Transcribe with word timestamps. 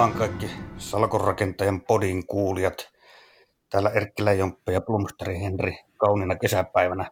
vaan 0.00 0.12
kaikki 0.12 0.50
salkonrakentajan 0.78 1.80
podin 1.80 2.26
kuulijat. 2.26 2.92
Täällä 3.70 3.90
Erkkilä 3.90 4.32
Jomppe 4.32 4.72
ja 4.72 4.80
Plumsteri 4.80 5.40
Henri 5.40 5.78
kauniina 5.96 6.36
kesäpäivänä 6.36 7.10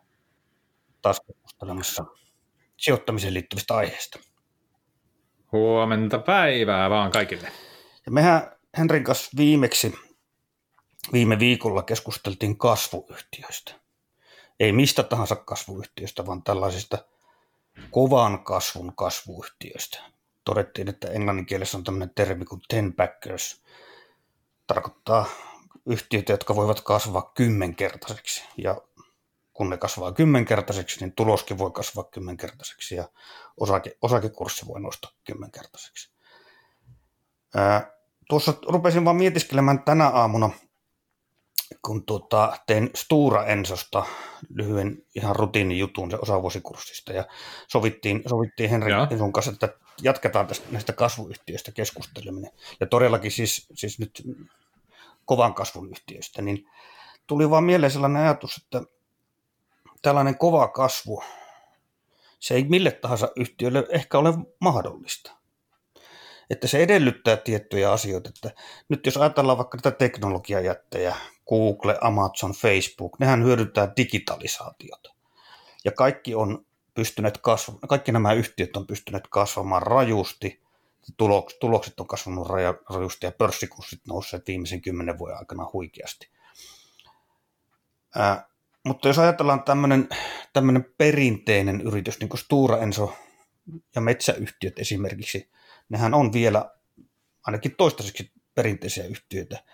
taas 1.03 1.21
keskustelemassa 1.21 2.05
sijoittamiseen 2.77 3.35
liittyvistä 3.35 3.77
aiheista. 3.77 4.19
Huomenta 5.53 6.19
päivää 6.19 6.91
vaan 6.91 7.11
kaikille. 7.11 7.53
Ja 8.07 8.13
mehän 8.13 8.53
Henrin 8.79 9.05
kanssa 9.05 9.31
viimeksi 9.37 9.95
viime 11.13 11.39
viikolla 11.39 11.83
keskusteltiin 11.83 12.59
kasvuyhtiöistä. 12.59 13.75
Ei 14.61 14.73
mistä 14.73 15.03
tahansa 15.03 15.37
kasvuyhtiöistä, 15.37 16.27
vaan 16.27 16.43
tällaisista 16.43 16.99
kovan 17.91 18.45
kasvun 18.45 18.93
kasvuyhtiöistä 18.97 20.18
todettiin, 20.49 20.89
että 20.89 21.09
englannin 21.11 21.47
kielessä 21.47 21.79
on 21.79 21.85
tämmöinen 21.85 22.11
termi 22.15 22.45
kuin 22.45 22.61
ten 22.69 22.95
backers. 22.95 23.63
Tarkoittaa 24.67 25.27
yhtiöitä, 25.87 26.33
jotka 26.33 26.57
voivat 26.57 26.81
kasvaa 26.81 27.33
kymmenkertaiseksi. 27.35 28.45
Ja 28.57 28.81
kun 29.53 29.71
ne 29.71 29.77
kasvaa 29.77 30.13
kymmenkertaiseksi, 30.13 31.01
niin 31.01 31.13
tuloskin 31.13 31.59
voi 31.59 31.71
kasvaa 31.71 32.05
kymmenkertaiseksi 32.05 32.95
ja 32.95 33.09
osake, 33.57 33.97
osakekurssi 34.03 34.67
voi 34.67 34.81
nostaa 34.81 35.11
kymmenkertaiseksi. 35.25 36.13
Ää, 37.55 37.93
tuossa 38.29 38.55
rupesin 38.69 39.05
vaan 39.05 39.17
mietiskelemään 39.17 39.83
tänä 39.83 40.09
aamuna– 40.09 40.51
kun 41.83 42.05
tuota, 42.07 42.57
tein 42.67 42.91
Stura 42.95 43.47
Ensosta 43.47 44.07
lyhyen 44.55 45.03
ihan 45.15 45.37
rutiinijutun 45.37 46.11
se 46.11 46.17
osavuosikurssista 46.23 47.13
ja 47.13 47.25
sovittiin, 47.69 48.23
sovittiin 48.27 48.71
Henri 48.71 48.93
sinun 49.09 49.33
kanssa, 49.33 49.53
että 49.53 49.69
jatketaan 50.03 50.47
tästä, 50.47 50.67
näistä 50.71 50.93
kasvuyhtiöistä 50.93 51.73
keskusteleminen. 51.73 52.51
Ja 52.81 52.87
todellakin 52.87 53.31
siis, 53.31 53.67
siis 53.75 53.99
nyt 53.99 54.23
kovan 55.25 55.55
kasvun 55.55 55.91
yhtiöistä, 55.91 56.43
niin 56.43 56.67
tuli 57.27 57.51
vaan 57.51 57.65
mieleen 57.65 57.93
sellainen 57.93 58.23
ajatus, 58.23 58.57
että 58.57 58.83
tällainen 60.03 60.39
kova 60.39 60.69
kasvu, 60.69 61.23
se 62.39 62.55
ei 62.55 62.65
mille 62.65 62.91
tahansa 62.91 63.29
yhtiölle 63.37 63.87
ehkä 63.91 64.19
ole 64.19 64.35
mahdollista 64.61 65.39
että 66.51 66.67
se 66.67 66.79
edellyttää 66.79 67.37
tiettyjä 67.37 67.93
asioita. 67.93 68.29
Että 68.29 68.63
nyt 68.89 69.07
jos 69.07 69.17
ajatellaan 69.17 69.59
vaikka 69.59 69.79
tätä 69.79 69.97
teknologiajättejä, 69.97 71.17
Google, 71.49 71.99
Amazon, 72.01 72.53
Facebook, 72.53 73.19
nehän 73.19 73.45
hyödyntää 73.45 73.93
digitalisaatiota. 73.97 75.15
Ja 75.85 75.93
kaikki 75.93 76.35
on 76.35 76.67
pystyneet 76.95 77.39
kasvamaan, 77.39 77.89
kaikki 77.89 78.13
nämä 78.13 78.33
yhtiöt 78.33 78.77
on 78.77 78.87
pystyneet 78.87 79.29
kasvamaan 79.31 79.83
rajusti, 79.83 80.63
tulokset 81.61 82.01
on 82.01 82.07
kasvanut 82.07 82.49
rajusti 82.91 83.27
ja 83.27 83.33
pörssikurssit 83.33 84.01
nousseet 84.09 84.47
viimeisen 84.47 84.83
kymmenen 84.83 85.19
vuoden 85.19 85.37
aikana 85.37 85.71
huikeasti. 85.73 86.31
Ää, 88.15 88.49
mutta 88.85 89.09
jos 89.09 89.19
ajatellaan 89.19 89.63
tämmöinen 90.53 90.95
perinteinen 90.99 91.81
yritys, 91.81 92.21
niin 92.21 92.29
kuin 92.29 92.41
Stura 92.41 92.79
Enso 92.79 93.13
ja 93.95 94.01
metsäyhtiöt 94.01 94.79
esimerkiksi, 94.79 95.51
nehän 95.89 96.15
on 96.15 96.33
vielä 96.33 96.71
ainakin 97.47 97.75
toistaiseksi 97.77 98.33
perinteisiä 98.55 99.05
yhtiöitä. 99.05 99.65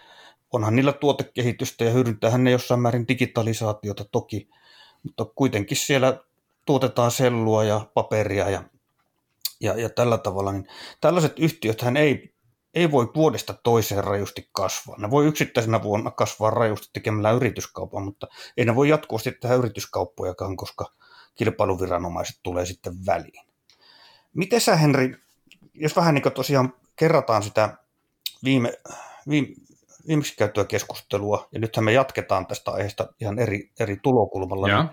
Onhan 0.55 0.77
niillä 0.77 0.93
tuotekehitystä 0.93 1.85
ja 1.85 1.91
hyödyntäähän 1.91 2.45
ne 2.45 2.51
jossain 2.51 2.81
määrin 2.81 3.09
digitalisaatiota 3.09 4.05
toki, 4.05 4.49
mutta 5.03 5.25
kuitenkin 5.25 5.77
siellä 5.77 6.21
tuotetaan 6.65 7.11
sellua 7.11 7.65
ja 7.65 7.87
paperia 7.95 8.51
ja, 8.51 8.63
ja, 9.61 9.81
ja 9.81 9.91
tällä 9.91 10.19
tavalla. 10.19 10.53
Niin 10.53 10.69
tällaiset 11.01 11.39
yhtiöthän 11.39 11.97
ei, 11.97 12.35
ei 12.75 12.91
voi 12.91 13.11
vuodesta 13.15 13.55
toiseen 13.55 14.05
rajusti 14.05 14.49
kasvaa. 14.53 14.97
Ne 14.99 15.11
voi 15.11 15.27
yksittäisenä 15.27 15.83
vuonna 15.83 16.11
kasvaa 16.11 16.51
rajusti 16.51 16.91
tekemällä 16.93 17.31
yrityskaupan, 17.31 18.05
mutta 18.05 18.27
ei 18.57 18.65
ne 18.65 18.75
voi 18.75 18.89
jatkuvasti 18.89 19.33
tehdä 19.33 19.55
yrityskauppojakaan, 19.55 20.57
koska 20.57 20.93
kilpailuviranomaiset 21.35 22.37
tulee 22.43 22.67
sitten 22.67 23.07
väliin. 23.07 23.47
Miten 24.35 24.61
sä 24.61 24.77
Henri 24.77 25.25
jos 25.75 25.97
vähän 25.97 26.15
niin 26.15 26.33
tosiaan 26.35 26.75
kerrataan 26.97 27.43
sitä 27.43 27.77
viime, 28.45 28.73
viime, 29.29 29.49
viimeksi 30.09 30.37
käytyä 30.37 30.65
keskustelua, 30.65 31.49
ja 31.53 31.61
nythän 31.61 31.85
me 31.85 31.93
jatketaan 31.93 32.47
tästä 32.47 32.71
aiheesta 32.71 33.09
ihan 33.21 33.39
eri, 33.39 33.73
eri 33.81 33.97
tulokulmalla, 34.03 34.67
niin 34.67 34.89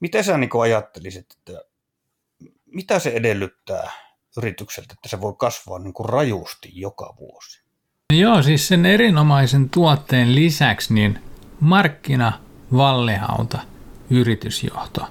miten 0.00 0.24
sä 0.24 0.38
niin 0.38 0.50
ajattelisit, 0.62 1.26
että 1.32 1.64
mitä 2.66 2.98
se 2.98 3.10
edellyttää 3.10 3.90
yritykseltä, 4.36 4.92
että 4.92 5.08
se 5.08 5.20
voi 5.20 5.34
kasvaa 5.38 5.78
niin 5.78 5.94
kuin 5.94 6.08
rajusti 6.08 6.70
joka 6.72 7.14
vuosi? 7.20 7.64
Joo, 8.12 8.42
siis 8.42 8.68
sen 8.68 8.86
erinomaisen 8.86 9.70
tuotteen 9.70 10.34
lisäksi 10.34 10.94
niin 10.94 11.18
markkina, 11.60 12.32
vallehauta, 12.72 13.58
yritysjohto. 14.10 15.06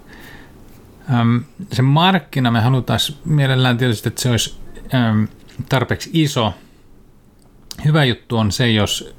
se 1.71 1.81
markkina 1.81 2.51
me 2.51 2.61
halutaan 2.61 2.99
mielellään 3.25 3.77
tietysti, 3.77 4.09
että 4.09 4.21
se 4.21 4.29
olisi 4.29 4.59
tarpeeksi 5.69 6.09
iso. 6.13 6.53
Hyvä 7.85 8.03
juttu 8.03 8.37
on 8.37 8.51
se, 8.51 8.71
jos 8.71 9.15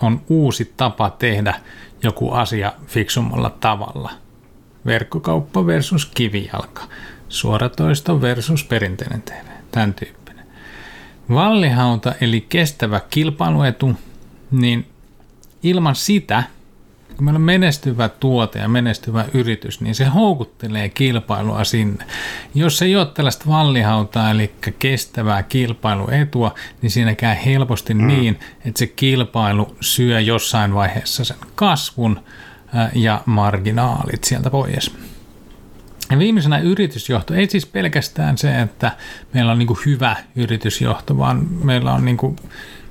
on 0.00 0.22
uusi 0.28 0.72
tapa 0.76 1.10
tehdä 1.10 1.54
joku 2.02 2.32
asia 2.32 2.72
fiksummalla 2.86 3.50
tavalla. 3.50 4.10
Verkkokauppa 4.86 5.66
versus 5.66 6.06
kivijalka, 6.06 6.82
suoratoisto 7.28 8.20
versus 8.20 8.64
perinteinen 8.64 9.22
TV, 9.22 9.46
tämän 9.70 9.94
tyyppinen. 9.94 10.46
Vallihauta 11.30 12.14
eli 12.20 12.40
kestävä 12.40 13.00
kilpailuetu, 13.10 13.92
niin 14.50 14.86
ilman 15.62 15.96
sitä– 15.96 16.42
kun 17.20 17.24
meillä 17.24 17.38
on 17.38 17.42
menestyvä 17.42 18.08
tuote 18.08 18.58
ja 18.58 18.68
menestyvä 18.68 19.24
yritys, 19.34 19.80
niin 19.80 19.94
se 19.94 20.04
houkuttelee 20.04 20.88
kilpailua 20.88 21.64
sinne. 21.64 22.04
Jos 22.54 22.82
ei 22.82 22.96
ole 22.96 23.06
tällaista 23.06 23.44
vallihautaa, 23.48 24.30
eli 24.30 24.54
kestävää 24.78 25.42
kilpailuetua, 25.42 26.54
niin 26.82 26.90
siinä 26.90 27.14
käy 27.14 27.36
helposti 27.44 27.94
mm. 27.94 28.06
niin, 28.06 28.38
että 28.64 28.78
se 28.78 28.86
kilpailu 28.86 29.76
syö 29.80 30.20
jossain 30.20 30.74
vaiheessa 30.74 31.24
sen 31.24 31.36
kasvun 31.54 32.20
ja 32.94 33.22
marginaalit 33.26 34.24
sieltä 34.24 34.50
pois. 34.50 34.96
Ja 36.10 36.18
viimeisenä 36.18 36.58
yritysjohto. 36.58 37.34
Ei 37.34 37.50
siis 37.50 37.66
pelkästään 37.66 38.38
se, 38.38 38.60
että 38.60 38.92
meillä 39.34 39.52
on 39.52 39.58
niin 39.58 39.68
hyvä 39.86 40.16
yritysjohto, 40.36 41.18
vaan 41.18 41.46
meillä 41.64 41.92
on 41.92 42.04
niin 42.04 42.36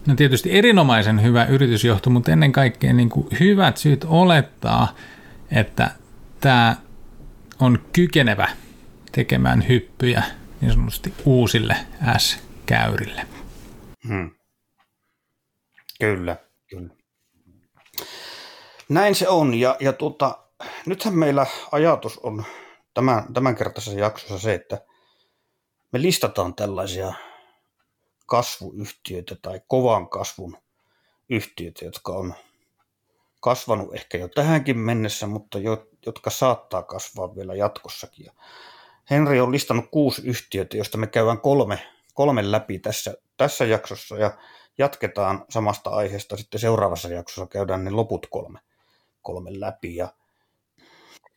No 0.07 0.15
tietysti 0.15 0.51
erinomaisen 0.57 1.23
hyvä 1.23 1.45
yritysjohto, 1.45 2.09
mutta 2.09 2.31
ennen 2.31 2.51
kaikkea 2.51 2.93
niin 2.93 3.09
kuin 3.09 3.27
hyvät 3.39 3.77
syyt 3.77 4.05
olettaa, 4.07 4.95
että 5.51 5.91
tämä 6.41 6.75
on 7.59 7.79
kykenevä 7.93 8.47
tekemään 9.11 9.67
hyppyjä 9.67 10.23
niin 10.61 10.71
sanotusti 10.71 11.13
uusille 11.25 11.75
S-käyrille. 12.17 13.27
Hmm. 14.07 14.31
Kyllä, 15.99 16.37
kyllä. 16.69 16.89
Näin 18.89 19.15
se 19.15 19.27
on, 19.27 19.53
ja, 19.53 19.75
ja 19.79 19.93
tuota, 19.93 20.37
nythän 20.85 21.13
meillä 21.13 21.45
ajatus 21.71 22.17
on 22.17 22.45
tämän, 22.93 23.33
tämänkertaisessa 23.33 23.99
jaksossa 23.99 24.39
se, 24.39 24.53
että 24.53 24.81
me 25.91 26.01
listataan 26.01 26.55
tällaisia 26.55 27.13
kasvuyhtiöitä 28.29 29.35
tai 29.41 29.61
kovan 29.67 30.09
kasvun 30.09 30.57
yhtiöitä, 31.29 31.85
jotka 31.85 32.11
on 32.11 32.33
kasvanut 33.39 33.95
ehkä 33.95 34.17
jo 34.17 34.27
tähänkin 34.27 34.77
mennessä, 34.77 35.27
mutta 35.27 35.59
jo, 35.59 35.87
jotka 36.05 36.29
saattaa 36.29 36.83
kasvaa 36.83 37.35
vielä 37.35 37.55
jatkossakin. 37.55 38.25
Ja 38.25 38.31
Henri 39.09 39.39
on 39.39 39.51
listannut 39.51 39.85
kuusi 39.91 40.21
yhtiötä, 40.27 40.77
joista 40.77 40.97
me 40.97 41.07
käydään 41.07 41.41
kolme, 41.41 41.79
kolme 42.13 42.51
läpi 42.51 42.79
tässä, 42.79 43.13
tässä 43.37 43.65
jaksossa 43.65 44.17
ja 44.17 44.37
jatketaan 44.77 45.45
samasta 45.49 45.89
aiheesta 45.89 46.37
sitten 46.37 46.59
seuraavassa 46.59 47.09
jaksossa 47.09 47.47
käydään 47.47 47.83
ne 47.83 47.91
loput 47.91 48.27
kolme, 48.29 48.59
kolme 49.21 49.49
läpi. 49.53 49.95
Ja 49.95 50.13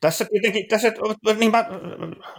tässä 0.02 0.24
tietenkin, 0.24 0.68
tässä, 0.68 0.92
niin 1.38 1.50
mä 1.50 1.64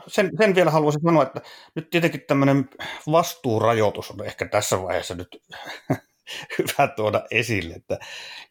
sen, 0.07 0.31
sen 0.37 0.55
vielä 0.55 0.71
haluaisin 0.71 1.01
sanoa, 1.01 1.23
että 1.23 1.41
nyt 1.75 1.89
tietenkin 1.89 2.21
tämmöinen 2.27 2.69
vastuurajoitus 3.11 4.11
on 4.11 4.25
ehkä 4.25 4.47
tässä 4.47 4.81
vaiheessa 4.81 5.15
nyt 5.15 5.41
hyvä 6.57 6.87
tuoda 6.95 7.25
esille, 7.31 7.73
että 7.73 7.99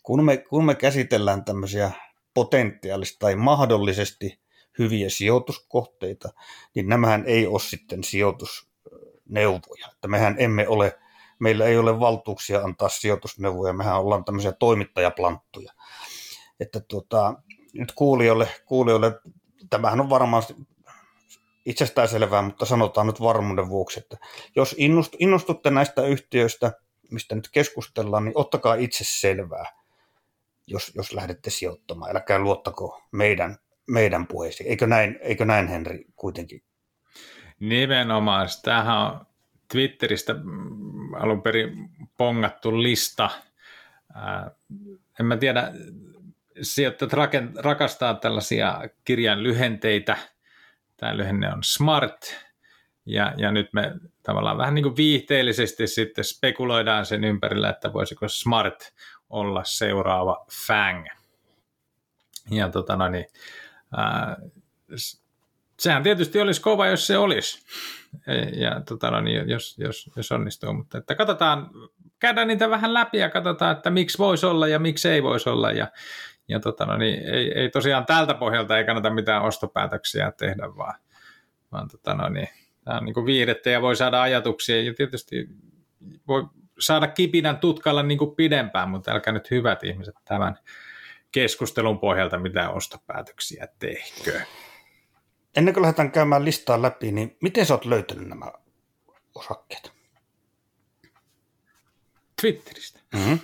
kun 0.03 0.25
me, 0.25 0.37
kun 0.37 0.65
me 0.65 0.75
käsitellään 0.75 1.45
tämmöisiä 1.45 1.91
potentiaalista 2.35 3.19
tai 3.19 3.37
mahdollisesti 3.37 4.41
hyviä 4.79 5.11
sijoituskohteita, 5.11 6.29
niin 6.75 6.89
nämähän 6.89 7.25
ei 7.27 7.47
ole 7.47 7.61
sitten 7.61 8.05
sijoitusneuvoja. 8.05 9.87
Että 9.93 10.09
mehän 10.09 10.37
emme 10.39 10.69
ole, 10.69 10.99
meillä 11.39 11.65
ei 11.65 11.79
ole 11.79 12.01
valtuuksia 12.01 12.61
antaa 12.61 12.89
sijoitusneuvoja, 12.89 13.73
mehän 13.73 14.01
ollaan 14.01 14.25
tämmöisiä 14.25 14.53
toimittajaplanttuja. 14.53 15.73
Että 16.61 16.81
tuota, 16.81 17.35
nyt 17.73 17.93
kuulijoille, 17.93 18.49
kuulijoille 18.67 19.21
tämähän 19.71 20.01
on 20.01 20.11
varmaan 20.11 20.43
itsestään 21.67 22.09
selvää, 22.09 22.43
mutta 22.43 22.67
sanotaan 22.67 23.07
nyt 23.07 23.21
varmuuden 23.21 23.69
vuoksi, 23.69 24.01
että 24.01 24.17
jos 24.57 24.77
innostutte 25.19 25.71
näistä 25.71 26.07
yhtiöistä 26.07 26.73
mistä 27.13 27.35
nyt 27.35 27.49
keskustellaan, 27.53 28.25
niin 28.25 28.33
ottakaa 28.39 28.75
itse 28.75 29.05
selvää, 29.05 29.67
jos, 30.67 30.93
jos 30.95 31.13
lähdette 31.13 31.51
sijoittamaan. 31.51 32.17
Älkää 32.17 32.39
luottako 32.39 33.03
meidän, 33.13 33.57
meidän 33.87 34.27
puheisiin. 34.27 34.69
Eikö 34.69 34.87
näin, 34.87 35.19
eikö 35.21 35.45
näin, 35.45 35.69
Henri, 35.69 36.05
kuitenkin? 36.17 36.63
Nimenomaan. 37.61 38.49
Tämähän 38.63 38.99
on 38.99 39.27
Twitteristä 39.73 40.35
alun 41.21 41.43
perin 41.43 41.91
pongattu 42.17 42.83
lista. 42.83 43.31
en 45.21 45.27
mä 45.27 45.37
tiedä, 45.37 45.73
sijoittajat 46.63 47.13
rakastaa 47.59 48.15
tällaisia 48.15 48.81
kirjan 49.05 49.43
lyhenteitä. 49.43 50.17
Tämä 50.97 51.17
lyhenne 51.17 51.53
on 51.53 51.65
SMART, 51.65 52.37
ja, 53.07 53.35
ja 53.37 53.53
nyt 53.53 53.73
me 53.73 53.93
tavallaan 54.23 54.59
vähän 54.59 54.75
niin 54.75 54.83
kuin 54.83 54.97
viihteellisesti 54.97 55.87
sitten 55.87 56.25
spekuloidaan 56.25 57.07
sen 57.07 57.25
ympärillä, 57.25 57.71
että 57.71 57.93
voisiko 57.93 58.29
Smart 58.29 58.93
olla 59.31 59.65
seuraava 59.65 60.47
FANG. 60.67 61.07
Ja 62.51 62.69
tota 62.69 62.97
no 62.97 63.09
niin, 63.09 63.27
ää, 63.97 64.37
sehän 65.79 66.03
tietysti 66.03 66.41
olisi 66.41 66.61
kova, 66.61 66.87
jos 66.87 67.07
se 67.07 67.19
olisi. 67.19 67.67
Ja 68.57 68.81
tota 68.81 69.11
no 69.11 69.21
niin, 69.21 69.49
jos, 69.49 69.79
jos, 69.79 70.11
jos 70.17 70.33
onnistuu, 70.33 70.73
mutta 70.73 70.99
että 70.99 71.15
katsotaan, 71.15 71.71
käydään 72.19 72.49
niitä 72.49 72.71
vähän 72.71 72.95
läpi 72.95 73.19
ja 73.19 73.31
katsotaan, 73.31 73.77
että 73.77 73.91
miksi 73.91 74.19
voisi 74.19 74.47
olla 74.47 74.69
ja 74.69 74.79
miksi 74.79 75.09
ei 75.09 75.23
voisi 75.23 75.49
olla. 75.49 75.73
Ja, 75.73 75.89
ja 76.49 76.61
tota 76.61 76.87
no 76.87 76.97
niin, 76.97 77.29
ei, 77.29 77.53
ei 77.59 77.71
tosiaan 77.71 78.07
tältä 78.07 78.35
pohjalta 78.35 78.79
ei 78.79 78.85
kannata 78.85 79.11
mitään 79.11 79.43
ostopäätöksiä 79.43 80.33
tehdä, 80.33 80.77
vaan, 80.77 80.95
vaan 81.73 81.89
tota 81.89 82.15
no 82.15 82.29
niin, 82.29 82.49
Tämä 82.85 82.99
on 82.99 83.05
niin 83.05 83.27
viihdettä 83.27 83.71
ja 83.71 83.83
voi 83.83 83.97
saada 83.97 84.23
ajatuksia 84.23 84.83
ja 84.83 84.95
tietysti 84.95 85.49
voi 86.29 86.45
saada 86.79 87.07
kipinän 87.07 87.59
tutkalla 87.59 88.03
niin 88.03 88.19
kuin 88.19 88.37
pidempään, 88.37 88.89
mutta 88.89 89.13
älkää 89.13 89.33
nyt 89.33 89.51
hyvät 89.51 89.85
ihmiset 89.85 90.15
tämän 90.25 90.59
keskustelun 91.33 91.99
pohjalta 91.99 92.39
mitään 92.39 92.75
ostopäätöksiä 92.75 93.69
tehkö. 93.79 94.41
Ennen 95.57 95.75
kuin 95.75 95.83
lähdetään 95.83 96.13
käymään 96.13 96.45
listaa 96.45 96.83
läpi, 96.83 97.13
niin 97.13 97.37
miten 97.43 97.67
sä 97.67 97.75
oot 97.75 97.85
löytänyt 97.85 98.29
nämä 98.29 98.53
osakkeet? 99.35 99.93
Twitteristä. 102.41 103.01
Mm-hmm. 103.15 103.39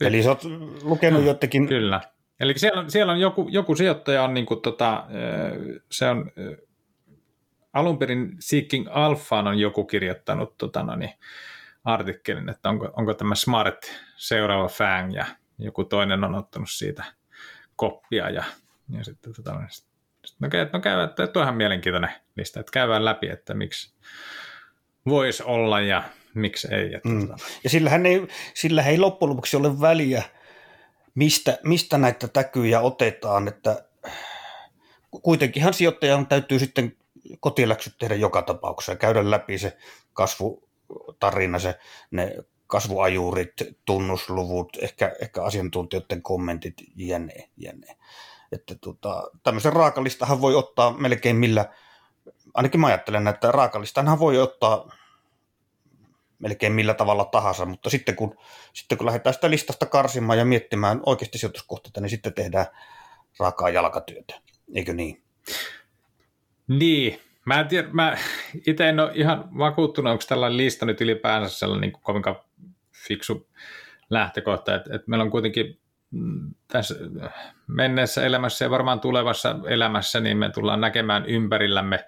Eli 0.00 0.22
sä 0.22 0.28
oot 0.28 0.44
lukenut 0.82 1.24
jotenkin... 1.24 1.68
Kyllä. 1.68 2.00
Eli 2.40 2.58
siellä 2.58 2.80
on, 2.80 2.90
siellä 2.90 3.12
on 3.12 3.20
joku, 3.20 3.46
joku 3.50 3.74
sijoittaja, 3.74 4.22
on 4.22 4.34
niin 4.34 4.46
kuin 4.46 4.60
tota, 4.60 5.06
se 5.90 6.08
on 6.08 6.30
alun 7.72 7.98
perin 7.98 8.36
Seeking 8.38 8.86
Alphaan 8.90 9.46
on 9.46 9.58
joku 9.58 9.84
kirjoittanut 9.84 10.58
tota, 10.58 10.82
no 10.82 10.96
niin, 10.96 11.12
artikkelin, 11.84 12.48
että 12.48 12.68
onko, 12.68 12.90
onko 12.96 13.14
tämä 13.14 13.34
Smart 13.34 13.78
seuraava 14.16 14.68
fang 14.68 15.14
ja 15.14 15.26
joku 15.58 15.84
toinen 15.84 16.24
on 16.24 16.34
ottanut 16.34 16.70
siitä 16.70 17.04
koppia 17.76 18.30
ja, 18.30 18.44
ja 18.88 19.04
sitten 19.04 19.32
tota, 19.32 19.52
no, 19.52 19.60
sit, 19.70 19.86
no, 20.40 20.48
no 20.72 20.80
käy, 20.80 21.04
että 21.04 21.26
tuo 21.26 21.42
ihan 21.42 21.56
mielenkiintoinen 21.56 22.10
lista, 22.36 22.60
että 22.60 22.72
käydään 22.72 23.04
läpi, 23.04 23.28
että 23.28 23.54
miksi 23.54 23.94
voisi 25.06 25.42
olla 25.42 25.80
ja 25.80 26.02
miksi 26.34 26.74
ei. 26.74 26.94
Että, 26.94 27.08
mm. 27.08 27.20
tota. 27.20 27.36
Ja 27.64 27.70
sillähän 27.70 28.06
ei, 28.06 28.26
sillä 28.54 28.82
ei 28.82 28.98
loppujen 28.98 29.30
lopuksi 29.30 29.56
ole 29.56 29.80
väliä, 29.80 30.22
mistä, 31.14 31.58
mistä 31.64 31.98
näitä 31.98 32.28
täkyjä 32.28 32.80
otetaan, 32.80 33.48
että 33.48 33.84
kuitenkinhan 35.22 35.74
sijoittajan 35.74 36.26
täytyy 36.26 36.58
sitten 36.58 36.96
kotiläksyt 37.40 37.94
tehdä 37.98 38.14
joka 38.14 38.42
tapauksessa 38.42 38.96
käydä 38.96 39.30
läpi 39.30 39.58
se 39.58 39.76
kasvutarina, 40.12 41.58
se, 41.58 41.78
ne 42.10 42.36
kasvuajurit, 42.66 43.52
tunnusluvut, 43.84 44.76
ehkä, 44.80 45.16
ehkä 45.20 45.42
asiantuntijoiden 45.42 46.22
kommentit, 46.22 46.74
jne. 46.96 47.50
jne. 47.56 47.96
Että 48.52 48.74
tota, 48.74 49.30
tämmöisen 49.42 49.72
raakalistahan 49.72 50.40
voi 50.40 50.54
ottaa 50.54 50.92
melkein 50.92 51.36
millä, 51.36 51.74
ainakin 52.54 52.80
mä 52.80 52.86
ajattelen, 52.86 53.28
että 53.28 53.52
raakalistahan 53.52 54.18
voi 54.18 54.38
ottaa 54.38 54.92
melkein 56.40 56.72
millä 56.72 56.94
tavalla 56.94 57.24
tahansa, 57.24 57.66
mutta 57.66 57.90
sitten 57.90 58.16
kun, 58.16 58.36
sitten 58.72 58.98
kun 58.98 59.06
lähdetään 59.06 59.34
sitä 59.34 59.50
listasta 59.50 59.86
karsimaan 59.86 60.38
ja 60.38 60.44
miettimään 60.44 61.00
oikeasti 61.06 61.38
sijoituskohteita, 61.38 62.00
niin 62.00 62.10
sitten 62.10 62.34
tehdään 62.34 62.66
raakaa 63.38 63.70
jalkatyötä, 63.70 64.40
eikö 64.74 64.92
niin? 64.92 65.22
Niin, 66.68 67.20
mä 67.44 67.60
en 67.60 67.68
tiedä, 67.68 67.88
mä 67.92 68.16
itse 68.66 68.88
en 68.88 69.00
ole 69.00 69.10
ihan 69.14 69.58
vakuuttunut, 69.58 70.10
onko 70.10 70.24
tällainen 70.28 70.56
lista 70.56 70.86
nyt 70.86 71.00
ylipäänsä 71.00 71.58
sellainen 71.58 71.90
niin 71.90 72.02
kovinkaan 72.02 72.36
fiksu 73.06 73.48
lähtökohta, 74.10 74.74
että, 74.74 74.96
että 74.96 75.10
meillä 75.10 75.22
on 75.22 75.30
kuitenkin 75.30 75.80
mm, 76.10 76.54
tässä 76.68 76.94
menneessä 77.66 78.26
elämässä 78.26 78.64
ja 78.64 78.70
varmaan 78.70 79.00
tulevassa 79.00 79.56
elämässä, 79.66 80.20
niin 80.20 80.36
me 80.36 80.50
tullaan 80.50 80.80
näkemään 80.80 81.26
ympärillämme 81.26 82.04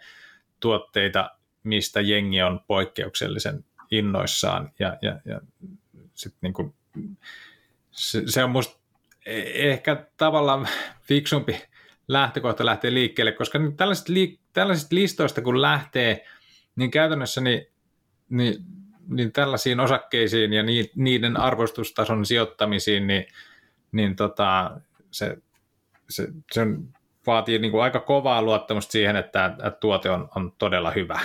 tuotteita, 0.60 1.30
mistä 1.62 2.00
jengi 2.00 2.42
on 2.42 2.60
poikkeuksellisen 2.66 3.64
innoissaan 3.92 4.72
ja, 4.78 4.96
ja, 5.02 5.20
ja 5.24 5.40
sit 6.14 6.34
niin 6.40 6.52
kuin, 6.52 6.74
se, 7.90 8.22
se 8.26 8.44
on 8.44 8.50
musta 8.50 8.80
e-, 9.26 9.70
ehkä 9.70 10.06
tavallaan 10.16 10.68
fiksumpi 11.02 11.62
lähtökohta 12.08 12.66
lähtee 12.66 12.94
liikkeelle, 12.94 13.32
koska 13.32 13.58
tällaiset, 13.76 14.08
li, 14.08 14.40
tällaisista 14.52 14.94
listoista 14.94 15.42
kun 15.42 15.62
lähtee, 15.62 16.26
niin 16.76 16.90
käytännössä 16.90 17.40
niin, 17.40 17.66
niin, 18.28 18.54
niin 19.08 19.32
tällaisiin 19.32 19.80
osakkeisiin 19.80 20.52
ja 20.52 20.62
niiden 20.96 21.36
arvostustason 21.36 22.26
sijoittamisiin, 22.26 23.06
niin, 23.06 23.26
niin 23.92 24.16
tota, 24.16 24.80
se, 25.10 25.36
se, 26.08 26.28
se 26.52 26.60
on, 26.60 26.88
vaatii 27.26 27.58
niin 27.58 27.70
kuin 27.70 27.82
aika 27.82 28.00
kovaa 28.00 28.42
luottamusta 28.42 28.92
siihen, 28.92 29.16
että, 29.16 29.46
että 29.46 29.70
tuote 29.80 30.10
on, 30.10 30.28
on 30.36 30.52
todella 30.58 30.90
hyvä. 30.90 31.20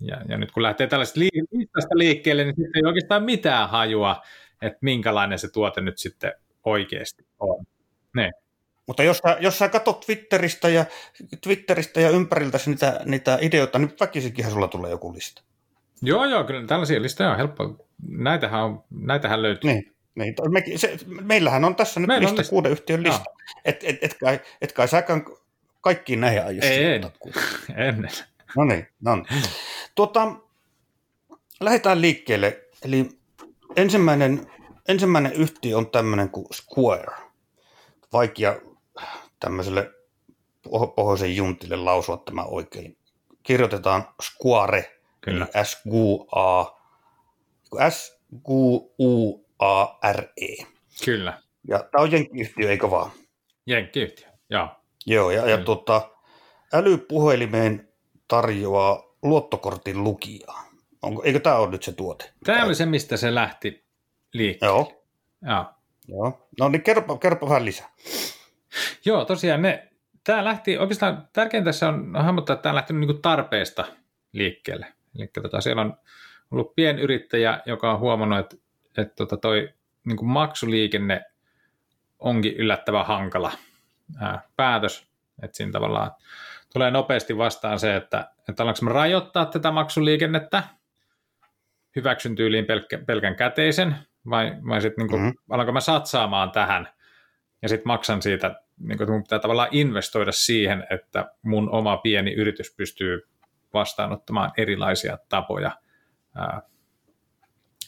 Ja, 0.00 0.20
ja 0.28 0.36
nyt 0.36 0.52
kun 0.52 0.62
lähtee 0.62 0.86
tällaista 0.86 1.20
listasta 1.20 1.98
liikkeelle, 1.98 2.44
niin 2.44 2.54
sitten 2.56 2.76
ei 2.76 2.86
oikeastaan 2.86 3.24
mitään 3.24 3.68
hajua, 3.70 4.22
että 4.62 4.78
minkälainen 4.80 5.38
se 5.38 5.52
tuote 5.52 5.80
nyt 5.80 5.98
sitten 5.98 6.32
oikeasti 6.64 7.26
on. 7.40 7.64
Ne. 8.14 8.30
Mutta 8.86 9.02
jos 9.02 9.18
sä, 9.18 9.36
jos 9.40 9.58
sä 9.58 9.68
katsot 9.68 10.00
Twitteristä 10.06 10.68
ja, 10.68 10.84
Twitteristä 11.42 12.00
ja 12.00 12.10
ympäriltä 12.10 12.58
niitä, 12.66 13.00
niitä 13.04 13.38
ideoita, 13.40 13.78
niin 13.78 13.92
väkisinkinhän 14.00 14.52
sulla 14.52 14.68
tulee 14.68 14.90
joku 14.90 15.14
lista. 15.14 15.42
Joo, 16.02 16.24
joo, 16.24 16.44
kyllä 16.44 16.66
tällaisia 16.66 17.02
listoja 17.02 17.30
on 17.30 17.36
helppo. 17.36 17.86
Näitähän, 18.08 18.64
on, 18.64 18.84
näitähän 18.90 19.42
löytyy. 19.42 19.72
Niin, 19.72 19.92
niin. 20.14 20.34
Me, 20.50 20.62
se, 20.76 20.96
meillähän 21.06 21.64
on 21.64 21.76
tässä 21.76 22.00
nyt 22.00 22.06
Meillä 22.06 22.24
lista, 22.24 22.38
lista, 22.38 22.50
kuuden 22.50 22.72
yhtiön 22.72 23.02
lista. 23.02 23.24
Et, 23.64 23.84
et, 23.84 23.96
et, 24.02 24.16
kai, 24.20 24.40
et 24.60 24.72
kai 24.72 24.88
säkään 24.88 25.24
kaikkiin 25.80 26.20
näihin 26.20 26.44
aio 26.44 26.60
En, 26.64 27.10
ennen. 27.76 28.10
No 28.56 28.64
niin, 28.64 28.86
no 29.00 29.16
niin. 29.16 29.26
Tuota, 29.98 30.36
lähdetään 31.60 32.00
liikkeelle. 32.00 32.64
Eli 32.84 33.08
ensimmäinen, 33.76 34.50
ensimmäinen 34.88 35.32
yhtiö 35.32 35.76
on 35.78 35.90
tämmöinen 35.90 36.30
kuin 36.30 36.46
Square. 36.54 37.16
Vaikea 38.12 38.60
tämmöiselle 39.40 39.90
pohjoisen 40.96 41.36
juntille 41.36 41.76
lausua 41.76 42.16
tämä 42.16 42.44
oikein. 42.44 42.96
Kirjoitetaan 43.42 44.08
Square, 44.22 45.00
Kyllä. 45.20 45.46
eli 45.54 45.64
S-Q-A, 45.64 46.78
S-Q-U-A-R-E. 47.90 48.26
Kyllä. 51.04 51.42
Ja 51.68 51.78
tämä 51.78 52.02
on 52.02 52.12
jenkkiyhtiö, 52.12 52.70
eikö 52.70 52.90
vaan? 52.90 53.10
Jenkkiyhtiö, 53.66 54.28
joo. 54.50 54.68
Joo, 55.06 55.30
ja, 55.30 55.48
ja 55.48 55.58
tuota, 55.58 56.10
älypuhelimeen 56.72 57.88
tarjoaa 58.28 59.07
luottokortin 59.22 60.04
lukijaa. 60.04 60.64
Onko, 61.02 61.22
eikö 61.22 61.40
tämä 61.40 61.56
ole 61.56 61.70
nyt 61.70 61.82
se 61.82 61.92
tuote? 61.92 62.32
Tämä 62.44 62.64
oli 62.64 62.74
se, 62.74 62.86
mistä 62.86 63.16
se 63.16 63.34
lähti 63.34 63.84
liikkeelle. 64.32 64.76
Joo. 64.76 65.04
Joo. 65.42 65.64
Joo. 66.08 66.48
No 66.60 66.68
niin, 66.68 66.82
kerropa, 66.82 67.18
kerropa 67.18 67.48
vähän 67.48 67.64
lisää. 67.64 67.88
Joo, 69.04 69.24
tosiaan 69.24 69.62
ne, 69.62 69.88
tämä 70.24 70.44
lähti, 70.44 70.78
oikeastaan 70.78 71.28
tärkeintä 71.32 71.68
tässä 71.68 71.88
on 71.88 72.16
hahmottaa, 72.16 72.54
että 72.54 72.62
tämä 72.62 72.70
on 72.70 72.76
lähtenyt 72.76 73.08
niin 73.08 73.22
tarpeesta 73.22 73.84
liikkeelle. 74.32 74.86
Eli 75.18 75.26
tota, 75.42 75.60
siellä 75.60 75.82
on 75.82 75.96
ollut 76.50 76.74
pienyrittäjä, 76.74 77.60
joka 77.66 77.92
on 77.92 77.98
huomannut, 77.98 78.38
että, 78.38 78.56
että 78.96 79.14
tota 79.14 79.36
toi 79.36 79.74
niin 80.04 80.16
kuin 80.16 80.28
maksuliikenne 80.28 81.24
onkin 82.18 82.56
yllättävän 82.56 83.06
hankala 83.06 83.52
ää, 84.20 84.42
päätös. 84.56 85.08
Että 85.42 85.56
siinä 85.56 85.72
tavallaan 85.72 86.10
tulee 86.72 86.90
nopeasti 86.90 87.38
vastaan 87.38 87.78
se, 87.78 87.96
että, 87.96 88.30
että 88.48 88.62
alanko 88.62 88.78
me 88.82 88.92
rajoittaa 88.92 89.46
tätä 89.46 89.70
maksuliikennettä, 89.70 90.62
hyväksyn 91.96 92.34
tyyliin 92.34 92.66
pelkkä, 92.66 92.98
pelkän 92.98 93.36
käteisen, 93.36 93.96
vai, 94.30 94.56
vai 94.68 94.80
sitten 94.80 95.06
niin 95.06 95.20
mm-hmm. 95.20 95.34
alanko 95.50 95.72
mä 95.72 95.80
satsaamaan 95.80 96.50
tähän? 96.50 96.88
Ja 97.62 97.68
sitten 97.68 97.88
maksan 97.88 98.22
siitä, 98.22 98.60
niin 98.78 98.98
kuin, 98.98 99.10
mun 99.10 99.22
pitää 99.22 99.38
tavallaan 99.38 99.68
investoida 99.72 100.32
siihen, 100.32 100.86
että 100.90 101.30
mun 101.42 101.70
oma 101.70 101.96
pieni 101.96 102.32
yritys 102.32 102.74
pystyy 102.76 103.28
vastaanottamaan 103.74 104.52
erilaisia 104.56 105.18
tapoja 105.28 105.70
ää, 106.34 106.62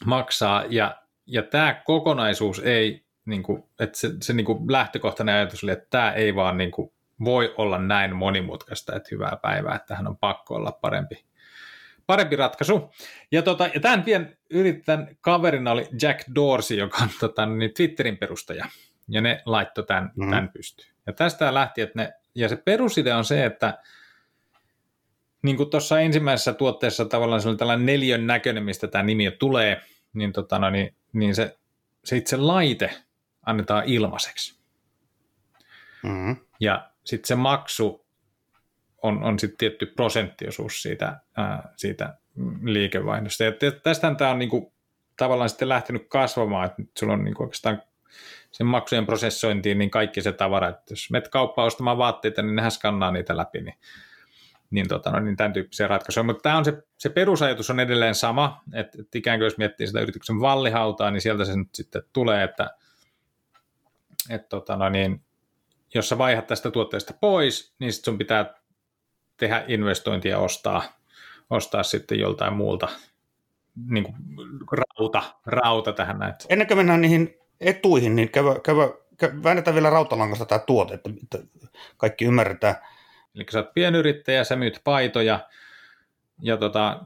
maksaa, 0.04 0.64
ja, 0.68 1.02
ja 1.26 1.42
tämä 1.42 1.82
kokonaisuus 1.84 2.58
ei, 2.58 3.04
niin 3.24 3.42
kuin, 3.42 3.64
että 3.78 3.98
se, 3.98 4.10
se 4.22 4.32
niin 4.32 4.46
kuin 4.46 4.72
lähtökohtainen 4.72 5.34
ajatus 5.34 5.64
oli, 5.64 5.72
että 5.72 5.86
tämä 5.90 6.12
ei 6.12 6.34
vaan 6.34 6.58
niin 6.58 6.70
kuin, 6.70 6.92
voi 7.24 7.54
olla 7.56 7.78
näin 7.78 8.16
monimutkaista, 8.16 8.96
että 8.96 9.08
hyvää 9.12 9.38
päivää, 9.42 9.76
että 9.76 9.96
hän 9.96 10.06
on 10.06 10.16
pakko 10.16 10.54
olla 10.54 10.72
parempi, 10.72 11.24
parempi 12.06 12.36
ratkaisu. 12.36 12.90
Ja, 13.32 13.42
tota, 13.42 13.68
ja 13.74 13.80
tämän 13.80 14.04
vien 14.04 14.38
yrittäjän 14.50 15.16
kaverina 15.20 15.70
oli 15.70 15.88
Jack 16.02 16.20
Dorsey, 16.34 16.76
joka 16.76 16.98
on 17.02 17.08
tota, 17.20 17.46
niin 17.46 17.74
Twitterin 17.74 18.18
perustaja, 18.18 18.66
ja 19.08 19.20
ne 19.20 19.42
laittoi 19.46 19.84
tämän, 19.84 20.04
mm-hmm. 20.04 20.30
tämän 20.30 20.48
pystyyn. 20.48 20.88
Ja 21.06 21.12
tästä 21.12 21.54
lähti, 21.54 21.80
että 21.80 22.02
ne, 22.02 22.12
ja 22.34 22.48
se 22.48 22.56
perusidea 22.56 23.16
on 23.16 23.24
se, 23.24 23.44
että 23.44 23.78
niin 25.42 25.56
kuin 25.56 25.70
tuossa 25.70 26.00
ensimmäisessä 26.00 26.52
tuotteessa 26.52 27.04
tavallaan 27.04 27.42
se 27.42 27.48
oli 27.48 27.56
tällainen 27.56 27.86
neljön 27.86 28.26
näköinen, 28.26 28.64
mistä 28.64 28.88
tämä 28.88 29.04
nimi 29.04 29.30
tulee, 29.30 29.82
niin, 30.12 30.32
tota, 30.32 30.58
no, 30.58 30.70
niin, 30.70 30.94
niin 31.12 31.34
se, 31.34 31.58
se 32.04 32.16
itse 32.16 32.36
laite 32.36 32.90
annetaan 33.46 33.84
ilmaiseksi. 33.86 34.60
Mm-hmm. 36.02 36.36
Ja 36.60 36.89
sitten 37.04 37.28
se 37.28 37.34
maksu 37.34 38.06
on, 39.02 39.22
on 39.22 39.38
sitten 39.38 39.58
tietty 39.58 39.86
prosenttiosuus 39.86 40.82
siitä, 40.82 41.20
ää, 41.36 41.72
siitä 41.76 42.16
liikevaihdosta. 42.62 43.44
Ja 43.44 43.52
tästähän 43.82 44.16
tämä 44.16 44.30
on 44.30 44.38
niinku, 44.38 44.74
tavallaan 45.16 45.48
sitten 45.48 45.68
lähtenyt 45.68 46.08
kasvamaan, 46.08 46.66
että 46.66 46.82
nyt 46.82 46.90
sulla 46.98 47.12
on 47.12 47.24
niinku 47.24 47.42
oikeastaan 47.42 47.82
sen 48.52 48.66
maksujen 48.66 49.06
prosessointiin 49.06 49.78
niin 49.78 49.90
kaikki 49.90 50.22
se 50.22 50.32
tavara, 50.32 50.68
että 50.68 50.92
jos 50.92 51.10
menet 51.10 51.28
kauppaan 51.28 51.66
ostamaan 51.66 51.98
vaatteita, 51.98 52.42
niin 52.42 52.56
nehän 52.56 52.70
skannaa 52.70 53.10
niitä 53.10 53.36
läpi, 53.36 53.60
niin, 53.60 53.74
niin, 54.70 54.88
tota, 54.88 55.10
no, 55.10 55.20
niin 55.20 55.36
tämän 55.36 55.52
tyyppisiä 55.52 55.88
ratkaisuja. 55.88 56.24
Mutta 56.24 56.42
tämä 56.42 56.56
on 56.56 56.64
se, 56.64 56.82
se 56.98 57.08
perusajatus 57.08 57.70
on 57.70 57.80
edelleen 57.80 58.14
sama, 58.14 58.62
että, 58.74 58.98
että 59.00 59.18
ikään 59.18 59.38
kuin 59.38 59.44
jos 59.44 59.58
miettii 59.58 59.86
sitä 59.86 60.00
yrityksen 60.00 60.40
vallihautaa, 60.40 61.10
niin 61.10 61.20
sieltä 61.20 61.44
se 61.44 61.56
nyt 61.56 61.68
sitten 61.74 62.02
tulee, 62.12 62.44
että, 62.44 62.70
että 64.30 64.48
tota, 64.48 64.76
no, 64.76 64.88
niin, 64.88 65.22
jos 65.94 66.08
sä 66.08 66.18
vaihdat 66.18 66.46
tästä 66.46 66.70
tuotteesta 66.70 67.14
pois, 67.20 67.74
niin 67.78 67.92
sitten 67.92 68.12
sun 68.12 68.18
pitää 68.18 68.54
tehdä 69.36 69.64
investointia 69.68 70.38
ostaa, 70.38 70.82
ostaa 71.50 71.82
sitten 71.82 72.18
joltain 72.18 72.52
muulta 72.52 72.88
niin 73.88 74.04
kuin 74.04 74.14
rauta, 74.72 75.22
rauta 75.46 75.92
tähän 75.92 76.18
näin. 76.18 76.34
Ennen 76.48 76.66
kuin 76.66 76.78
mennään 76.78 77.00
niihin 77.00 77.38
etuihin, 77.60 78.16
niin 78.16 78.30
käy, 78.30 78.44
käy, 78.62 78.76
käy, 79.16 79.30
väännetään 79.42 79.74
vielä 79.74 79.90
rautalangasta 79.90 80.44
tämä 80.44 80.58
tuote, 80.58 80.94
että, 80.94 81.10
että 81.22 81.38
kaikki 81.96 82.24
ymmärretään. 82.24 82.74
Eli 83.34 83.46
sä 83.50 83.58
oot 83.58 83.74
pienyrittäjä, 83.74 84.44
sä 84.44 84.56
myyt 84.56 84.80
paitoja, 84.84 85.48
ja 86.42 86.56
tota, 86.56 87.04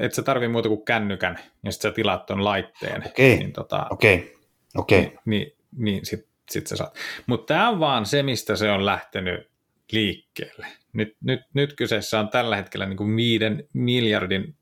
et 0.00 0.14
sä 0.14 0.22
tarvii 0.22 0.48
muuta 0.48 0.68
kuin 0.68 0.84
kännykän, 0.84 1.38
ja 1.62 1.72
sitten 1.72 1.90
sä 1.90 1.94
tilaat 1.94 2.26
ton 2.26 2.44
laitteen. 2.44 3.06
Okei, 3.06 3.36
niin, 3.36 3.52
tota, 3.52 3.86
okei, 3.90 4.36
okei. 4.76 5.00
Niin, 5.00 5.18
niin, 5.24 5.56
niin 5.76 6.06
sit, 6.06 6.28
sit 6.50 6.66
sä 6.66 6.76
saat. 6.76 6.96
Mutta 7.26 7.54
tämä 7.54 7.68
on 7.68 7.80
vaan 7.80 8.06
se, 8.06 8.22
mistä 8.22 8.56
se 8.56 8.70
on 8.70 8.86
lähtenyt 8.86 9.50
liikkeelle. 9.92 10.66
Nyt, 10.92 11.16
nyt, 11.20 11.40
nyt 11.54 11.74
kyseessä 11.76 12.20
on 12.20 12.28
tällä 12.28 12.56
hetkellä 12.56 12.86
niin 12.86 12.96
kuin 12.96 13.16
viiden 13.16 13.68
miljardin 13.72 14.56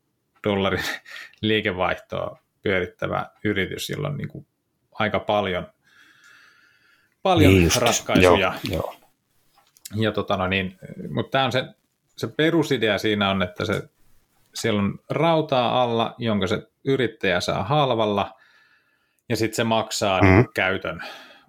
dollarin 0.45 0.85
liikevaihtoa 1.41 2.39
pyörittävä 2.63 3.27
yritys, 3.45 3.91
jolla 3.91 4.09
on 4.09 4.17
niin 4.17 4.29
kuin 4.29 4.47
aika 4.93 5.19
paljon, 5.19 5.67
paljon 7.23 7.53
niin 7.53 7.71
ratkaisuja. 7.77 8.55
Joo, 8.71 8.77
joo. 8.77 8.95
Ja 9.97 10.13
tota 10.13 10.37
no 10.37 10.47
niin, 10.47 10.79
mutta 11.15 11.31
tämä 11.31 11.45
on 11.45 11.53
se, 11.53 11.65
se 12.17 12.27
perusidea 12.27 12.99
siinä 12.99 13.31
on, 13.31 13.43
että 13.43 13.65
se, 13.65 13.83
siellä 14.55 14.83
on 14.83 14.99
rautaa 15.11 15.83
alla, 15.83 16.15
jonka 16.19 16.47
se 16.47 16.63
yrittäjä 16.85 17.41
saa 17.41 17.65
halvalla, 17.65 18.35
ja 19.29 19.37
sitten 19.37 19.57
se 19.57 19.65
maksaa 19.65 20.21
mm. 20.21 20.29
niin 20.29 20.49
käytön 20.55 21.01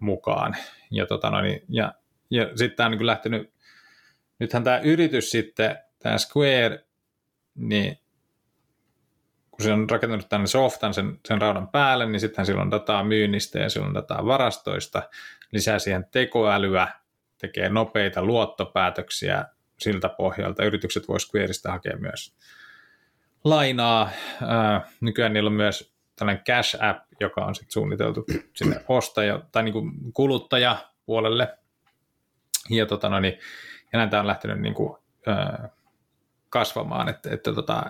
mukaan. 0.03 0.55
Ja, 0.91 1.05
tota 1.05 1.29
no 1.29 1.41
niin, 1.41 1.61
ja, 1.69 1.93
ja 2.29 2.45
sitten 2.55 2.77
tämä 2.77 2.87
on 2.87 2.91
niin 2.91 3.05
lähtenyt, 3.05 3.53
nythän 4.39 4.63
tämä 4.63 4.77
yritys 4.77 5.31
sitten, 5.31 5.77
tämä 5.99 6.17
Square, 6.17 6.85
niin 7.55 7.97
kun 9.51 9.63
se 9.63 9.73
on 9.73 9.89
rakentanut 9.89 10.29
tänne 10.29 10.47
softan 10.47 10.93
sen, 10.93 11.19
sen 11.27 11.41
raudan 11.41 11.67
päälle, 11.67 12.05
niin 12.05 12.19
sittenhän 12.19 12.45
silloin 12.45 12.71
dataa 12.71 13.03
myynnistä 13.03 13.59
ja 13.59 13.69
silloin 13.69 13.93
dataa 13.93 14.25
varastoista, 14.25 15.09
lisää 15.51 15.79
siihen 15.79 16.05
tekoälyä, 16.11 16.87
tekee 17.37 17.69
nopeita 17.69 18.23
luottopäätöksiä 18.23 19.45
siltä 19.79 20.09
pohjalta. 20.09 20.65
Yritykset 20.65 21.07
voisivat 21.07 21.31
Squareista 21.31 21.71
hakea 21.71 21.97
myös 21.97 22.35
lainaa. 23.43 24.09
Ää, 24.47 24.81
nykyään 25.01 25.33
niillä 25.33 25.47
on 25.47 25.53
myös 25.53 25.93
tällainen 26.15 26.43
Cash 26.43 26.83
App, 26.83 27.05
joka 27.23 27.45
on 27.45 27.55
sitten 27.55 27.71
suunniteltu 27.71 28.25
sinne 28.55 28.85
ostaja- 28.87 29.45
tai 29.51 29.63
niin 29.63 29.73
kuin 29.73 30.13
kuluttajapuolelle. 30.13 31.57
Ja, 32.69 32.85
tota, 32.85 33.09
no 33.09 33.19
niin, 33.19 33.33
ja 33.93 33.99
näin 33.99 34.09
tämä 34.09 34.21
on 34.21 34.27
lähtenyt 34.27 34.61
niin 34.61 34.73
kuin, 34.73 34.97
ää, 35.27 35.69
kasvamaan. 36.49 37.09
Että, 37.09 37.29
että, 37.33 37.53
tota, 37.53 37.83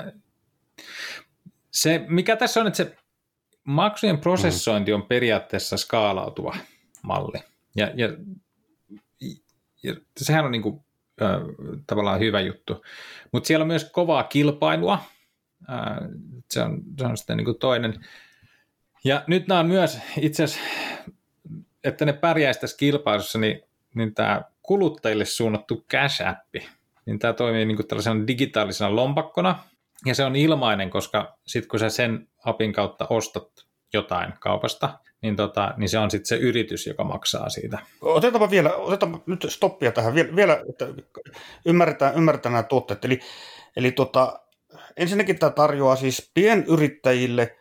se, 1.72 2.06
mikä 2.08 2.36
tässä 2.36 2.62
on, 2.62 2.68
että 2.68 2.78
se 2.78 2.98
maksujen 3.64 4.18
prosessointi 4.18 4.94
on 4.94 5.04
periaatteessa 5.04 5.78
skaalautuva 5.78 6.56
malli. 7.02 7.44
Ja, 7.76 7.92
ja, 7.96 8.10
ja 9.84 9.96
sehän 10.18 10.46
on 10.46 10.52
niin 10.52 10.62
kuin, 10.62 10.86
äh, 11.22 11.42
tavallaan 11.88 12.20
hyvä 12.20 12.42
juttu. 12.42 12.86
Mutta 13.32 13.48
siellä 13.48 13.64
on 13.64 13.68
myös 13.68 13.90
kovaa 13.92 14.24
kilpailua. 14.24 15.00
Äh, 15.70 15.98
se, 16.50 16.62
on, 16.62 16.82
se 17.00 17.06
on 17.06 17.18
sitten 17.18 17.38
niin 17.38 17.46
kuin 17.46 17.60
toinen. 17.60 18.06
Ja 19.04 19.24
nyt 19.28 19.48
nämä 19.48 19.60
on 19.60 19.68
myös 19.68 20.00
itse 20.18 20.44
asiassa, 20.44 20.70
että 21.84 22.06
ne 22.06 22.14
pärjäisi 22.14 22.60
tässä 22.60 22.78
kilpailussa, 22.78 23.40
niin, 23.40 23.62
niin 23.96 24.14
tämä 24.14 24.42
kuluttajille 24.62 25.26
suunnattu 25.26 25.86
Cash-appi, 25.94 26.68
niin 27.06 27.20
tämä 27.20 27.34
toimii 27.34 27.66
niin 27.66 27.76
kuin 27.76 27.88
tällaisena 27.88 28.28
digitaalisena 28.28 28.96
lompakkona– 28.96 29.56
ja 30.06 30.16
se 30.16 30.24
on 30.24 30.36
ilmainen, 30.36 30.90
koska 30.90 31.38
sitten 31.48 31.70
kun 31.70 31.80
sä 31.80 31.90
sen 31.90 32.28
apin 32.46 32.74
kautta 32.74 33.08
ostat 33.10 33.50
jotain 33.94 34.34
kaupasta, 34.40 35.00
niin, 35.22 35.36
tota, 35.36 35.74
niin 35.78 35.90
se 35.90 36.00
on 36.00 36.12
sitten 36.12 36.28
se 36.28 36.36
yritys, 36.36 36.88
joka 36.88 37.04
maksaa 37.04 37.50
siitä. 37.50 37.80
Otetaanpa 38.02 38.50
vielä, 38.50 38.74
otetaan 38.74 39.24
nyt 39.26 39.46
stoppia 39.50 39.92
tähän 39.92 40.16
vielä, 40.16 40.36
vielä 40.36 40.64
että 40.70 40.88
ymmärretään, 41.66 42.16
ymmärretään 42.16 42.54
nämä 42.54 42.64
tuotteet. 42.64 43.06
Eli, 43.06 43.20
eli 43.76 43.92
tota, 43.92 44.40
ensinnäkin 44.98 45.40
tämä 45.40 45.50
tarjoaa 45.50 45.96
siis 45.96 46.32
pienyrittäjille 46.34 47.56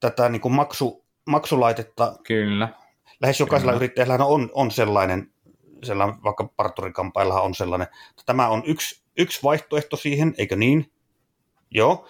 tätä 0.00 0.28
niin 0.28 0.40
kuin 0.40 0.54
maksu, 0.54 1.04
maksulaitetta. 1.26 2.16
Kyllä. 2.26 2.68
Lähes 3.22 3.40
jokaisella 3.40 3.72
Kyllä. 3.72 3.84
yrittäjällä 3.84 4.24
on, 4.24 4.50
on 4.52 4.70
sellainen, 4.70 5.32
sellainen, 5.82 6.22
vaikka 6.24 6.44
parturikampailla 6.56 7.40
on 7.40 7.54
sellainen. 7.54 7.88
Tämä 8.26 8.48
on 8.48 8.62
yksi, 8.66 9.02
yksi 9.18 9.42
vaihtoehto 9.42 9.96
siihen, 9.96 10.34
eikö 10.38 10.56
niin? 10.56 10.92
Joo. 11.70 12.08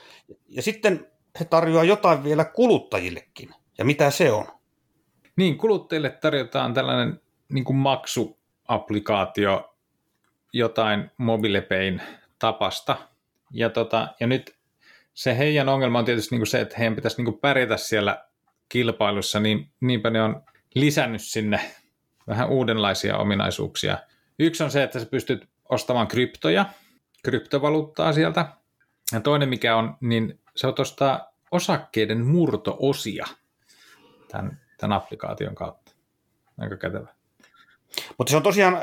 Ja 0.49 0.63
sitten 0.63 1.07
he 1.41 1.45
tarjoaa 1.45 1.85
jotain 1.85 2.25
vielä 2.25 2.45
kuluttajillekin. 2.45 3.51
Ja 3.79 3.85
mitä 3.85 4.11
se 4.11 4.33
on? 4.33 4.47
Niin, 5.37 5.59
kuluttajille 5.59 6.11
tarjotaan 6.11 6.75
tällainen 6.75 7.21
niin 7.49 7.65
kuin 7.65 7.77
maksuapplikaatio 7.77 9.75
jotain 10.53 11.11
MobilePayn 11.19 12.03
tapasta. 12.39 12.97
Ja, 13.53 13.71
tota, 13.71 14.09
ja 14.21 14.27
nyt 14.27 14.58
se 15.19 15.39
heidän 15.39 15.69
ongelma 15.69 15.99
on 15.99 16.05
tietysti 16.05 16.35
niin 16.35 16.41
kuin 16.41 16.47
se, 16.47 16.61
että 16.61 16.75
heidän 16.79 16.97
pitäisi 16.97 17.17
niin 17.17 17.25
kuin 17.25 17.39
pärjätä 17.39 17.77
siellä 17.77 18.25
kilpailussa, 18.69 19.41
niin 19.41 19.71
niinpä 19.81 20.11
ne 20.11 20.23
on 20.23 20.43
lisännyt 20.75 21.23
sinne 21.23 21.61
vähän 22.29 22.49
uudenlaisia 22.49 23.19
ominaisuuksia. 23.19 23.99
Yksi 24.39 24.65
on 24.65 24.71
se, 24.71 24.83
että 24.83 25.01
sä 25.01 25.07
pystyt 25.07 25.49
ostamaan 25.69 26.09
kryptoja, 26.09 26.67
kryptovaluuttaa 27.25 28.13
sieltä, 28.13 28.47
ja 29.13 29.21
toinen 29.21 29.49
mikä 29.49 29.77
on, 29.77 29.97
niin 30.01 30.41
se 30.57 30.67
on 30.67 30.75
tuosta 30.75 31.27
osakkeiden 31.51 32.27
murtoosia 32.27 33.27
tämän, 34.29 34.61
tämän 34.81 34.97
applikaation 34.97 35.55
kautta. 35.55 35.93
Aika 36.59 36.77
kätevä. 36.77 37.09
Mutta 38.19 38.31
se 38.31 38.37
on 38.37 38.43
tosiaan, 38.43 38.79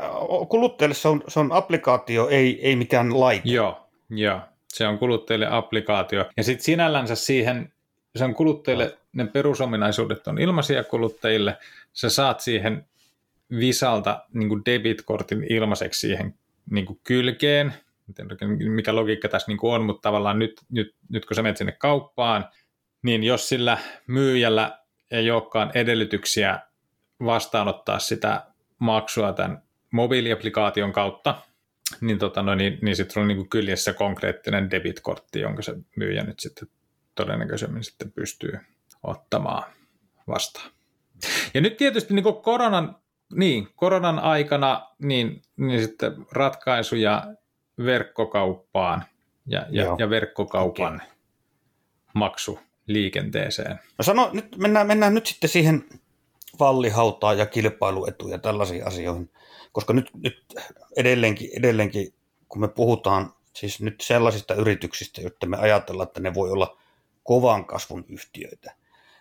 kuluttajille 0.48 0.94
se 0.94 1.08
on, 1.08 1.22
se 1.28 1.40
on 1.40 1.52
applikaatio, 1.52 2.28
ei, 2.28 2.66
ei 2.66 2.76
mikään 2.76 3.20
laite. 3.20 3.48
Joo, 3.48 3.88
joo, 4.10 4.40
se 4.76 4.88
on 4.88 4.98
kuluttajille 4.98 5.46
applikaatio. 5.50 6.30
Ja 6.36 6.44
sitten 6.44 6.64
sinällänsä 6.64 7.14
siihen, 7.14 7.72
se 8.16 8.24
on 8.24 8.34
kuluttajille, 8.34 8.98
ne 9.12 9.26
perusominaisuudet 9.26 10.26
on 10.26 10.38
ilmaisia 10.38 10.84
kuluttajille, 10.84 11.56
sä 11.92 12.10
saat 12.10 12.40
siihen 12.40 12.86
Visalta 13.50 14.24
niin 14.32 14.64
debitkortin 14.66 15.46
ilmaiseksi 15.50 16.00
siihen 16.00 16.34
niin 16.70 17.00
kylkeen, 17.04 17.74
mikä 18.58 18.94
logiikka 18.94 19.28
tässä 19.28 19.48
niin 19.48 19.58
on, 19.62 19.84
mutta 19.84 20.02
tavallaan 20.02 20.38
nyt, 20.38 20.60
nyt, 20.68 20.94
nyt 21.08 21.26
kun 21.26 21.34
sä 21.34 21.42
menet 21.42 21.56
sinne 21.56 21.72
kauppaan, 21.72 22.44
niin 23.02 23.24
jos 23.24 23.48
sillä 23.48 23.78
myyjällä 24.06 24.78
ei 25.10 25.30
olekaan 25.30 25.70
edellytyksiä 25.74 26.60
vastaanottaa 27.24 27.98
sitä 27.98 28.46
maksua 28.78 29.32
tämän 29.32 29.62
mobiiliaplikaation 29.90 30.92
kautta, 30.92 31.34
niin, 32.00 32.18
tota, 32.18 32.42
no, 32.42 32.54
niin, 32.54 32.78
niin 32.82 32.96
sitten 32.96 33.20
on 33.20 33.28
niin 33.28 33.36
kuin 33.36 33.48
kyljessä 33.48 33.92
konkreettinen 33.92 34.70
debitkortti, 34.70 35.40
jonka 35.40 35.62
se 35.62 35.74
myyjä 35.96 36.24
nyt 36.24 36.40
sitten 36.40 36.68
todennäköisemmin 37.14 37.84
sitten 37.84 38.12
pystyy 38.12 38.58
ottamaan 39.02 39.62
vastaan. 40.28 40.70
Ja 41.54 41.60
nyt 41.60 41.76
tietysti 41.76 42.14
niin 42.14 42.22
kuin 42.22 42.36
koronan, 42.36 42.96
niin, 43.34 43.68
koronan 43.76 44.18
aikana 44.18 44.86
niin, 44.98 45.42
niin 45.56 45.82
sitten 45.82 46.12
ratkaisuja 46.32 47.34
verkkokauppaan 47.84 49.04
ja, 49.46 49.66
ja, 49.70 49.96
ja 49.98 50.10
verkkokaupan 50.10 50.94
okay. 50.94 51.06
maksu 52.14 52.58
liikenteeseen. 52.86 53.80
No 53.98 54.02
sano, 54.02 54.30
nyt 54.32 54.56
mennään, 54.56 54.86
mennään 54.86 55.14
nyt 55.14 55.26
sitten 55.26 55.50
siihen 55.50 55.84
vallihautaa 56.60 57.34
ja 57.34 57.46
kilpailuetuja 57.46 58.34
ja 58.34 58.38
tällaisiin 58.38 58.86
asioihin, 58.86 59.30
koska 59.76 59.92
nyt, 59.92 60.10
nyt 60.14 60.54
edelleenkin, 60.96 61.50
edelleenkin, 61.58 62.14
kun 62.48 62.60
me 62.60 62.68
puhutaan 62.68 63.34
siis 63.52 63.80
nyt 63.80 64.00
sellaisista 64.00 64.54
yrityksistä, 64.54 65.20
jotta 65.20 65.46
me 65.46 65.56
ajatellaan, 65.56 66.06
että 66.06 66.20
ne 66.20 66.34
voi 66.34 66.50
olla 66.50 66.78
kovan 67.22 67.64
kasvun 67.64 68.04
yhtiöitä, 68.08 68.74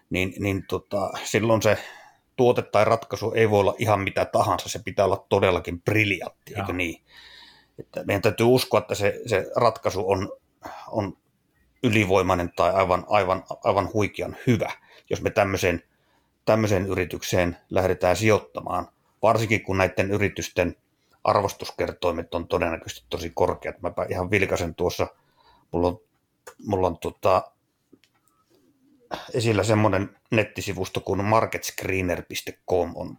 niin, 0.10 0.34
niin 0.40 0.66
tota, 0.68 1.10
silloin 1.24 1.62
se 1.62 1.78
tuote 2.36 2.62
tai 2.62 2.86
ratkaisu 2.86 3.32
ei 3.32 3.50
voi 3.50 3.60
olla 3.60 3.76
ihan 3.78 4.00
mitä 4.00 4.26
tahansa, 4.26 4.70
se 4.70 4.80
pitää 4.80 5.06
olla 5.06 5.26
todellakin 5.30 5.82
briljantti, 5.82 6.54
eikö 6.58 6.74
niin? 6.74 7.04
Että 7.80 8.04
meidän 8.04 8.22
täytyy 8.22 8.46
uskoa, 8.46 8.80
että 8.80 8.96
se, 8.96 9.22
se 9.26 9.52
ratkaisu 9.56 10.10
on, 10.10 10.32
on 10.88 11.18
ylivoimainen 11.84 12.52
tai 12.56 12.72
aivan, 12.74 13.06
aivan, 13.08 13.44
aivan 13.64 13.90
huikean 13.94 14.38
hyvä, 14.48 14.72
jos 15.10 15.22
me 15.22 15.30
tämmöiseen, 15.30 15.84
tämmöiseen 16.46 16.86
yritykseen 16.86 17.58
lähdetään 17.70 18.16
sijoittamaan, 18.16 18.95
varsinkin 19.26 19.64
kun 19.64 19.78
näiden 19.78 20.12
yritysten 20.12 20.76
arvostuskertoimet 21.24 22.34
on 22.34 22.48
todennäköisesti 22.48 23.06
tosi 23.10 23.30
korkeat. 23.30 23.82
Mä 23.82 23.92
ihan 24.10 24.32
vilkasen 24.32 24.76
tuossa, 24.76 25.08
mulla 25.72 25.88
on, 25.88 26.00
mulla 26.66 26.88
on 26.88 26.98
tota, 26.98 27.52
esillä 29.34 29.64
semmoinen 29.64 30.16
nettisivusto 30.32 31.02
kuin 31.02 31.26
marketscreener.com 31.26 32.92
on 32.96 33.18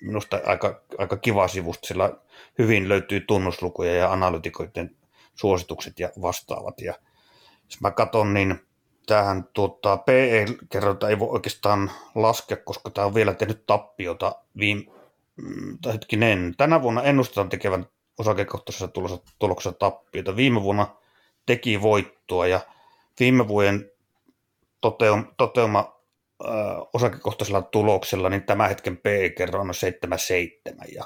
minusta 0.00 0.40
aika, 0.46 0.82
aika 0.98 1.16
kiva 1.16 1.48
sivusto, 1.48 1.86
sillä 1.86 2.12
hyvin 2.58 2.88
löytyy 2.88 3.20
tunnuslukuja 3.20 3.94
ja 3.94 4.12
analytikoiden 4.12 4.96
suositukset 5.34 6.00
ja 6.00 6.10
vastaavat. 6.22 6.80
Ja 6.80 6.94
jos 7.64 7.80
mä 7.80 7.90
katson, 7.90 8.34
niin 8.34 8.60
tähän 9.06 9.48
tuota, 9.52 9.96
PE-kerrointa 9.96 11.08
ei 11.08 11.18
voi 11.18 11.28
oikeastaan 11.30 11.90
laskea, 12.14 12.56
koska 12.56 12.90
tämä 12.90 13.06
on 13.06 13.14
vielä 13.14 13.34
tehnyt 13.34 13.66
tappiota 13.66 14.34
viime, 14.58 14.97
hetkinen, 15.92 16.54
tänä 16.56 16.82
vuonna 16.82 17.02
ennustetaan 17.02 17.48
tekevän 17.48 17.86
osakekohtaisessa 18.18 18.88
tuloksessa, 19.38 19.78
tappiota. 19.78 20.36
Viime 20.36 20.62
vuonna 20.62 20.96
teki 21.46 21.82
voittoa 21.82 22.46
ja 22.46 22.60
viime 23.20 23.48
vuoden 23.48 23.90
toteuma, 24.80 25.24
toteuma 25.36 26.00
äh, 26.44 26.50
osakekohtaisella 26.92 27.62
tuloksella, 27.62 28.28
niin 28.28 28.42
tämä 28.42 28.68
hetken 28.68 28.96
PE-kerroin 28.96 29.68
on 29.68 29.74
77 29.74 30.86
ja 30.94 31.04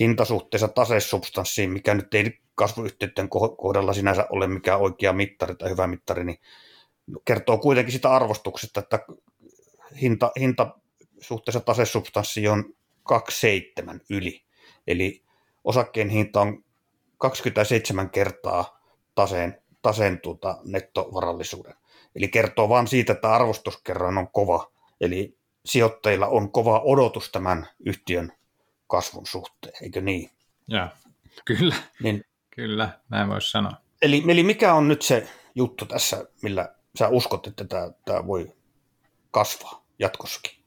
hintasuhteessa 0.00 0.68
tasesubstanssiin, 0.68 1.70
mikä 1.70 1.94
nyt 1.94 2.14
ei 2.14 2.38
kasvuyhtiöiden 2.54 3.28
kohdalla 3.58 3.92
sinänsä 3.92 4.26
ole 4.30 4.46
mikään 4.46 4.80
oikea 4.80 5.12
mittari 5.12 5.54
tai 5.54 5.70
hyvä 5.70 5.86
mittari, 5.86 6.24
niin 6.24 6.38
kertoo 7.24 7.58
kuitenkin 7.58 7.92
sitä 7.92 8.10
arvostuksesta, 8.10 8.80
että 8.80 8.98
hinta, 10.00 10.32
hinta 10.40 10.78
suhteessa 11.20 11.60
tasesubstanssiin 11.60 12.50
on 12.50 12.64
27 13.08 14.00
yli. 14.10 14.42
Eli 14.86 15.24
osakkeen 15.64 16.08
hinta 16.08 16.40
on 16.40 16.64
27 17.18 18.10
kertaa 18.10 18.80
taseen, 19.14 19.62
taseen 19.82 20.20
tuota 20.20 20.58
nettovarallisuuden. 20.64 21.74
Eli 22.14 22.28
kertoo 22.28 22.68
vain 22.68 22.88
siitä, 22.88 23.12
että 23.12 23.32
arvostuskerran 23.32 24.18
on 24.18 24.28
kova. 24.32 24.72
Eli 25.00 25.38
sijoittajilla 25.64 26.26
on 26.26 26.52
kova 26.52 26.80
odotus 26.84 27.30
tämän 27.32 27.66
yhtiön 27.86 28.32
kasvun 28.86 29.26
suhteen, 29.26 29.74
eikö 29.82 30.00
niin? 30.00 30.30
Joo, 30.68 30.86
kyllä. 31.44 31.74
Niin, 32.02 32.24
kyllä, 32.50 33.00
näin 33.08 33.28
voisi 33.28 33.50
sanoa. 33.50 33.72
Eli, 34.02 34.24
eli 34.28 34.42
mikä 34.42 34.74
on 34.74 34.88
nyt 34.88 35.02
se 35.02 35.28
juttu 35.54 35.86
tässä, 35.86 36.24
millä 36.42 36.74
sä 36.98 37.08
uskot, 37.08 37.46
että 37.46 37.64
tämä, 37.64 37.90
tämä 38.04 38.26
voi 38.26 38.52
kasvaa 39.30 39.86
jatkossakin? 39.98 40.58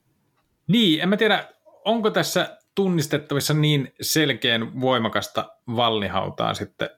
Niin, 0.67 1.01
en 1.01 1.09
mä 1.09 1.17
tiedä, 1.17 1.49
onko 1.85 2.09
tässä 2.09 2.57
tunnistettavissa 2.75 3.53
niin 3.53 3.93
selkeän 4.01 4.81
voimakasta 4.81 5.49
vallihautaa 5.75 6.53
sitten 6.53 6.89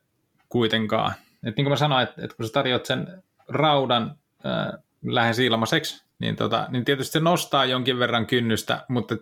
kuitenkaan. 0.50 1.13
Et 1.46 1.56
niin 1.58 1.65
kuin 1.65 1.72
mä 1.72 1.76
sanoin, 1.76 2.04
että, 2.04 2.26
että 2.26 2.38
kun 2.38 2.46
sä 2.46 2.54
tarjoat 2.54 2.86
sen 2.86 3.24
raudan 3.48 4.15
äh, 4.46 4.80
lähes 5.06 5.39
ilmaiseksi, 5.39 6.06
niin, 6.19 6.36
tota, 6.36 6.67
niin 6.69 6.86
tietysti 6.86 7.13
se 7.13 7.19
nostaa 7.19 7.65
jonkin 7.65 8.00
verran 8.00 8.26
kynnystä, 8.26 8.86
mutta 8.88 9.15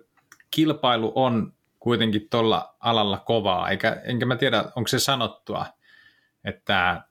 kilpailu 0.51 1.11
on 1.15 1.53
kuitenkin 1.79 2.27
tuolla 2.29 2.75
alalla 2.79 3.17
kovaa, 3.17 3.69
eikä, 3.69 4.01
enkä 4.03 4.25
mä 4.25 4.35
tiedä, 4.35 4.63
onko 4.75 4.87
se 4.87 4.99
sanottua, 4.99 5.65
että 6.43 6.61
tämä 6.65 7.01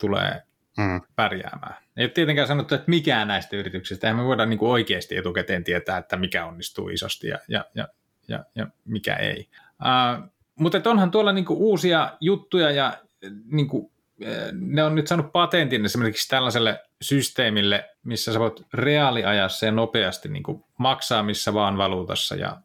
tulee 0.00 0.42
mm. 0.78 1.00
pärjäämään. 1.16 1.85
Ei 1.96 2.04
ole 2.04 2.10
tietenkään 2.10 2.48
sanottu, 2.48 2.74
että 2.74 2.90
mikään 2.90 3.28
näistä 3.28 3.56
yrityksistä, 3.56 4.06
eihän 4.06 4.22
me 4.22 4.26
voida 4.26 4.46
niin 4.46 4.58
kuin 4.58 4.70
oikeasti 4.70 5.16
etukäteen 5.16 5.64
tietää, 5.64 5.98
että 5.98 6.16
mikä 6.16 6.46
onnistuu 6.46 6.88
isosti 6.88 7.28
ja, 7.28 7.38
ja, 7.48 7.64
ja, 7.74 7.88
ja, 8.28 8.44
ja 8.54 8.66
mikä 8.84 9.14
ei. 9.14 9.48
Uh, 9.82 10.30
mutta 10.54 10.90
onhan 10.90 11.10
tuolla 11.10 11.32
niin 11.32 11.44
kuin 11.44 11.58
uusia 11.58 12.16
juttuja 12.20 12.70
ja 12.70 12.98
niin 13.50 13.68
kuin, 13.68 13.90
ne 14.52 14.82
on 14.82 14.94
nyt 14.94 15.06
saanut 15.06 15.32
patentin 15.32 15.84
esimerkiksi 15.84 16.28
tällaiselle 16.28 16.82
systeemille, 17.02 17.90
missä 18.02 18.32
sä 18.32 18.40
voit 18.40 18.62
reaaliajassa 18.74 19.66
ja 19.66 19.72
nopeasti 19.72 20.28
niin 20.28 20.42
kuin 20.42 20.64
maksaa 20.78 21.22
missä 21.22 21.54
vaan 21.54 21.78
valuutassa 21.78 22.34
ja 22.34 22.60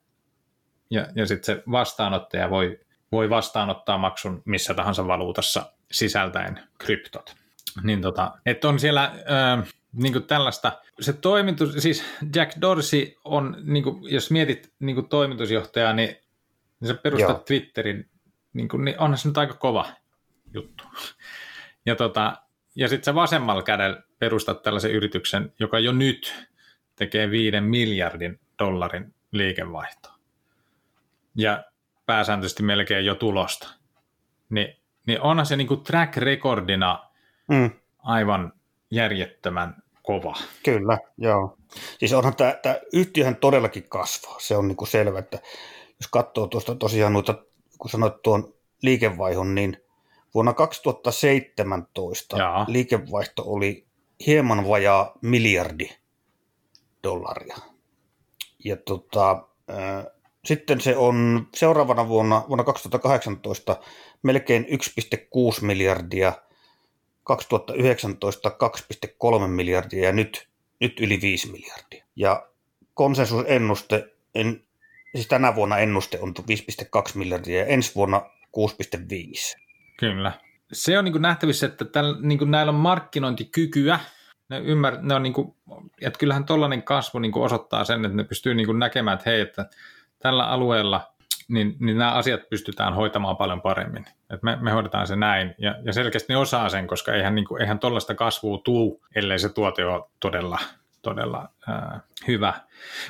ja, 0.91 1.07
ja 1.15 1.25
sitten 1.25 1.55
se 1.55 1.63
vastaanottaja 1.71 2.49
voi, 2.49 2.79
voi 3.11 3.29
vastaanottaa 3.29 3.97
maksun 3.97 4.41
missä 4.45 4.73
tahansa 4.73 5.07
valuutassa 5.07 5.71
sisältäen 5.91 6.59
kryptot. 6.77 7.35
Niin 7.83 8.01
tota, 8.01 8.31
että 8.45 8.69
on 8.69 8.79
siellä 8.79 9.03
äh, 9.03 9.73
niin 9.93 10.13
kuin 10.13 10.25
tällaista, 10.25 10.81
se 10.99 11.13
toimitus, 11.13 11.73
siis 11.77 12.03
Jack 12.35 12.61
Dorsey 12.61 13.13
on, 13.23 13.57
niin 13.63 13.83
kuin, 13.83 14.13
jos 14.13 14.31
mietit 14.31 14.73
niin 14.79 14.95
kuin 14.95 15.09
toimitusjohtajaa, 15.09 15.93
niin, 15.93 16.17
niin 16.79 16.87
se 16.87 16.93
perustaa 16.93 17.29
Joo. 17.29 17.43
Twitterin, 17.47 18.09
niin, 18.53 18.67
kuin, 18.67 18.85
niin 18.85 18.99
onhan 18.99 19.17
se 19.17 19.27
nyt 19.27 19.37
aika 19.37 19.53
kova 19.53 19.85
juttu. 20.53 20.83
Ja, 21.85 21.95
tota, 21.95 22.37
ja 22.75 22.87
sitten 22.87 23.05
se 23.05 23.15
vasemmalla 23.15 23.63
kädellä 23.63 24.03
perustat 24.19 24.61
tällaisen 24.61 24.91
yrityksen, 24.91 25.53
joka 25.59 25.79
jo 25.79 25.91
nyt 25.91 26.47
tekee 26.95 27.31
viiden 27.31 27.63
miljardin 27.63 28.39
dollarin 28.59 29.13
liikevaihtoa 29.31 30.15
ja 31.35 31.63
pääsääntöisesti 32.05 32.63
melkein 32.63 33.05
jo 33.05 33.15
tulosta, 33.15 33.69
niin, 34.49 34.75
niin 35.07 35.21
onhan 35.21 35.45
se 35.45 35.55
niinku 35.55 35.77
track 35.77 36.17
recordina 36.17 37.10
mm. 37.51 37.71
aivan 38.03 38.53
järjettömän 38.91 39.83
kova. 40.03 40.33
Kyllä, 40.63 40.97
joo. 41.17 41.57
Siis 41.99 42.13
onhan 42.13 42.35
tämä, 42.35 42.55
tämä 42.61 42.75
yhtiöhän 42.93 43.35
todellakin 43.35 43.89
kasvaa, 43.89 44.39
se 44.39 44.57
on 44.57 44.67
niinku 44.67 44.85
selvä, 44.85 45.19
että 45.19 45.39
jos 45.99 46.07
katsoo 46.11 46.47
tuosta 46.47 46.75
tosiaan 46.75 47.13
noita, 47.13 47.35
kun 47.77 47.89
sanoit 47.89 48.21
tuon 48.21 48.53
liikevaihon, 48.81 49.55
niin 49.55 49.77
vuonna 50.33 50.53
2017 50.53 52.37
Jaa. 52.37 52.65
liikevaihto 52.67 53.43
oli 53.45 53.87
hieman 54.27 54.67
vajaa 54.67 55.13
miljardi 55.21 55.89
dollaria. 57.03 57.57
Ja 58.65 58.77
tota, 58.77 59.47
sitten 60.45 60.81
se 60.81 60.97
on 60.97 61.47
seuraavana 61.55 62.07
vuonna, 62.07 62.43
vuonna 62.47 62.63
2018 62.63 63.79
melkein 64.23 64.65
1,6 64.65 65.65
miljardia, 65.65 66.33
2019 67.23 68.49
2,3 69.43 69.47
miljardia 69.47 70.05
ja 70.05 70.11
nyt, 70.11 70.47
nyt 70.79 70.99
yli 70.99 71.21
5 71.21 71.51
miljardia. 71.51 72.05
Ja 72.15 72.47
konsensusennuste, 72.93 74.13
en, 74.35 74.63
siis 75.15 75.27
tänä 75.27 75.55
vuonna 75.55 75.77
ennuste 75.77 76.19
on 76.21 76.33
5,2 76.39 76.45
miljardia 77.15 77.59
ja 77.59 77.65
ensi 77.65 77.95
vuonna 77.95 78.21
6,5. 78.57 79.61
Kyllä. 79.99 80.31
Se 80.73 80.99
on 80.99 81.05
niin 81.05 81.21
nähtävissä, 81.21 81.65
että 81.65 81.85
tällä, 81.85 82.17
niin 82.21 82.51
näillä 82.51 82.69
on 82.69 82.75
markkinointikykyä, 82.75 83.99
ne, 84.49 84.59
ymmär, 84.59 84.97
ne 85.01 85.15
on 85.15 85.23
niin 85.23 85.33
kuin, 85.33 85.55
että 86.01 86.19
kyllähän 86.19 86.45
tuollainen 86.45 86.83
kasvu 86.83 87.19
niin 87.19 87.31
kuin 87.31 87.43
osoittaa 87.43 87.83
sen, 87.83 88.05
että 88.05 88.17
ne 88.17 88.23
pystyy 88.23 88.53
niin 88.53 88.65
kuin 88.65 88.79
näkemään, 88.79 89.17
että 89.17 89.29
hei, 89.29 89.41
että 89.41 89.69
tällä 90.19 90.49
alueella 90.49 91.13
niin, 91.47 91.75
niin 91.79 91.97
nämä 91.97 92.11
asiat 92.11 92.49
pystytään 92.49 92.93
hoitamaan 92.93 93.37
paljon 93.37 93.61
paremmin. 93.61 94.05
Et 94.33 94.43
me, 94.43 94.57
me 94.61 94.71
hoidetaan 94.71 95.07
se 95.07 95.15
näin, 95.15 95.55
ja, 95.57 95.75
ja 95.83 95.93
selkeästi 95.93 96.33
ne 96.33 96.37
osaa 96.37 96.69
sen, 96.69 96.87
koska 96.87 97.13
eihän, 97.13 97.35
niin 97.35 97.45
kuin, 97.45 97.61
eihän 97.61 97.79
tuollaista 97.79 98.15
kasvua 98.15 98.57
tuu, 98.57 99.05
ellei 99.15 99.39
se 99.39 99.49
tuote 99.49 99.85
ole 99.85 100.03
todella, 100.19 100.59
todella 101.01 101.49
ää, 101.67 101.99
hyvä. 102.27 102.53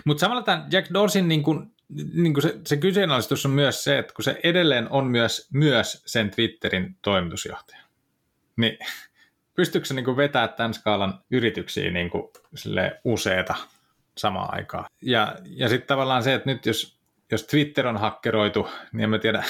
Mutta 0.05 0.21
samalla 0.21 0.41
tämän 0.41 0.65
Jack 0.71 0.93
Dorsin 0.93 1.27
niin 1.27 1.43
kuin, 1.43 1.71
niin 2.13 2.33
kuin 2.33 2.41
se, 2.41 2.59
se 2.67 2.77
kyseenalaistus 2.77 3.45
on 3.45 3.51
myös 3.51 3.83
se, 3.83 3.97
että 3.97 4.13
kun 4.13 4.23
se 4.23 4.39
edelleen 4.43 4.87
on 4.89 5.07
myös, 5.07 5.49
myös 5.53 6.03
sen 6.05 6.31
Twitterin 6.31 6.95
toimitusjohtaja, 7.01 7.81
niin 8.57 8.77
pystyykö 9.55 9.87
se 9.87 9.93
niin 9.93 10.05
kuin 10.05 10.17
vetää 10.17 10.47
tämän 10.47 10.73
skaalan 10.73 11.19
yrityksiä 11.31 11.91
niin 11.91 12.09
kuin 12.09 12.23
useita 13.03 13.55
samaan 14.17 14.53
aikaan. 14.53 14.85
Ja, 15.01 15.35
ja 15.45 15.69
sitten 15.69 15.87
tavallaan 15.87 16.23
se, 16.23 16.33
että 16.33 16.49
nyt 16.49 16.65
jos, 16.65 17.00
jos 17.31 17.43
Twitter 17.43 17.87
on 17.87 17.97
hakkeroitu, 17.97 18.67
niin 18.91 19.03
en 19.03 19.09
mä 19.09 19.19
tiedä, 19.19 19.43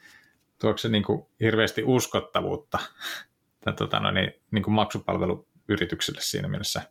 tuoko 0.60 0.78
se 0.78 0.88
niin 0.88 1.04
kuin 1.04 1.26
hirveästi 1.40 1.82
uskottavuutta 1.84 2.78
tämän, 3.64 3.76
tota, 3.76 4.00
no, 4.00 4.10
niin, 4.10 4.32
niin 4.50 4.62
kuin 4.62 4.74
maksupalveluyritykselle 4.74 6.20
siinä 6.20 6.48
mielessä. 6.48 6.82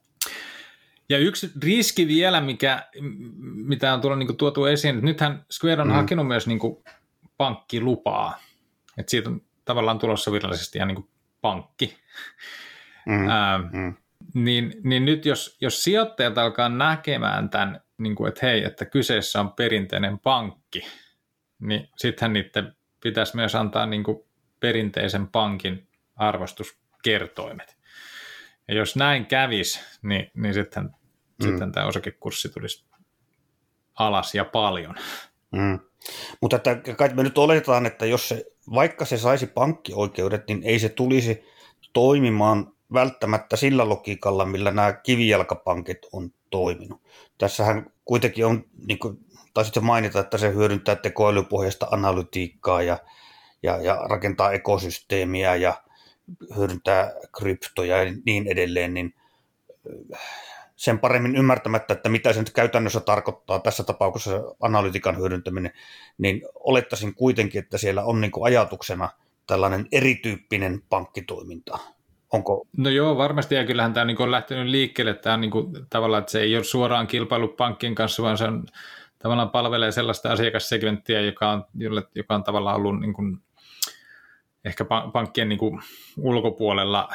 Ja 1.10 1.17
yksi 1.17 1.51
riski 1.63 2.08
vielä, 2.08 2.41
mikä, 2.41 2.89
mitä 3.54 3.93
on 3.93 4.01
tullut 4.01 4.19
niin 4.19 4.27
kuin 4.27 4.38
tuotu 4.38 4.65
esiin, 4.65 4.95
että 4.95 5.06
nythän 5.06 5.45
Square 5.51 5.82
on 5.82 5.88
mm. 5.88 5.93
hakenut 5.93 6.27
myös 6.27 6.47
niin 6.47 6.60
kuin 6.60 6.84
pankkilupaa. 7.38 8.39
Että 8.97 9.12
siitä 9.12 9.30
on 9.30 9.41
tavallaan 9.65 9.99
tulossa 9.99 10.32
virallisesti 10.32 10.77
ihan 10.77 10.88
niin 10.88 10.95
kuin 10.95 11.10
pankki. 11.41 11.97
Mm. 13.06 13.30
Ää, 13.30 13.58
mm. 13.58 13.95
Niin, 14.34 14.73
niin 14.84 15.06
nyt 15.06 15.25
jos, 15.25 15.58
jos 15.62 15.84
sijoittajat 15.84 16.38
alkaa 16.38 16.69
näkemään 16.69 17.49
tämän, 17.49 17.82
niin 18.01 18.15
kuin, 18.15 18.29
että 18.29 18.45
hei, 18.45 18.63
että 18.63 18.85
kyseessä 18.85 19.39
on 19.39 19.51
perinteinen 19.51 20.19
pankki, 20.19 20.87
niin 21.59 21.89
sittenhän 21.97 22.33
niiden 22.33 22.75
pitäisi 23.03 23.35
myös 23.35 23.55
antaa 23.55 23.85
niin 23.85 24.03
kuin 24.03 24.17
perinteisen 24.59 25.27
pankin 25.27 25.87
arvostuskertoimet. 26.15 27.77
Ja 28.67 28.73
jos 28.73 28.95
näin 28.95 29.25
kävisi, 29.25 29.79
niin, 30.01 30.31
niin 30.33 30.53
sitten, 30.53 30.83
mm. 30.83 31.47
sitten 31.47 31.71
tämä 31.71 31.85
osakekurssi 31.85 32.49
tulisi 32.49 32.85
alas 33.95 34.35
ja 34.35 34.45
paljon. 34.45 34.95
Mm. 35.51 35.79
Mutta 36.41 36.55
että 36.55 36.75
kai 36.97 37.09
me 37.13 37.23
nyt 37.23 37.37
oletetaan, 37.37 37.85
että 37.85 38.05
jos 38.05 38.29
se, 38.29 38.45
vaikka 38.73 39.05
se 39.05 39.17
saisi 39.17 39.47
pankkioikeudet, 39.47 40.47
niin 40.47 40.63
ei 40.63 40.79
se 40.79 40.89
tulisi 40.89 41.43
toimimaan 41.93 42.73
välttämättä 42.93 43.56
sillä 43.56 43.89
logiikalla, 43.89 44.45
millä 44.45 44.71
nämä 44.71 44.93
kivijalkapankit 44.93 45.97
on 46.12 46.32
toiminut. 46.49 47.01
Tässähän 47.38 47.91
kuitenkin 48.06 48.45
on, 48.45 48.65
niin 48.88 48.99
kuin 48.99 49.17
taisit 49.54 49.82
mainita, 49.82 50.19
että 50.19 50.38
se 50.38 50.54
hyödyntää 50.54 50.95
tekoälypohjaista 50.95 51.88
analytiikkaa 51.91 52.82
ja, 52.82 52.97
ja, 53.63 53.82
ja 53.82 53.95
rakentaa 53.95 54.51
ekosysteemiä 54.51 55.56
ja 55.56 55.84
hyödyntää 56.56 57.12
kryptoja 57.38 58.04
ja 58.04 58.13
niin 58.25 58.47
edelleen, 58.47 58.93
niin 58.93 59.15
sen 60.75 60.99
paremmin 60.99 61.36
ymmärtämättä, 61.36 61.93
että 61.93 62.10
mitä 62.10 62.34
se 62.34 62.39
nyt 62.39 62.54
käytännössä 62.54 62.99
tarkoittaa 62.99 63.60
tässä 63.60 63.84
tapauksessa 63.84 64.56
analytiikan 64.60 65.17
hyödyntäminen, 65.17 65.71
niin 66.17 66.41
olettaisin 66.56 67.15
kuitenkin, 67.15 67.60
että 67.60 67.77
siellä 67.77 68.04
on 68.04 68.21
niin 68.21 68.32
ajatuksena 68.43 69.10
tällainen 69.47 69.88
erityyppinen 69.91 70.82
pankkitoiminta. 70.89 71.80
Onko? 72.31 72.67
No 72.77 72.89
joo, 72.89 73.17
varmasti, 73.17 73.55
ja 73.55 73.65
kyllähän 73.65 73.93
tämä 73.93 74.05
niin 74.05 74.21
on 74.21 74.31
lähtenyt 74.31 74.67
liikkeelle, 74.67 75.13
tämä 75.13 75.33
on 75.33 75.41
niin 75.41 75.51
kuin, 75.51 75.73
tavallaan, 75.89 76.19
että 76.19 76.31
se 76.31 76.41
ei 76.41 76.55
ole 76.55 76.63
suoraan 76.63 77.07
kilpailu 77.07 77.47
pankkien 77.47 77.95
kanssa, 77.95 78.23
vaan 78.23 78.37
se 78.37 78.45
on 78.45 78.65
tavallaan 79.19 79.49
palvelee 79.49 79.91
sellaista 79.91 80.31
asiakassegmenttiä, 80.31 81.21
joka 81.21 81.51
on, 81.51 81.65
joka 82.15 82.35
on 82.35 82.43
tavallaan 82.43 82.75
ollut 82.75 82.99
niin 82.99 83.13
kuin, 83.13 83.37
ehkä 84.65 84.85
pankkien 85.13 85.49
niin 85.49 85.59
kuin, 85.59 85.81
ulkopuolella 86.17 87.09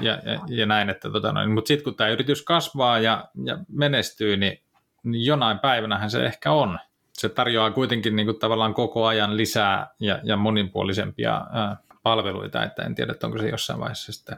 ja, 0.00 0.12
ja, 0.24 0.40
ja 0.48 0.66
näin, 0.66 0.90
että 0.90 1.10
tota 1.10 1.32
noin. 1.32 1.50
mutta 1.50 1.68
sitten 1.68 1.84
kun 1.84 1.94
tämä 1.94 2.10
yritys 2.10 2.42
kasvaa 2.42 2.98
ja, 2.98 3.24
ja 3.44 3.58
menestyy, 3.68 4.36
niin, 4.36 4.62
niin 5.02 5.26
jonain 5.26 5.58
päivänähän 5.58 6.10
se 6.10 6.26
ehkä 6.26 6.52
on. 6.52 6.78
Se 7.12 7.28
tarjoaa 7.28 7.70
kuitenkin 7.70 8.16
niin 8.16 8.26
kuin, 8.26 8.38
tavallaan 8.38 8.74
koko 8.74 9.06
ajan 9.06 9.36
lisää 9.36 9.88
ja, 10.00 10.20
ja 10.22 10.36
monipuolisempia 10.36 11.46
ää, 11.52 11.76
palveluita, 12.10 12.64
että 12.64 12.82
en 12.82 12.94
tiedä, 12.94 13.12
että 13.12 13.26
onko 13.26 13.38
se 13.38 13.48
jossain 13.48 13.80
vaiheessa 13.80 14.12
sitten, 14.12 14.36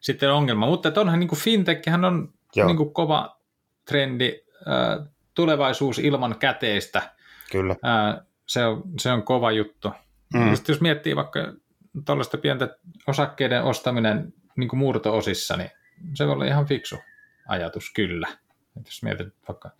sitten 0.00 0.32
ongelma. 0.32 0.66
Mutta 0.66 0.88
että 0.88 1.00
onhan 1.00 1.20
niin 1.20 1.28
kuin 1.28 1.38
fintechhän 1.38 2.04
on 2.04 2.32
niin 2.56 2.76
kuin 2.76 2.94
kova 2.94 3.40
trendi, 3.84 4.40
ää, 4.66 5.06
tulevaisuus 5.34 5.98
ilman 5.98 6.38
käteistä. 6.38 7.02
Kyllä. 7.52 7.76
Ää, 7.82 8.24
se, 8.46 8.66
on, 8.66 8.82
se 8.98 9.12
on 9.12 9.22
kova 9.22 9.52
juttu. 9.52 9.92
Mm. 10.34 10.54
Sitten 10.54 10.72
jos 10.72 10.80
miettii 10.80 11.16
vaikka 11.16 11.52
tuollaista 12.06 12.38
pientä 12.38 12.76
osakkeiden 13.06 13.62
ostaminen 13.62 14.34
niin 14.56 14.68
kuin 14.68 14.80
murto-osissa, 14.80 15.56
niin 15.56 15.70
se 16.14 16.26
voi 16.26 16.32
olla 16.32 16.44
ihan 16.44 16.66
fiksu 16.66 16.98
ajatus 17.48 17.92
kyllä. 17.92 18.28
Et 18.80 18.86
jos 18.86 19.02
mietit 19.02 19.28
vaikka 19.48 19.70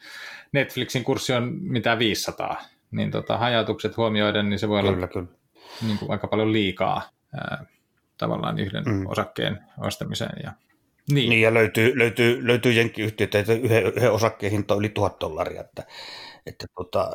Netflixin 0.53 1.05
kurssi 1.05 1.33
on 1.33 1.53
mitä 1.61 1.99
500, 1.99 2.63
niin 2.91 3.11
tota, 3.11 3.39
hajatukset 3.39 3.97
huomioiden, 3.97 4.51
niin 4.51 4.59
se 4.59 4.69
voi 4.69 4.83
kyllä, 4.83 4.97
olla 4.97 5.09
kyllä. 5.09 5.27
Niin 5.83 5.99
kuin 5.99 6.11
aika 6.11 6.27
paljon 6.27 6.53
liikaa 6.53 7.03
ää, 7.37 7.65
tavallaan 8.19 8.59
yhden 8.59 8.85
mm. 8.87 9.07
osakkeen 9.07 9.59
ostamiseen. 9.79 10.41
Ja, 10.43 10.53
niin. 11.11 11.31
niin, 11.31 11.43
ja 11.43 11.55
löytyy, 11.55 11.99
löytyy, 11.99 12.47
löytyy 12.47 12.73
jenkkiyhtiöitä, 12.73 13.39
että 13.39 13.53
yhden, 13.53 13.87
yhden 13.87 14.13
osakkeen 14.13 14.53
hinta 14.53 14.75
on 14.75 14.81
yli 14.81 14.89
tuhat 14.89 15.21
dollaria, 15.21 15.61
että, 15.61 15.83
että 16.47 16.67
tota, 16.75 17.11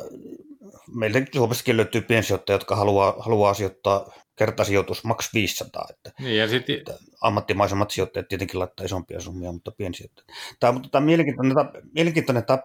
meiltä 0.94 1.22
Suomessakin 1.34 1.76
löytyy 1.76 2.00
piensijoittajia, 2.00 2.54
jotka 2.54 2.76
haluaa, 2.76 3.16
haluaa 3.18 3.54
sijoittaa 3.54 4.12
kertasijoitus 4.36 5.04
maks 5.04 5.34
500. 5.34 5.86
Että, 5.90 6.10
niin, 6.20 6.36
ja 6.36 6.48
sit... 6.48 6.70
että 6.70 6.94
ammattimaisemmat 7.20 7.90
sijoittajat 7.90 8.28
tietenkin 8.28 8.60
laittaa 8.60 8.86
isompia 8.86 9.20
summia, 9.20 9.52
mutta 9.52 9.70
piensijoittajat. 9.70 10.28
Tämä, 10.60 10.72
mutta 10.72 10.88
tämä 10.88 11.06
mielenkiintoinen, 11.06 11.54
tämä, 11.54 11.70
mielenkiintoinen 11.94 12.44
tämä 12.44 12.58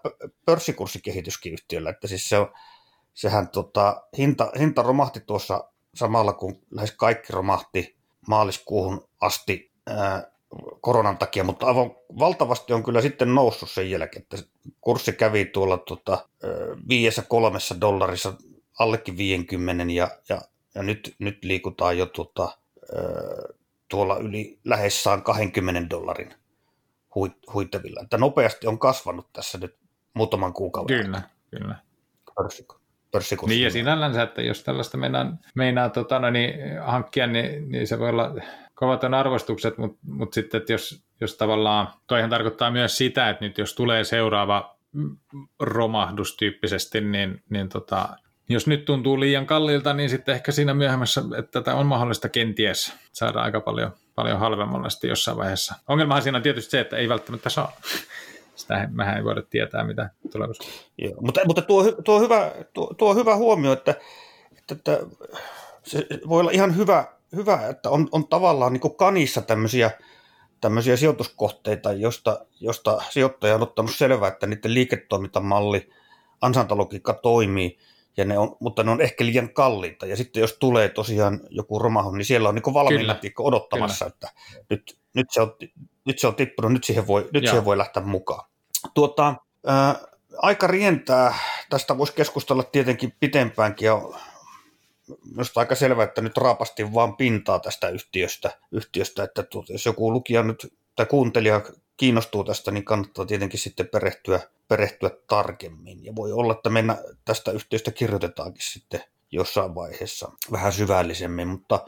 pörssikurssikehityskin 0.45 1.53
yhtiöllä, 1.53 1.89
että 1.89 2.07
siis 2.07 2.29
se 2.29 2.37
on, 2.37 2.51
sehän 3.13 3.49
tota, 3.49 4.03
hinta, 4.17 4.51
hinta 4.59 4.81
romahti 4.81 5.19
tuossa 5.19 5.69
samalla, 5.95 6.33
kun 6.33 6.61
lähes 6.71 6.91
kaikki 6.91 7.33
romahti 7.33 7.95
maaliskuuhun 8.27 9.07
asti 9.21 9.71
ää, 9.87 10.31
koronan 10.81 11.17
takia, 11.17 11.43
mutta 11.43 11.65
aivan 11.65 11.91
valtavasti 12.19 12.73
on 12.73 12.83
kyllä 12.83 13.01
sitten 13.01 13.35
noussut 13.35 13.71
sen 13.71 13.91
jälkeen, 13.91 14.21
että 14.23 14.37
kurssi 14.81 15.13
kävi 15.13 15.45
tuolla 15.45 15.77
tota, 15.77 16.29
viiessä 16.89 17.21
kolmessa 17.21 17.81
dollarissa 17.81 18.33
allekin 18.79 19.17
50 19.17 19.93
ja, 19.93 20.09
ja, 20.29 20.41
ja 20.75 20.83
nyt, 20.83 21.15
nyt 21.19 21.43
liikutaan 21.43 21.97
jo 21.97 22.05
tota, 22.05 22.57
tuolla 23.87 24.17
yli 24.17 24.59
lähes 24.63 25.03
20 25.23 25.89
dollarin 25.89 26.33
huittavilla. 27.53 28.01
Että 28.03 28.17
nopeasti 28.17 28.67
on 28.67 28.79
kasvanut 28.79 29.33
tässä 29.33 29.57
nyt 29.57 29.75
muutaman 30.13 30.53
kuukauden 30.53 31.03
Kyllä, 31.03 31.17
aikana. 31.17 31.33
kyllä. 31.49 31.75
Pörssikurssi. 33.15 33.55
Niin 33.55 33.63
ja 33.63 33.71
sinällänsä, 33.71 34.23
että 34.23 34.41
jos 34.41 34.63
tällaista 34.63 34.97
meinaa, 34.97 35.25
meinaa 35.55 35.89
tota, 35.89 36.19
no 36.19 36.29
niin, 36.29 36.53
hankkia, 36.81 37.27
niin, 37.27 37.71
niin 37.71 37.87
se 37.87 37.99
voi 37.99 38.09
olla 38.09 38.35
kovat 38.73 39.03
on 39.03 39.13
arvostukset, 39.13 39.77
mutta, 39.77 39.99
mutta 40.07 40.35
sitten, 40.35 40.57
että 40.57 40.73
jos, 40.73 41.03
jos 41.21 41.37
tavallaan, 41.37 41.87
toihan 42.07 42.29
tarkoittaa 42.29 42.71
myös 42.71 42.97
sitä, 42.97 43.29
että 43.29 43.45
nyt 43.45 43.57
jos 43.57 43.75
tulee 43.75 44.03
seuraava 44.03 44.77
romahdus 45.59 46.37
tyyppisesti, 46.37 47.01
niin, 47.01 47.43
niin 47.49 47.69
tota, 47.69 48.09
jos 48.49 48.67
nyt 48.67 48.85
tuntuu 48.85 49.19
liian 49.19 49.45
kalliilta, 49.45 49.93
niin 49.93 50.09
sitten 50.09 50.35
ehkä 50.35 50.51
siinä 50.51 50.73
myöhemmässä, 50.73 51.21
että 51.37 51.51
tätä 51.61 51.75
on 51.75 51.85
mahdollista 51.85 52.29
kenties 52.29 52.93
saada 53.11 53.41
aika 53.41 53.59
paljon, 53.59 53.91
paljon 54.15 54.39
halvemmalla 54.39 54.89
sitten 54.89 55.09
jossain 55.09 55.37
vaiheessa. 55.37 55.75
Ongelmahan 55.87 56.23
siinä 56.23 56.37
on 56.37 56.43
tietysti 56.43 56.71
se, 56.71 56.79
että 56.79 56.97
ei 56.97 57.09
välttämättä 57.09 57.49
saa. 57.49 57.71
Sitä 58.55 58.89
mehän 58.91 59.17
ei 59.17 59.23
voida 59.23 59.41
tietää, 59.41 59.83
mitä 59.83 60.09
tulevaisuudessa. 60.31 60.81
Joo, 60.97 61.21
mutta, 61.21 61.41
mutta 61.45 61.61
tuo, 61.61 61.91
tuo, 61.91 62.19
hyvä, 62.19 62.51
tuo, 62.73 62.93
tuo 62.97 63.15
hyvä 63.15 63.35
huomio, 63.35 63.73
että, 63.73 63.95
että, 64.57 64.75
että 64.75 64.99
se 65.83 66.07
voi 66.27 66.39
olla 66.39 66.51
ihan 66.51 66.77
hyvä 66.77 67.15
hyvä, 67.35 67.67
että 67.69 67.89
on, 67.89 68.09
on 68.11 68.27
tavallaan 68.27 68.73
niin 68.73 68.95
kanissa 68.97 69.41
tämmöisiä, 69.41 69.91
tämmöisiä 70.61 70.97
sijoituskohteita, 70.97 71.93
josta, 71.93 72.45
josta 72.59 73.01
sijoittaja 73.09 73.55
on 73.55 73.63
ottanut 73.63 73.91
selvää, 73.95 74.27
että 74.27 74.47
niiden 74.47 74.73
liiketoimintamalli, 74.73 75.89
ansantalogiikka 76.41 77.13
toimii, 77.13 77.77
ja 78.17 78.25
ne 78.25 78.37
on, 78.37 78.57
mutta 78.59 78.83
ne 78.83 78.91
on 78.91 79.01
ehkä 79.01 79.25
liian 79.25 79.53
kalliita. 79.53 80.05
Ja 80.05 80.17
sitten 80.17 80.41
jos 80.41 80.57
tulee 80.59 80.89
tosiaan 80.89 81.39
joku 81.49 81.79
romahu, 81.79 82.11
niin 82.11 82.25
siellä 82.25 82.49
on 82.49 82.55
niin 82.55 82.73
valmiina 82.73 83.17
odottamassa, 83.39 84.05
Kyllä. 84.05 84.13
että 84.13 84.29
nyt, 84.69 84.97
nyt, 85.13 85.27
se 85.31 85.41
on, 85.41 85.55
nyt 86.05 86.19
se 86.19 86.27
on 86.27 86.35
tippunut, 86.35 86.73
nyt 86.73 86.83
siihen 86.83 87.07
voi, 87.07 87.29
nyt 87.33 87.43
siihen 87.43 87.65
voi 87.65 87.77
lähteä 87.77 88.03
mukaan. 88.03 88.49
Tuota, 88.93 89.35
ää, 89.65 89.95
aika 90.37 90.67
rientää, 90.67 91.35
tästä 91.69 91.97
voisi 91.97 92.13
keskustella 92.13 92.63
tietenkin 92.63 93.13
pitempäänkin, 93.19 93.85
ja 93.85 94.01
minusta 95.31 95.59
aika 95.59 95.75
selvä, 95.75 96.03
että 96.03 96.21
nyt 96.21 96.37
raapasti 96.37 96.93
vaan 96.93 97.17
pintaa 97.17 97.59
tästä 97.59 97.89
yhtiöstä, 97.89 98.51
yhtiöstä 98.71 99.23
että 99.23 99.43
tuota, 99.43 99.71
jos 99.71 99.85
joku 99.85 100.13
lukija 100.13 100.43
nyt 100.43 100.73
tai 100.95 101.05
kuuntelija 101.05 101.61
kiinnostuu 101.97 102.43
tästä, 102.43 102.71
niin 102.71 102.85
kannattaa 102.85 103.25
tietenkin 103.25 103.59
sitten 103.59 103.87
perehtyä, 103.87 104.39
perehtyä 104.67 105.09
tarkemmin. 105.27 106.05
Ja 106.05 106.15
voi 106.15 106.31
olla, 106.31 106.53
että 106.53 106.69
mennä 106.69 106.97
tästä 107.25 107.51
yhtiöstä 107.51 107.91
kirjoitetaankin 107.91 108.63
sitten 108.63 109.03
jossain 109.35 109.75
vaiheessa 109.75 110.31
vähän 110.51 110.73
syvällisemmin, 110.73 111.47
mutta 111.47 111.85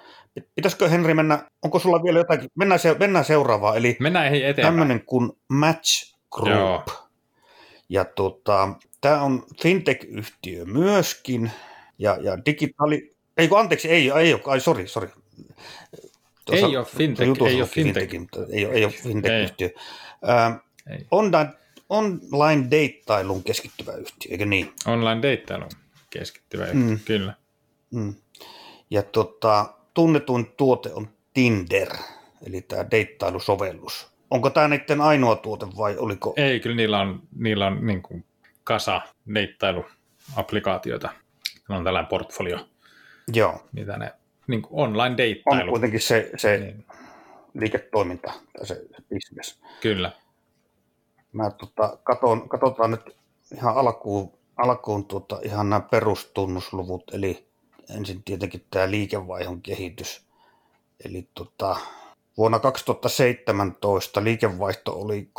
pitäisikö 0.55 0.89
Henri 0.89 1.13
mennä, 1.13 1.49
onko 1.61 1.79
sulla 1.79 2.03
vielä 2.03 2.19
jotakin, 2.19 2.49
mennään, 2.55 2.79
se, 2.79 2.95
mennään 2.99 3.25
seuraavaan, 3.25 3.77
eli 3.77 3.97
mennään 3.99 4.27
eteenpäin. 4.27 4.65
tämmöinen 4.65 5.05
kuin 5.05 5.31
Match 5.49 6.15
Group. 6.31 6.49
Joo. 6.57 6.83
Ja 7.89 8.05
tota, 8.05 8.69
tämä 9.01 9.21
on 9.21 9.43
fintech-yhtiö 9.61 10.65
myöskin, 10.65 11.51
ja, 11.99 12.17
ja 12.21 12.45
digitaali... 12.45 13.15
Ei 13.37 13.47
kun 13.47 13.59
anteeksi, 13.59 13.89
ei, 13.89 14.11
ei 14.11 14.33
ole, 14.33 14.41
ai 14.45 14.59
sori, 14.59 14.87
sori. 14.87 15.07
Tuossa, 16.45 16.67
ei 16.67 16.77
ole 16.77 16.85
fintech, 16.85 17.41
ei 17.47 17.61
ole 17.61 17.67
fintech. 17.67 18.09
fintech 18.09 18.19
mutta 18.19 18.39
ei, 18.49 18.65
ei 18.65 18.85
ole 18.85 18.93
fintech-yhtiö. 18.93 19.69
Äh, 20.29 20.59
on, 21.11 21.31
online 21.89 22.67
deittailun 22.71 23.43
keskittyvä 23.43 23.91
yhtiö, 23.93 24.31
eikö 24.31 24.45
niin? 24.45 24.73
Online 24.87 25.21
deittailun 25.21 25.69
keskittyvä 26.09 26.65
yhtiö, 26.65 26.81
mm. 26.81 26.99
kyllä. 27.05 27.33
Mm. 27.91 28.15
Ja 28.89 29.03
tota, 29.03 29.73
tunnetuin 29.93 30.53
tuote 30.57 30.93
on 30.93 31.07
Tinder, 31.33 31.89
eli 32.47 32.61
tämä 32.61 32.91
deittailusovellus. 32.91 34.07
Onko 34.31 34.49
tämä 34.49 34.67
niiden 34.67 35.01
ainoa 35.01 35.35
tuote 35.35 35.65
vai 35.77 35.97
oliko? 35.97 36.33
Ei, 36.37 36.59
kyllä 36.59 36.75
niillä 36.75 36.99
on, 36.99 37.21
niillä 37.35 37.67
on 37.67 37.87
niin 37.87 38.01
kuin 38.01 38.25
kasa 38.63 39.01
deittailuapplikaatioita. 39.33 41.09
Ne 41.69 41.75
on 41.75 41.83
tällainen 41.83 42.09
portfolio, 42.09 42.67
Joo. 43.33 43.67
mitä 43.71 43.97
ne 43.97 44.13
niin 44.47 44.61
kuin 44.61 44.79
online 44.79 45.17
deittailu. 45.17 45.61
On 45.61 45.69
kuitenkin 45.69 46.01
se, 46.01 46.31
se 46.37 46.57
niin. 46.57 46.85
liiketoiminta 47.53 48.33
tai 48.57 48.65
se, 48.65 48.75
se 48.75 49.03
business. 49.13 49.59
Kyllä. 49.81 50.11
Mä 51.33 51.51
tota, 51.51 51.97
katon, 52.03 52.49
katsotaan 52.49 52.91
nyt 52.91 53.15
ihan 53.55 53.75
alkuun, 53.75 54.37
alkuun 54.57 55.05
tuota, 55.05 55.39
ihan 55.43 55.69
nämä 55.69 55.79
perustunnusluvut, 55.79 57.03
eli 57.13 57.47
ensin 57.95 58.23
tietenkin 58.23 58.65
tämä 58.71 58.91
liikevaihdon 58.91 59.61
kehitys. 59.61 60.21
Eli 61.05 61.27
tota, 61.33 61.75
vuonna 62.37 62.59
2017 62.59 64.23
liikevaihto 64.23 65.01
oli 65.01 65.29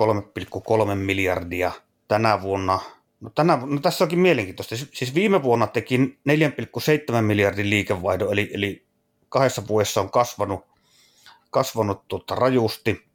3,3 0.88 0.94
miljardia. 0.94 1.72
Tänä 2.08 2.42
vuonna, 2.42 2.80
no, 3.20 3.30
tänä, 3.30 3.58
no 3.66 3.80
tässä 3.80 4.04
onkin 4.04 4.18
mielenkiintoista, 4.18 4.76
siis, 4.76 5.14
viime 5.14 5.42
vuonna 5.42 5.66
teki 5.66 5.98
4,7 5.98 7.22
miljardin 7.22 7.70
liikevaihdon, 7.70 8.32
eli, 8.32 8.50
eli 8.54 8.86
kahdessa 9.28 9.68
vuodessa 9.68 10.00
on 10.00 10.10
kasvanut, 10.10 10.66
kasvanut 11.50 12.08
tuota, 12.08 12.34
rajusti. 12.34 13.08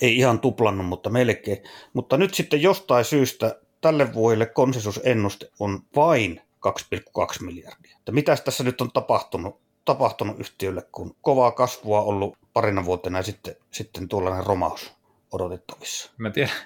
Ei 0.00 0.16
ihan 0.16 0.40
tuplannut, 0.40 0.86
mutta 0.86 1.10
melkein. 1.10 1.58
Mutta 1.92 2.16
nyt 2.16 2.34
sitten 2.34 2.62
jostain 2.62 3.04
syystä 3.04 3.60
tälle 3.80 4.14
vuodelle 4.14 4.46
konsensusennuste 4.46 5.50
on 5.58 5.82
vain 5.96 6.40
2,2 6.68 7.44
miljardia. 7.44 7.96
Että 7.98 8.12
mitäs 8.12 8.40
tässä 8.40 8.64
nyt 8.64 8.80
on 8.80 8.92
tapahtunut, 8.92 9.60
tapahtunut 9.84 10.40
yhtiölle, 10.40 10.82
kun 10.92 11.16
kovaa 11.20 11.50
kasvua 11.50 12.02
ollut 12.02 12.38
parina 12.52 12.84
vuotena 12.84 13.18
ja 13.18 13.22
sitten, 13.22 13.56
sitten 13.70 14.08
tuollainen 14.08 14.46
romaus 14.46 14.92
odotettavissa. 15.32 16.12
Mä 16.18 16.30
tiedän, 16.30 16.56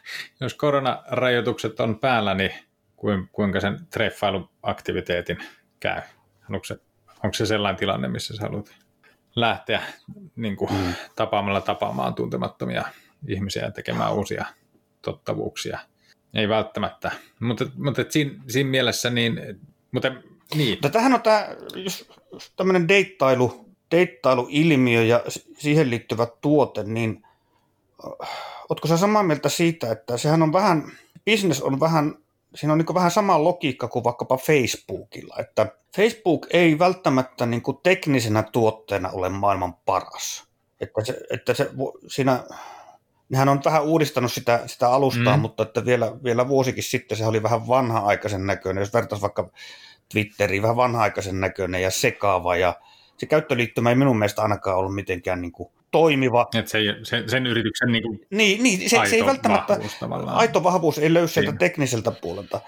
jos 0.40 0.55
koronarajoitukset 0.55 1.81
on 1.81 1.98
päällä, 1.98 2.35
niin 2.35 2.50
kuinka 3.33 3.61
sen 3.61 3.87
treffailuaktiviteetin 3.90 5.38
käy? 5.81 6.03
Onko 6.50 6.64
se, 6.64 6.77
onko 7.24 7.35
se 7.35 7.46
sellainen 7.46 7.79
tilanne, 7.79 8.09
missä 8.09 8.37
sä 8.37 8.42
haluat 8.42 8.74
lähteä 9.37 9.83
niin 10.37 10.57
kuin, 10.57 10.72
mm. 10.72 10.94
tapaamalla 11.16 11.61
tapaamaan 11.61 12.14
tuntemattomia 12.14 12.85
ihmisiä 13.29 13.62
ja 13.62 13.70
tekemään 13.70 14.14
uusia 14.14 14.44
tottavuuksia? 15.03 15.79
Ei 16.34 16.48
välttämättä, 16.48 17.12
mutta, 17.40 17.64
mutta 17.76 18.04
siinä, 18.08 18.30
siinä 18.48 18.70
mielessä 18.70 19.10
niin 19.10 19.40
mutta 19.94 20.12
niin. 20.54 20.74
Mutta 20.74 20.90
tähän 20.90 21.14
on 21.14 21.22
tämä, 21.22 21.48
jos 21.74 22.08
tämmöinen 22.56 22.88
deittailu, 22.88 23.68
deittailuilmiö 23.90 25.02
ja 25.02 25.24
siihen 25.58 25.90
liittyvä 25.90 26.26
tuote, 26.40 26.84
niin 26.84 27.22
äh, 28.22 28.28
ootko 28.68 28.88
sä 28.88 28.96
samaa 28.96 29.22
mieltä 29.22 29.48
siitä, 29.48 29.92
että 29.92 30.16
sehän 30.16 30.42
on 30.42 30.52
vähän, 30.52 30.92
business 31.30 31.62
on 31.62 31.80
vähän, 31.80 32.14
siinä 32.54 32.72
on 32.72 32.78
niin 32.78 32.94
vähän 32.94 33.10
sama 33.10 33.44
logiikka 33.44 33.88
kuin 33.88 34.04
vaikkapa 34.04 34.36
Facebookilla, 34.36 35.36
että 35.38 35.66
Facebook 35.96 36.46
ei 36.50 36.78
välttämättä 36.78 37.46
niin 37.46 37.62
teknisenä 37.82 38.42
tuotteena 38.42 39.10
ole 39.10 39.28
maailman 39.28 39.74
paras. 39.74 40.44
Että 40.80 41.04
se, 41.04 41.20
että 41.30 41.54
se 41.54 41.70
siinä, 42.06 42.44
nehän 43.34 43.48
on 43.48 43.60
vähän 43.64 43.82
uudistanut 43.82 44.32
sitä, 44.32 44.62
sitä 44.66 44.90
alustaa, 44.90 45.36
mm. 45.36 45.40
mutta 45.40 45.62
että 45.62 45.84
vielä, 45.84 46.12
vielä 46.24 46.48
vuosikin 46.48 46.82
sitten 46.82 47.18
se 47.18 47.26
oli 47.26 47.42
vähän 47.42 47.68
vanha-aikaisen 47.68 48.46
näköinen, 48.46 48.82
jos 48.82 48.94
vertaisi 48.94 49.22
vaikka 49.22 49.50
Twitteriin, 50.12 50.62
vähän 50.62 50.76
vanha-aikaisen 50.76 51.40
näköinen 51.40 51.82
ja 51.82 51.90
sekaava 51.90 52.56
ja 52.56 52.74
se 53.16 53.26
käyttöliittymä 53.26 53.88
ei 53.88 53.96
minun 53.96 54.18
mielestä 54.18 54.42
ainakaan 54.42 54.78
ollut 54.78 54.94
mitenkään 54.94 55.40
niin 55.40 55.52
kuin 55.52 55.68
toimiva. 55.90 56.48
Et 56.58 56.68
se, 56.68 56.78
se, 57.02 57.24
sen 57.26 57.46
yrityksen 57.46 57.92
niin 57.92 58.02
kuin 58.02 58.26
niin, 58.30 58.62
niin, 58.62 58.90
se, 58.90 59.00
se 59.10 59.16
ei 59.16 59.26
välttämättä, 59.26 59.72
vahvuus, 59.72 60.26
aito 60.26 60.64
vahvuus 60.64 60.98
ei 60.98 61.14
löy 61.14 61.28
sieltä 61.28 61.52
tekniseltä 61.52 62.10
puolelta, 62.10 62.60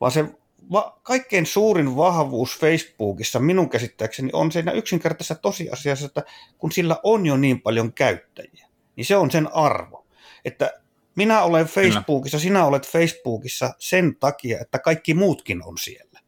vaan 0.00 0.12
se 0.12 0.24
va, 0.72 0.98
kaikkein 1.02 1.46
suurin 1.46 1.96
vahvuus 1.96 2.58
Facebookissa 2.58 3.38
minun 3.38 3.68
käsittääkseni 3.68 4.30
on 4.32 4.52
siinä 4.52 4.72
yksinkertaisessa 4.72 5.34
tosiasiassa, 5.34 6.06
että 6.06 6.22
kun 6.58 6.72
sillä 6.72 6.96
on 7.02 7.26
jo 7.26 7.36
niin 7.36 7.60
paljon 7.60 7.92
käyttäjiä, 7.92 8.68
niin 8.96 9.04
se 9.04 9.16
on 9.16 9.30
sen 9.30 9.54
arvo. 9.54 10.01
Että 10.44 10.80
minä 11.16 11.42
olen 11.42 11.66
Facebookissa, 11.66 12.38
Kyllä. 12.38 12.42
sinä 12.42 12.64
olet 12.66 12.88
Facebookissa 12.88 13.74
sen 13.78 14.16
takia, 14.20 14.60
että 14.60 14.78
kaikki 14.78 15.14
muutkin 15.14 15.64
on 15.64 15.78
siellä. 15.78 16.20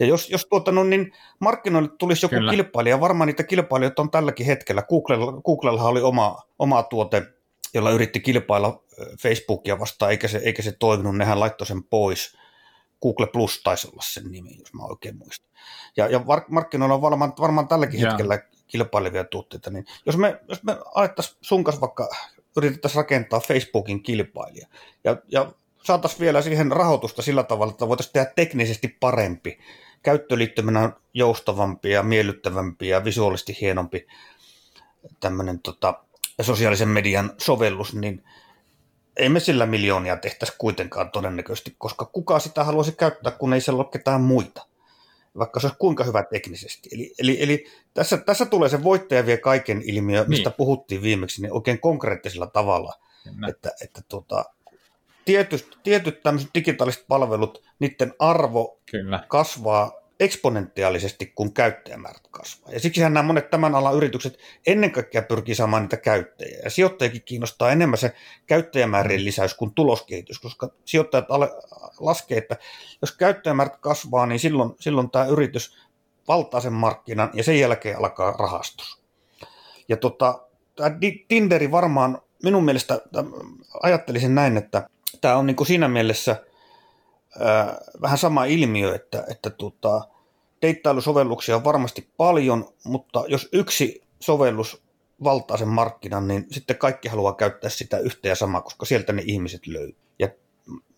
Ja 0.00 0.06
jos, 0.06 0.30
jos 0.30 0.46
tuota, 0.46 0.72
no, 0.72 0.84
niin 0.84 1.12
markkinoille 1.38 1.88
tulisi 1.98 2.24
joku 2.24 2.34
Kyllä. 2.34 2.50
kilpailija, 2.50 3.00
varmaan 3.00 3.26
niitä 3.26 3.42
kilpailijoita 3.42 4.02
on 4.02 4.10
tälläkin 4.10 4.46
hetkellä. 4.46 4.82
Googlella, 4.82 5.32
Googlella 5.32 5.82
oli 5.82 6.00
oma, 6.00 6.42
oma 6.58 6.82
tuote, 6.82 7.22
jolla 7.74 7.90
yritti 7.90 8.20
kilpailla 8.20 8.82
Facebookia 9.20 9.78
vastaan, 9.78 10.10
eikä 10.10 10.28
se, 10.28 10.38
eikä 10.38 10.62
se 10.62 10.72
toiminut, 10.72 11.16
nehän 11.16 11.40
laittoi 11.40 11.66
sen 11.66 11.84
pois. 11.84 12.36
Google 13.02 13.26
Plus 13.26 13.62
taisi 13.62 13.88
olla 13.88 14.02
sen 14.04 14.30
nimi, 14.30 14.58
jos 14.58 14.74
mä 14.74 14.84
oikein 14.84 15.16
muistan. 15.16 15.50
Ja, 15.96 16.06
ja 16.06 16.20
markkinoilla 16.48 16.94
on 16.94 17.02
varmaan, 17.02 17.32
varmaan 17.40 17.68
tälläkin 17.68 18.00
ja. 18.00 18.08
hetkellä 18.10 18.38
kilpailevia 18.66 19.24
tuotteita, 19.24 19.70
niin 19.70 19.84
jos 20.06 20.16
me, 20.16 20.40
jos 20.48 20.62
me 20.62 20.76
alettaisiin 20.94 21.38
sun 21.40 21.64
kanssa 21.64 21.80
vaikka 21.80 22.08
yritettäisiin 22.58 23.02
rakentaa 23.02 23.40
Facebookin 23.40 24.02
kilpailija. 24.02 24.68
Ja, 25.04 25.16
ja 25.28 25.52
saataisiin 25.84 26.20
vielä 26.20 26.42
siihen 26.42 26.72
rahoitusta 26.72 27.22
sillä 27.22 27.42
tavalla, 27.42 27.70
että 27.70 27.88
voitaisiin 27.88 28.12
tehdä 28.12 28.32
teknisesti 28.36 28.88
parempi, 28.88 29.58
käyttöliittymänä 30.02 30.92
joustavampi 31.14 31.90
ja 31.90 32.02
miellyttävämpi 32.02 32.88
ja 32.88 33.04
visuaalisesti 33.04 33.56
hienompi 33.60 34.06
tämmöinen 35.20 35.60
tota, 35.60 35.94
sosiaalisen 36.40 36.88
median 36.88 37.32
sovellus, 37.38 37.94
niin 37.94 38.24
ei 39.16 39.28
me 39.28 39.40
sillä 39.40 39.66
miljoonia 39.66 40.16
tehtäisi 40.16 40.54
kuitenkaan 40.58 41.10
todennäköisesti, 41.10 41.74
koska 41.78 42.04
kuka 42.04 42.38
sitä 42.38 42.64
haluaisi 42.64 42.92
käyttää, 42.92 43.32
kun 43.32 43.52
ei 43.52 43.60
siellä 43.60 43.82
ole 43.82 43.90
ketään 43.92 44.20
muita, 44.20 44.66
vaikka 45.38 45.60
se 45.60 45.66
olisi 45.66 45.78
kuinka 45.78 46.04
hyvä 46.04 46.24
teknisesti. 46.30 46.88
Eli, 46.92 47.14
eli, 47.18 47.42
eli 47.42 47.66
tässä, 47.94 48.16
tässä 48.16 48.46
tulee 48.46 48.68
se 48.68 48.82
voittaja 48.82 49.26
vie 49.26 49.36
kaiken 49.36 49.82
ilmiö, 49.84 50.24
mistä 50.28 50.50
niin. 50.50 50.56
puhuttiin 50.56 51.02
viimeksi, 51.02 51.42
niin 51.42 51.52
oikein 51.52 51.80
konkreettisella 51.80 52.46
tavalla, 52.46 52.92
Kyllä. 53.24 53.48
että, 53.48 53.70
että 53.82 54.02
tota, 54.08 54.44
tietyt, 55.24 55.78
tietyt 55.82 56.22
tämmöiset 56.22 56.50
digitaaliset 56.54 57.04
palvelut, 57.08 57.62
niiden 57.78 58.14
arvo 58.18 58.80
Kyllä. 58.90 59.24
kasvaa 59.28 59.92
eksponentiaalisesti, 60.20 61.32
kun 61.34 61.52
käyttäjämäärät 61.52 62.28
kasvaa. 62.30 62.72
Ja 62.72 62.80
siksi 62.80 63.00
nämä 63.00 63.22
monet 63.22 63.50
tämän 63.50 63.74
alan 63.74 63.96
yritykset 63.96 64.38
ennen 64.66 64.90
kaikkea 64.90 65.22
pyrkii 65.22 65.54
saamaan 65.54 65.82
niitä 65.82 65.96
käyttäjiä. 65.96 66.60
Ja 66.64 66.70
sijoittajakin 66.70 67.22
kiinnostaa 67.22 67.70
enemmän 67.70 67.98
se 67.98 68.14
käyttäjämäärien 68.46 69.24
lisäys 69.24 69.54
kuin 69.54 69.74
tuloskehitys, 69.74 70.38
koska 70.38 70.68
sijoittajat 70.84 71.26
laskee, 72.00 72.38
että 72.38 72.56
jos 73.00 73.16
käyttäjämäärät 73.16 73.76
kasvaa, 73.76 74.26
niin 74.26 74.40
silloin, 74.40 74.74
silloin 74.80 75.10
tämä 75.10 75.26
yritys 75.26 75.78
valtaa 76.28 76.60
sen 76.60 76.72
markkinan 76.72 77.30
ja 77.34 77.44
sen 77.44 77.60
jälkeen 77.60 77.98
alkaa 77.98 78.32
rahastus. 78.32 79.02
Ja 79.88 79.96
tota, 79.96 80.40
Tinderi 81.28 81.70
varmaan 81.70 82.18
minun 82.42 82.64
mielestä 82.64 83.00
ajattelisin 83.82 84.34
näin, 84.34 84.56
että 84.56 84.88
tämä 85.20 85.36
on 85.36 85.46
niin 85.46 85.56
kuin 85.56 85.66
siinä 85.66 85.88
mielessä 85.88 86.36
ää, 87.40 87.78
vähän 88.02 88.18
sama 88.18 88.44
ilmiö, 88.44 88.94
että, 88.94 89.24
että 89.30 89.50
tota, 89.50 90.08
deittailusovelluksia 90.62 91.56
on 91.56 91.64
varmasti 91.64 92.08
paljon, 92.16 92.68
mutta 92.84 93.24
jos 93.28 93.48
yksi 93.52 94.02
sovellus 94.20 94.82
valtaa 95.24 95.56
sen 95.56 95.68
markkinan, 95.68 96.28
niin 96.28 96.46
sitten 96.50 96.78
kaikki 96.78 97.08
haluaa 97.08 97.34
käyttää 97.34 97.70
sitä 97.70 97.98
yhtä 97.98 98.28
ja 98.28 98.34
samaa, 98.34 98.60
koska 98.60 98.86
sieltä 98.86 99.12
ne 99.12 99.22
ihmiset 99.26 99.66
löytyy. 99.66 99.96
Ja 100.18 100.28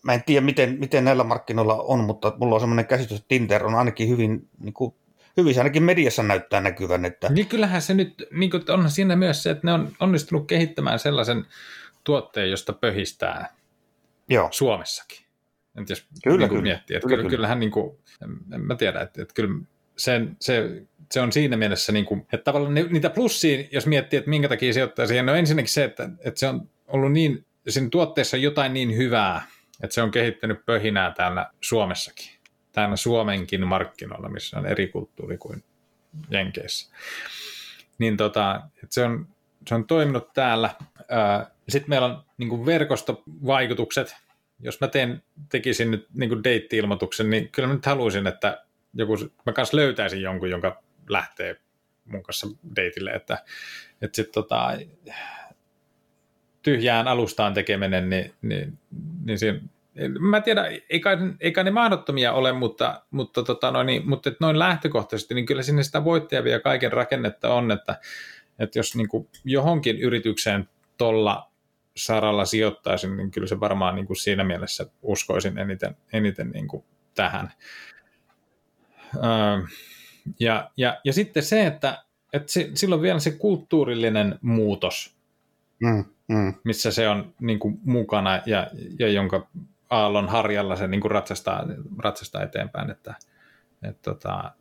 mä 0.03 0.13
en 0.13 0.23
tiedä, 0.23 0.45
miten, 0.45 0.79
miten 0.79 1.05
näillä 1.05 1.23
markkinoilla 1.23 1.75
on, 1.75 1.99
mutta 1.99 2.33
mulla 2.37 2.55
on 2.55 2.61
semmoinen 2.61 2.87
käsitys, 2.87 3.17
että 3.17 3.27
Tinder 3.27 3.65
on 3.65 3.75
ainakin 3.75 4.09
hyvin, 4.09 4.49
niin 4.59 4.73
kuin, 4.73 4.95
hyvin 5.37 5.53
se 5.53 5.59
ainakin 5.59 5.83
mediassa 5.83 6.23
näyttää 6.23 6.61
näkyvän. 6.61 7.05
Että... 7.05 7.29
Niin 7.29 7.47
kyllähän 7.47 7.81
se 7.81 7.93
nyt, 7.93 8.23
niin 8.31 8.51
kuin 8.51 8.71
on 8.71 8.91
siinä 8.91 9.15
myös 9.15 9.43
se, 9.43 9.49
että 9.49 9.67
ne 9.67 9.73
on 9.73 9.91
onnistunut 9.99 10.47
kehittämään 10.47 10.99
sellaisen 10.99 11.45
tuotteen, 12.03 12.49
josta 12.49 12.73
pöhistää 12.73 13.55
Joo. 14.29 14.47
Suomessakin. 14.51 15.25
En 15.77 15.85
tiedä, 15.85 16.01
kyllä, 16.23 16.37
niin 16.37 16.49
kyllä. 16.49 16.61
miettii. 16.61 16.95
Että 16.95 17.07
kyllä, 17.07 17.17
kyllä. 17.17 17.29
Kyllähän, 17.29 17.59
niin 17.59 17.71
kuin, 17.71 17.97
en, 18.53 18.61
mä 18.61 18.75
tiedä, 18.75 19.01
että, 19.01 19.21
että 19.21 19.33
kyllä 19.33 19.65
sen, 19.97 20.37
se, 20.39 20.83
se 21.11 21.21
on 21.21 21.31
siinä 21.31 21.57
mielessä, 21.57 21.91
niin 21.91 22.05
kuin, 22.05 22.19
että 22.19 22.43
tavallaan 22.43 22.73
niitä 22.73 23.09
plussia, 23.09 23.67
jos 23.71 23.87
miettii, 23.87 24.17
että 24.17 24.29
minkä 24.29 24.49
takia 24.49 24.73
sijoittaa 24.73 25.07
siihen, 25.07 25.25
no 25.25 25.33
ensinnäkin 25.33 25.71
se, 25.71 25.83
että, 25.83 26.09
että 26.19 26.39
se 26.39 26.47
on 26.47 26.69
ollut 26.87 27.11
niin, 27.11 27.45
siinä 27.67 27.89
tuotteessa 27.89 28.37
jotain 28.37 28.73
niin 28.73 28.97
hyvää, 28.97 29.47
että 29.83 29.93
se 29.93 30.01
on 30.01 30.11
kehittänyt 30.11 30.65
pöhinää 30.65 31.11
täällä 31.11 31.51
Suomessakin, 31.61 32.29
täällä 32.71 32.95
Suomenkin 32.95 33.67
markkinoilla, 33.67 34.29
missä 34.29 34.59
on 34.59 34.65
eri 34.65 34.87
kulttuuri 34.87 35.37
kuin 35.37 35.63
Jenkeissä. 36.29 36.95
Niin 37.97 38.17
tota, 38.17 38.61
että 38.75 38.93
se 38.93 39.03
on, 39.05 39.27
se 39.67 39.75
on 39.75 39.87
toiminut 39.87 40.33
täällä. 40.33 40.69
Sitten 41.69 41.89
meillä 41.89 42.07
on 42.07 42.23
niin 42.37 42.49
kuin 42.49 42.65
verkostovaikutukset, 42.65 44.15
jos 44.63 44.81
mä 44.81 44.87
teen, 44.87 45.23
tekisin 45.49 45.91
nyt 45.91 46.07
niin 46.13 46.43
deitti-ilmoituksen, 46.43 47.29
niin 47.29 47.49
kyllä 47.49 47.67
mä 47.67 47.73
nyt 47.73 47.85
haluaisin, 47.85 48.27
että 48.27 48.65
joku, 48.93 49.17
mä 49.45 49.53
kanssa 49.53 49.77
löytäisin 49.77 50.21
jonkun, 50.21 50.49
jonka 50.49 50.83
lähtee 51.09 51.55
mun 52.05 52.23
kanssa 52.23 52.47
deitille, 52.75 53.11
että, 53.11 53.37
että 54.01 54.15
sitten 54.15 54.33
tota, 54.33 54.77
tyhjään 56.61 57.07
alustaan 57.07 57.53
tekeminen, 57.53 58.09
niin, 58.09 58.33
niin, 58.41 58.77
niin 59.25 59.39
siinä, 59.39 59.59
mä 60.19 60.37
en 60.37 60.43
tiedä, 60.43 60.65
ei 60.89 60.99
kai, 60.99 61.17
ei 61.39 61.51
kai 61.51 61.63
ne 61.63 61.71
mahdottomia 61.71 62.33
ole, 62.33 62.51
mutta, 62.53 63.01
mutta, 63.11 63.43
tota, 63.43 63.71
no 63.71 63.83
niin, 63.83 64.09
mutta 64.09 64.31
noin 64.39 64.59
lähtökohtaisesti, 64.59 65.33
niin 65.33 65.45
kyllä 65.45 65.63
sinne 65.63 65.83
sitä 65.83 66.03
voittajia 66.03 66.59
kaiken 66.59 66.91
rakennetta 66.91 67.53
on, 67.53 67.71
että, 67.71 67.99
että 68.59 68.79
jos 68.79 68.95
niin 68.95 69.07
kuin 69.09 69.29
johonkin 69.45 69.99
yritykseen 69.99 70.69
tuolla 70.97 71.50
saralla 71.97 72.45
sijoittaisin, 72.45 73.17
niin 73.17 73.31
kyllä 73.31 73.47
se 73.47 73.59
varmaan 73.59 73.95
niin 73.95 74.07
kuin 74.07 74.17
siinä 74.17 74.43
mielessä 74.43 74.85
uskoisin 75.01 75.57
eniten, 75.57 75.97
eniten 76.13 76.49
niin 76.49 76.67
kuin 76.67 76.83
tähän. 77.15 77.53
Öö, 79.15 79.67
ja, 80.39 80.71
ja, 80.77 80.99
ja 81.03 81.13
sitten 81.13 81.43
se, 81.43 81.65
että, 81.65 82.03
että 82.33 82.51
se, 82.51 82.71
silloin 82.73 83.01
vielä 83.01 83.19
se 83.19 83.31
kulttuurillinen 83.31 84.39
muutos, 84.41 85.15
mm, 85.79 86.05
mm. 86.27 86.53
missä 86.63 86.91
se 86.91 87.09
on 87.09 87.33
niin 87.39 87.59
kuin 87.59 87.79
mukana 87.83 88.41
ja, 88.45 88.67
ja 88.99 89.07
jonka 89.07 89.47
aallon 89.89 90.29
harjalla 90.29 90.75
se 90.75 90.87
niin 90.87 91.01
kuin 91.01 91.11
ratsastaa, 91.11 91.65
ratsastaa 91.99 92.43
eteenpäin. 92.43 92.89
Että, 92.89 93.13
että, 93.83 94.11
tota, 94.11 94.51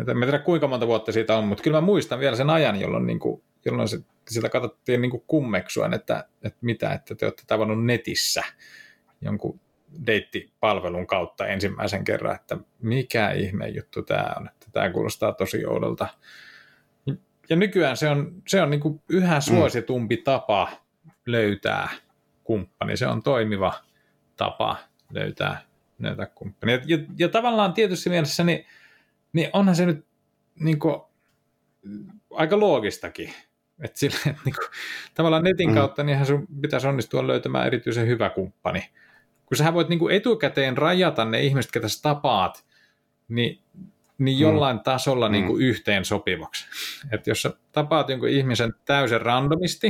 että 0.00 0.12
en 0.12 0.20
tiedä 0.20 0.38
kuinka 0.38 0.68
monta 0.68 0.86
vuotta 0.86 1.12
siitä 1.12 1.36
on, 1.36 1.44
mutta 1.46 1.62
kyllä 1.62 1.76
mä 1.80 1.86
muistan 1.86 2.20
vielä 2.20 2.36
sen 2.36 2.50
ajan, 2.50 2.80
jolloin, 2.80 3.06
niin 3.06 3.18
kuin, 3.18 3.42
jolloin 3.64 3.88
se, 3.88 3.98
sitä 4.28 4.48
katsottiin 4.48 5.02
niin 5.02 5.10
kuin 5.10 5.24
kummeksuen, 5.26 5.94
että, 5.94 6.28
että 6.42 6.58
mitä, 6.60 6.92
että 6.92 7.14
te 7.14 7.26
olette 7.26 7.42
tavannut 7.46 7.84
netissä 7.84 8.42
jonkun 9.20 9.60
deittipalvelun 10.06 11.06
kautta 11.06 11.46
ensimmäisen 11.46 12.04
kerran, 12.04 12.34
että 12.34 12.56
mikä 12.82 13.30
ihme 13.30 13.68
juttu 13.68 14.02
tämä 14.02 14.34
on, 14.36 14.48
että 14.48 14.66
tämä 14.72 14.90
kuulostaa 14.90 15.32
tosi 15.32 15.66
oudolta. 15.66 16.08
Ja 17.48 17.56
nykyään 17.56 17.96
se 17.96 18.08
on, 18.08 18.42
se 18.48 18.62
on 18.62 18.70
niin 18.70 18.80
kuin 18.80 19.02
yhä 19.08 19.34
mm. 19.34 19.40
suositumpi 19.42 20.16
mm. 20.16 20.22
tapa 20.22 20.68
löytää 21.26 21.88
kumppani, 22.44 22.96
se 22.96 23.06
on 23.06 23.22
toimiva 23.22 23.74
tapa 24.36 24.76
löytää, 25.12 25.62
löytää 25.98 26.26
kumppani. 26.26 26.72
Ja, 26.72 26.78
ja, 26.86 26.98
ja 27.18 27.28
tavallaan 27.28 27.72
tietysti 27.72 28.10
mielessä, 28.10 28.44
niin, 28.44 28.66
niin 29.32 29.50
onhan 29.52 29.76
se 29.76 29.86
nyt 29.86 30.06
niin 30.60 30.78
kuin, 30.78 30.96
aika 32.30 32.60
loogistakin, 32.60 33.34
että 33.82 33.98
sille, 33.98 34.16
että 34.26 34.42
niin 34.44 34.54
kuin, 34.54 34.68
tavallaan 35.14 35.44
netin 35.44 35.68
mm. 35.68 35.74
kautta 35.74 36.02
niin 36.02 36.26
sun 36.26 36.46
pitäisi 36.60 36.86
onnistua 36.86 37.26
löytämään 37.26 37.66
erityisen 37.66 38.06
hyvä 38.06 38.30
kumppani– 38.30 38.88
kun 39.52 39.56
sä 39.56 39.74
voit 39.74 39.88
niin 39.88 39.98
kuin 39.98 40.16
etukäteen 40.16 40.78
rajata 40.78 41.24
ne 41.24 41.40
ihmiset, 41.40 41.72
ketä 41.72 41.88
sä 41.88 42.02
tapaat, 42.02 42.64
niin, 43.28 43.62
niin 44.18 44.38
mm. 44.38 44.42
jollain 44.42 44.76
mm. 44.76 44.82
tasolla 44.82 45.28
mm. 45.28 45.32
niin 45.32 45.46
kuin 45.46 45.62
yhteen 45.62 46.04
sopivaksi. 46.04 46.66
Että 47.12 47.30
jos 47.30 47.42
sä 47.42 47.52
tapaat 47.72 48.08
jonkun 48.08 48.28
ihmisen 48.28 48.74
täysin 48.84 49.20
randomisti, 49.20 49.88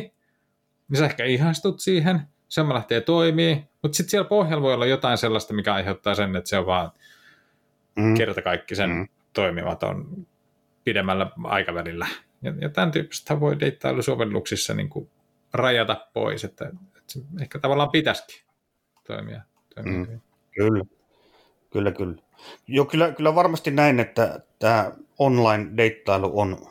niin 0.89 0.99
sä 0.99 1.05
ehkä 1.05 1.25
ihastut 1.25 1.81
siihen, 1.81 2.21
se 2.49 2.69
lähtee 2.69 3.01
toimii, 3.01 3.65
mutta 3.83 3.97
sitten 3.97 4.11
siellä 4.11 4.29
pohjalla 4.29 4.63
voi 4.63 4.75
olla 4.75 4.87
jotain 4.87 5.19
sellaista, 5.19 5.55
mikä 5.55 5.75
aiheuttaa 5.75 6.15
sen, 6.15 6.37
että 6.37 6.51
se 6.51 6.59
on 6.59 6.67
vaan 6.67 6.91
mm. 7.97 8.15
kerta 8.15 8.43
kaikki 8.43 8.75
sen 8.75 8.91
mm. 8.91 9.09
toimimaton 9.33 10.27
pidemmällä 10.85 11.31
aikavälillä. 11.45 12.07
Ja, 12.43 12.55
ja 12.61 12.69
tämän 12.69 12.93
tyyppistä 12.93 13.41
voi 13.41 13.61
deittailusovelluksissa 13.61 14.75
niin 14.75 14.89
kuin 14.89 15.11
rajata 15.53 16.07
pois, 16.13 16.45
että, 16.45 16.65
että 16.69 17.03
se 17.07 17.21
ehkä 17.41 17.59
tavallaan 17.59 17.91
pitäisikin 17.91 18.43
toimia. 19.07 19.43
Mm, 19.85 20.21
kyllä, 20.51 20.85
kyllä, 21.71 21.93
kyllä. 21.93 22.23
Joo, 22.69 22.85
kyllä, 22.85 23.13
kyllä 23.13 23.35
varmasti 23.35 23.71
näin, 23.71 24.01
että 24.01 24.41
tämä 24.59 24.93
online-deittailu 25.19 26.41
on 26.41 26.67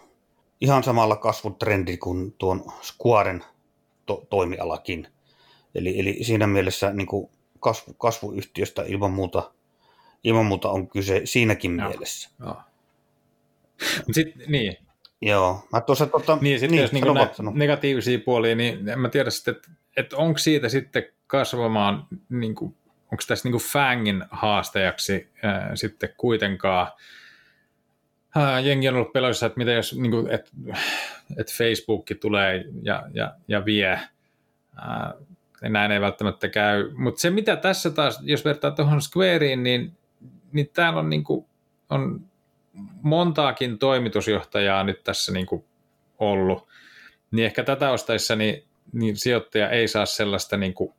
ihan 0.62 0.84
samalla 0.84 1.16
kasvutrendi 1.16 1.98
kuin 1.98 2.34
tuon 2.38 2.64
Squaren 2.82 3.44
to- 4.06 4.28
toimialakin. 4.30 5.08
Eli, 5.76 6.00
eli 6.00 6.24
siinä 6.24 6.48
mielessä 6.48 6.94
niin 6.94 7.08
kuin 7.08 7.30
kasvu, 7.60 7.94
kasvuyhtiöstä 7.94 8.84
ilman 8.88 9.12
muuta, 9.12 9.52
ilman 10.24 10.46
muuta 10.46 10.70
on 10.70 10.88
kyse 10.88 11.22
siinäkin 11.26 11.80
Joo. 11.80 11.90
mielessä. 11.90 12.30
Joo. 12.40 12.62
Sit, 14.12 14.48
niin. 14.48 14.78
Joo, 15.22 15.68
mä 15.72 15.82
tuossa 15.82 16.08
tota, 16.08 16.38
niin, 16.42 16.60
sitten 16.60 16.72
niin, 16.72 16.82
jos 16.82 16.92
niin 16.92 17.04
nä- 17.14 17.52
negatiivisia 17.54 18.20
puolia, 18.26 18.56
niin 18.56 18.90
en 18.90 19.00
mä 19.00 19.10
tiedä 19.10 19.30
sitten, 19.30 19.56
että, 19.56 19.70
että 19.98 20.18
onko 20.18 20.38
siitä 20.38 20.70
sitten 20.70 21.04
kasvamaan 21.28 22.08
niin 22.30 22.56
kuin 22.56 22.76
onko 23.12 23.24
tässä 23.28 23.50
niin 23.50 23.52
kuin 23.52 23.72
Fangin 23.72 24.24
haastajaksi 24.32 25.30
ää, 25.44 25.76
sitten 25.76 26.10
kuitenkaan? 26.18 26.88
Ää, 28.36 28.60
jengi 28.60 28.90
on 28.90 28.96
ollut 28.96 29.14
peloissa, 29.14 29.46
että 29.46 29.58
mitä 29.58 29.72
jos 29.72 29.96
niin 29.98 30.12
kuin, 30.12 30.30
et, 30.30 30.52
et 31.38 31.54
Facebook 31.58 32.06
tulee 32.22 32.66
ja, 32.84 33.04
ja, 33.14 33.36
ja 33.48 33.66
vie, 33.66 34.00
ää, 34.76 35.14
näin 35.62 35.92
ei 35.92 36.02
välttämättä 36.02 36.50
käy. 36.50 36.92
Mutta 36.94 37.22
se 37.22 37.30
mitä 37.30 37.56
tässä 37.56 37.90
taas, 37.90 38.20
jos 38.24 38.46
vertaa 38.46 38.72
tuohon 38.72 39.02
Squareen, 39.02 39.64
niin, 39.64 39.98
niin 40.52 40.70
täällä 40.74 41.00
on, 41.00 41.10
niin 41.10 41.24
kuin, 41.24 41.46
on 41.90 42.31
montaakin 43.02 43.80
toimitusjohtajaa 43.80 44.84
nyt 44.84 45.04
tässä 45.04 45.32
niin 45.32 45.46
kuin 45.46 45.66
ollut, 46.20 46.68
niin 47.32 47.46
ehkä 47.46 47.64
tätä 47.64 47.92
ostaessa 47.92 48.36
niin, 48.36 48.64
niin 48.94 49.18
sijoittaja 49.18 49.70
ei 49.70 49.88
saa 49.88 50.06
sellaista 50.06 50.58
niin 50.58 50.74
kuin, 50.74 50.94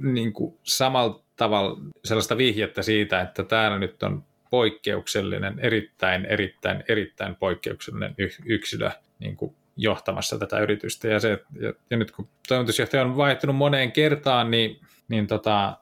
niin 0.00 0.32
kuin 0.32 0.58
samalla 0.62 1.22
tavalla 1.36 1.80
sellaista 2.04 2.36
vihjettä 2.36 2.82
siitä, 2.82 3.20
että 3.20 3.44
täällä 3.44 3.78
nyt 3.78 4.02
on 4.02 4.24
poikkeuksellinen, 4.50 5.58
erittäin, 5.58 6.24
erittäin, 6.24 6.84
erittäin 6.88 7.36
poikkeuksellinen 7.36 8.14
yksilö 8.44 8.90
niin 9.18 9.36
kuin 9.36 9.54
johtamassa 9.76 10.38
tätä 10.38 10.58
yritystä. 10.58 11.08
Ja, 11.08 11.20
se, 11.20 11.44
ja, 11.60 11.72
ja 11.90 11.96
nyt 11.96 12.10
kun 12.10 12.28
toimitusjohtaja 12.48 13.02
on 13.02 13.16
vaihtunut 13.16 13.56
moneen 13.56 13.92
kertaan, 13.92 14.50
niin, 14.50 14.80
niin, 15.08 15.26
tota, 15.26 15.78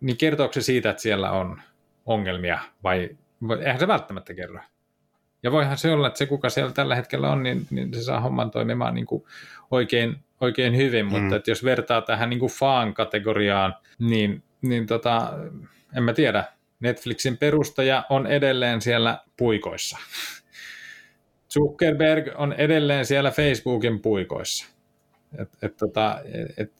niin 0.00 0.16
kertooko 0.16 0.52
se 0.52 0.60
siitä, 0.60 0.90
että 0.90 1.02
siellä 1.02 1.30
on 1.30 1.60
ongelmia 2.06 2.58
vai 2.82 3.10
eihän 3.60 3.80
se 3.80 3.88
välttämättä 3.88 4.34
kerro. 4.34 4.60
Ja 5.42 5.52
voihan 5.52 5.78
se 5.78 5.92
olla, 5.92 6.06
että 6.06 6.18
se 6.18 6.26
kuka 6.26 6.50
siellä 6.50 6.72
tällä 6.72 6.94
hetkellä 6.94 7.30
on, 7.30 7.42
niin, 7.42 7.66
niin 7.70 7.94
se 7.94 8.02
saa 8.02 8.20
homman 8.20 8.50
toimimaan 8.50 8.94
niin 8.94 9.06
kuin 9.06 9.24
oikein, 9.70 10.16
oikein 10.40 10.76
hyvin, 10.76 11.06
mm. 11.06 11.12
mutta 11.12 11.36
että 11.36 11.50
jos 11.50 11.64
vertaa 11.64 12.02
tähän 12.02 12.30
niin 12.30 12.40
kuin 12.40 12.52
fan-kategoriaan, 12.52 13.74
niin, 13.98 14.42
niin 14.62 14.86
tota, 14.86 15.32
en 15.96 16.02
mä 16.02 16.12
tiedä, 16.12 16.44
Netflixin 16.80 17.36
perustaja 17.36 18.04
on 18.10 18.26
edelleen 18.26 18.80
siellä 18.80 19.18
puikoissa. 19.36 19.98
Zuckerberg 21.52 22.28
on 22.34 22.52
edelleen 22.52 23.06
siellä 23.06 23.30
Facebookin 23.30 24.00
puikoissa. 24.00 24.66
Et, 25.38 25.48
et, 25.62 25.76
tota, 25.76 26.20
et, 26.24 26.58
et 26.58 26.72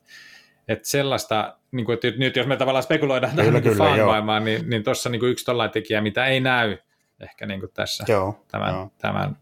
sellaista, 0.83 1.57
niin 1.73 1.87
kuin, 1.87 1.95
että 1.95 2.09
nyt 2.19 2.37
jos 2.37 2.47
me 2.47 2.57
tavallaan 2.57 2.83
spekuloidaan 2.83 3.37
tähän 3.37 3.63
kyllä, 3.63 3.77
fan-maailmaan, 3.77 4.45
niin, 4.45 4.71
niin 4.71 4.85
tuossa 4.85 5.09
niin 5.09 5.25
yksi 5.25 5.45
tällainen 5.45 5.73
tekijä, 5.73 6.01
mitä 6.01 6.27
ei 6.27 6.41
näy 6.41 6.79
ehkä 7.21 7.47
niin 7.47 7.61
kuin 7.61 7.73
tässä 7.75 8.05
joo, 8.09 8.45
tämän, 8.49 8.75
joo. 8.75 8.91
tämän 8.99 9.37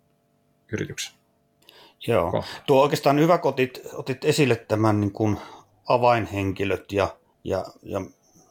yrityksen. 0.72 1.14
Joo, 2.06 2.30
Ko. 2.30 2.44
tuo 2.66 2.82
oikeastaan 2.82 3.20
hyvä, 3.20 3.38
kun 3.38 3.48
otit, 3.48 3.80
otit 3.92 4.24
esille 4.24 4.56
tämän 4.56 5.00
niin 5.00 5.12
kuin 5.12 5.38
avainhenkilöt 5.88 6.92
ja, 6.92 7.16
ja, 7.44 7.64
ja 7.82 8.00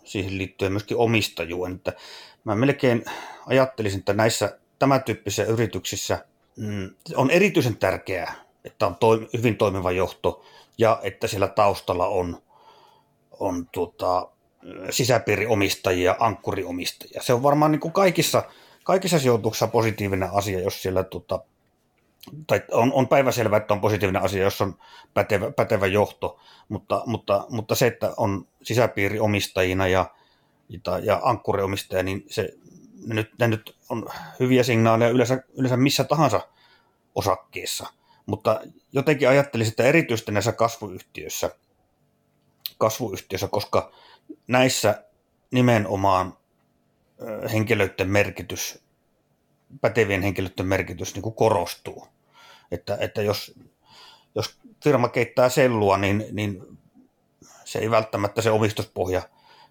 siihen 0.04 0.38
liittyen 0.38 0.72
myöskin 0.72 0.98
omistajuuden. 0.98 1.76
Että 1.76 1.94
mä 2.44 2.56
melkein 2.56 3.06
ajattelisin, 3.46 4.00
että 4.00 4.14
näissä 4.14 4.58
tämän 4.80 5.04
tyyppisissä 5.04 5.44
yrityksissä 5.44 6.26
mm, 6.58 6.90
on 7.16 7.30
erityisen 7.30 7.78
tärkeää, 7.78 8.34
että 8.66 8.88
on 8.88 8.94
toim- 8.94 9.30
hyvin 9.38 9.58
toimiva 9.58 9.92
johto 9.92 10.46
ja 10.78 11.00
että 11.04 11.28
siellä 11.28 11.48
taustalla 11.48 12.08
on, 12.08 12.42
on 13.48 13.68
tuota, 13.72 14.28
sisäpiiriomistajia, 14.90 16.16
ankkuriomistajia. 16.20 17.22
Se 17.24 17.34
on 17.34 17.44
varmaan 17.44 17.72
niin 17.72 17.80
kuin 17.80 17.92
kaikissa, 17.92 18.44
kaikissa 18.84 19.20
sijoituksissa 19.20 19.68
positiivinen 19.68 20.30
asia, 20.34 20.60
jos 20.60 20.82
siellä 20.82 21.04
tuota, 21.04 21.40
tai 22.48 22.62
on, 22.72 22.94
on 22.94 23.08
päiväselvä, 23.08 23.58
että 23.58 23.74
on 23.74 23.82
positiivinen 23.82 24.22
asia, 24.22 24.44
jos 24.44 24.62
on 24.62 24.78
pätevä, 25.14 25.52
pätevä 25.52 25.88
johto, 25.88 26.40
mutta, 26.70 27.04
mutta, 27.06 27.46
mutta 27.50 27.76
se, 27.76 27.88
että 27.88 28.14
on 28.18 28.48
sisäpiiriomistajina 28.64 29.88
ja, 29.88 30.06
ja, 30.70 31.00
ja 31.00 31.22
ankkuriomistaja, 31.24 32.04
niin 32.04 32.26
se, 32.28 32.50
ne, 33.06 33.16
nyt, 33.16 33.32
ne 33.40 33.48
nyt 33.48 33.76
on 33.90 34.06
hyviä 34.40 34.64
signaaleja 34.64 35.12
yleensä, 35.12 35.44
yleensä 35.58 35.78
missä 35.78 36.04
tahansa 36.04 36.42
osakkeessa. 37.16 37.88
Mutta 38.26 38.62
jotenkin 38.94 39.30
ajattelisin, 39.30 39.72
että 39.72 39.84
erityisesti 39.84 40.32
näissä 40.32 40.52
kasvuyhtiöissä, 40.52 41.56
kasvuyhtiöissä 42.84 43.48
koska 43.48 43.92
näissä 44.48 45.04
nimenomaan 45.52 46.38
henkilöiden 47.54 48.10
merkitys, 48.10 48.84
pätevien 49.82 50.22
henkilöiden 50.22 50.66
merkitys 50.66 51.14
niin 51.14 51.24
kuin 51.24 51.36
korostuu. 51.36 52.08
Että, 52.72 52.98
että 53.00 53.22
jos, 53.22 53.56
jos 54.36 54.58
firma 54.84 55.10
keittää 55.10 55.50
sellua, 55.50 55.98
niin, 55.98 56.26
niin 56.32 56.64
se 57.66 57.80
ei 57.80 57.92
välttämättä 57.92 58.42
se 58.42 58.52
omistuspohja 58.52 59.22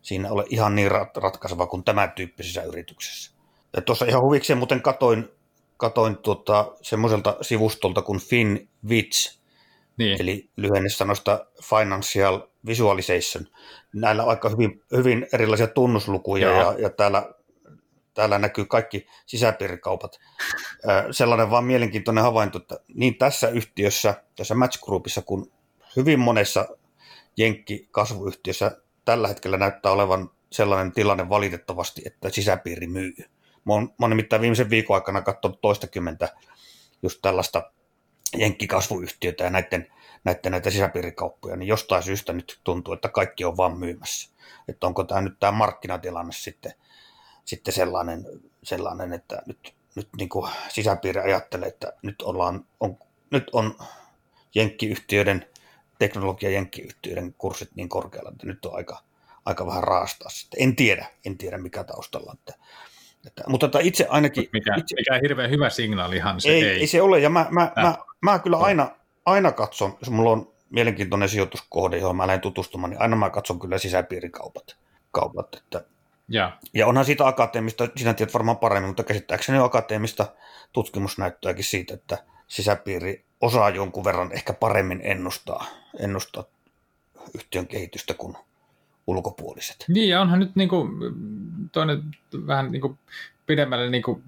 siinä 0.02 0.30
ole 0.30 0.44
ihan 0.48 0.74
niin 0.74 0.90
ratkaiseva 1.16 1.66
kuin 1.66 1.84
tämän 1.84 2.12
tyyppisissä 2.12 2.62
yrityksissä. 2.62 3.32
Ja 3.76 3.82
tuossa 3.82 4.04
ihan 4.04 4.22
huvikseen 4.22 4.58
muuten 4.58 4.82
katoin, 4.82 5.28
katoin 5.76 6.16
tuota, 6.16 6.72
semmoiselta 6.82 7.36
sivustolta 7.40 8.02
kuin 8.02 8.20
FinVits, 8.20 9.41
niin. 9.98 10.22
eli 10.22 10.50
lyhennessanoista 10.56 11.46
Financial 11.62 12.40
Visualization. 12.66 13.46
Näillä 13.92 14.22
on 14.22 14.30
aika 14.30 14.48
hyvin, 14.48 14.82
hyvin 14.96 15.26
erilaisia 15.32 15.66
tunnuslukuja 15.66 16.48
ja, 16.48 16.74
ja 16.78 16.90
täällä, 16.90 17.32
täällä 18.14 18.38
näkyy 18.38 18.64
kaikki 18.64 19.06
sisäpiirikaupat. 19.26 20.20
Sellainen 21.10 21.50
vaan 21.50 21.64
mielenkiintoinen 21.64 22.24
havainto, 22.24 22.58
että 22.58 22.78
niin 22.94 23.18
tässä 23.18 23.48
yhtiössä, 23.48 24.24
tässä 24.36 24.54
Match 24.54 24.84
Groupissa, 24.84 25.22
kuin 25.22 25.52
hyvin 25.96 26.20
monessa 26.20 26.68
Jenkki-kasvuyhtiössä 27.36 28.82
tällä 29.04 29.28
hetkellä 29.28 29.56
näyttää 29.56 29.92
olevan 29.92 30.30
sellainen 30.52 30.92
tilanne 30.92 31.28
valitettavasti, 31.28 32.02
että 32.04 32.30
sisäpiiri 32.30 32.86
myy. 32.86 33.14
Mä 33.64 33.72
oon, 33.72 33.82
mä 33.82 33.94
oon 34.00 34.10
nimittäin 34.10 34.42
viimeisen 34.42 34.70
viikon 34.70 34.94
aikana 34.94 35.22
katsonut 35.22 35.60
toistakymmentä 35.60 36.28
just 37.02 37.18
tällaista 37.22 37.72
jenkkikasvuyhtiötä 38.36 39.44
ja 39.44 39.50
näiden, 39.50 39.92
näiden 40.24 40.52
näitä 40.52 40.70
sisäpiirikauppoja, 40.70 41.56
niin 41.56 41.68
jostain 41.68 42.02
syystä 42.02 42.32
nyt 42.32 42.60
tuntuu, 42.64 42.94
että 42.94 43.08
kaikki 43.08 43.44
on 43.44 43.56
vaan 43.56 43.78
myymässä. 43.78 44.30
Että 44.68 44.86
onko 44.86 45.04
tämä 45.04 45.20
nyt 45.20 45.38
tämä 45.40 45.52
markkinatilanne 45.52 46.32
sitten, 46.32 46.74
sitten 47.44 47.74
sellainen, 47.74 48.26
sellainen, 48.62 49.12
että 49.12 49.42
nyt, 49.46 49.74
nyt 49.94 50.08
niin 50.16 50.28
kuin 50.28 50.50
sisäpiiri 50.68 51.20
ajattelee, 51.20 51.68
että 51.68 51.92
nyt, 52.02 52.22
ollaan, 52.22 52.64
on, 52.80 52.98
nyt 53.30 53.50
on 53.52 53.78
jenkkiyhtiöiden, 54.54 55.46
teknologia-jenkkiyhtiöiden 55.98 57.34
kurssit 57.38 57.70
niin 57.74 57.88
korkealla, 57.88 58.30
että 58.30 58.46
nyt 58.46 58.64
on 58.64 58.76
aika, 58.76 59.02
aika 59.44 59.66
vähän 59.66 59.84
raastaa 59.84 60.28
sitten. 60.30 60.62
En 60.62 60.76
tiedä, 60.76 61.06
en 61.26 61.38
tiedä 61.38 61.58
mikä 61.58 61.84
taustalla. 61.84 62.34
Että, 62.34 62.64
mutta 63.46 63.66
että 63.66 63.78
itse 63.78 64.06
ainakin... 64.10 64.48
Mikä, 64.52 64.74
itse, 64.74 64.96
mikä 64.96 65.20
hirveän 65.22 65.50
hyvä 65.50 65.70
signaalihan 65.70 66.40
se 66.40 66.48
ei. 66.48 66.64
Ei, 66.64 66.80
ei 66.80 66.86
se 66.86 67.02
ole, 67.02 67.20
ja 67.20 67.30
mä, 67.30 67.46
mä, 67.50 67.72
mä, 67.76 67.94
mä 68.20 68.38
kyllä 68.38 68.56
aina, 68.56 68.90
aina 69.26 69.52
katson, 69.52 69.96
jos 70.00 70.10
mulla 70.10 70.30
on 70.30 70.52
mielenkiintoinen 70.70 71.28
sijoituskohde, 71.28 71.98
johon 71.98 72.16
mä 72.16 72.26
lähden 72.26 72.40
tutustumaan, 72.40 72.90
niin 72.90 73.00
aina 73.00 73.16
mä 73.16 73.30
katson 73.30 73.60
kyllä 73.60 73.78
sisäpiirikaupat. 73.78 74.76
Kaupat, 75.10 75.54
että, 75.54 75.84
ja. 76.28 76.58
ja 76.74 76.86
onhan 76.86 77.04
siitä 77.04 77.26
akateemista, 77.26 77.88
sinä 77.96 78.14
tiedät 78.14 78.34
varmaan 78.34 78.58
paremmin, 78.58 78.88
mutta 78.88 79.04
käsittääkseni 79.04 79.58
on 79.58 79.64
akateemista 79.64 80.26
tutkimusnäyttöäkin 80.72 81.64
siitä, 81.64 81.94
että 81.94 82.18
sisäpiiri 82.48 83.24
osaa 83.40 83.70
jonkun 83.70 84.04
verran 84.04 84.32
ehkä 84.32 84.52
paremmin 84.52 85.00
ennustaa, 85.04 85.66
ennustaa 85.98 86.44
yhtiön 87.34 87.66
kehitystä 87.66 88.14
kuin 88.14 88.36
ulkopuoliset. 89.06 89.84
Niin, 89.88 90.08
ja 90.08 90.20
onhan 90.20 90.40
nyt 90.40 90.56
niin 90.56 90.68
kuin, 90.68 90.88
toinen 91.72 92.02
vähän 92.46 92.72
niin 92.72 92.82
kuin 92.82 92.98
pidemmälle 93.46 93.90
niin 93.90 94.02
kuin, 94.02 94.24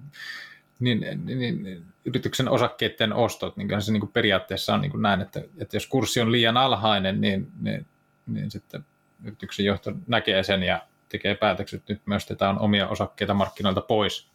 niin, 0.79 0.99
niin, 1.25 1.63
niin, 1.63 1.85
yrityksen 2.05 2.49
osakkeiden 2.49 3.13
ostot, 3.13 3.57
niin 3.57 3.81
se 3.81 3.91
niin 3.91 4.01
kuin 4.01 4.11
periaatteessa 4.11 4.73
on 4.73 4.81
niin 4.81 4.91
kuin 4.91 5.01
näin, 5.01 5.21
että, 5.21 5.41
että 5.57 5.75
jos 5.75 5.87
kurssi 5.87 6.21
on 6.21 6.31
liian 6.31 6.57
alhainen, 6.57 7.21
niin, 7.21 7.51
niin, 7.61 7.85
niin 8.27 8.51
sitten 8.51 8.85
yrityksen 9.23 9.65
johto 9.65 9.91
näkee 10.07 10.43
sen 10.43 10.63
ja 10.63 10.81
tekee 11.09 11.35
päätökset, 11.35 11.83
nyt 11.89 12.01
myös 12.05 12.25
tätä 12.25 12.49
on 12.49 12.59
omia 12.59 12.87
osakkeita 12.87 13.33
markkinoilta 13.33 13.81
pois. 13.81 14.29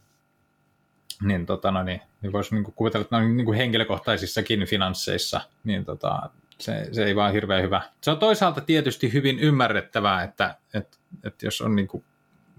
Niin, 1.22 1.47
tota, 1.47 1.70
no, 1.70 1.82
niin, 1.82 2.01
niin 2.22 2.32
voisi 2.32 2.55
niin 2.55 2.64
kuin 2.64 2.74
kuvitella, 2.74 3.03
että 3.05 3.20
niin 3.20 3.45
kuin 3.45 3.59
henkilökohtaisissakin 3.59 4.66
finansseissa, 4.66 5.41
niin 5.64 5.84
tota, 5.84 6.30
se, 6.61 6.89
se 6.93 7.05
ei 7.05 7.17
vaan 7.17 7.33
hirveän 7.33 7.63
hyvä. 7.63 7.83
Se 8.01 8.11
on 8.11 8.19
toisaalta 8.19 8.61
tietysti 8.61 9.13
hyvin 9.13 9.39
ymmärrettävää, 9.39 10.23
että, 10.23 10.55
että, 10.75 10.99
että 11.25 11.47
jos 11.47 11.61
on 11.61 11.77
niin 11.77 11.89
kuin 11.89 12.05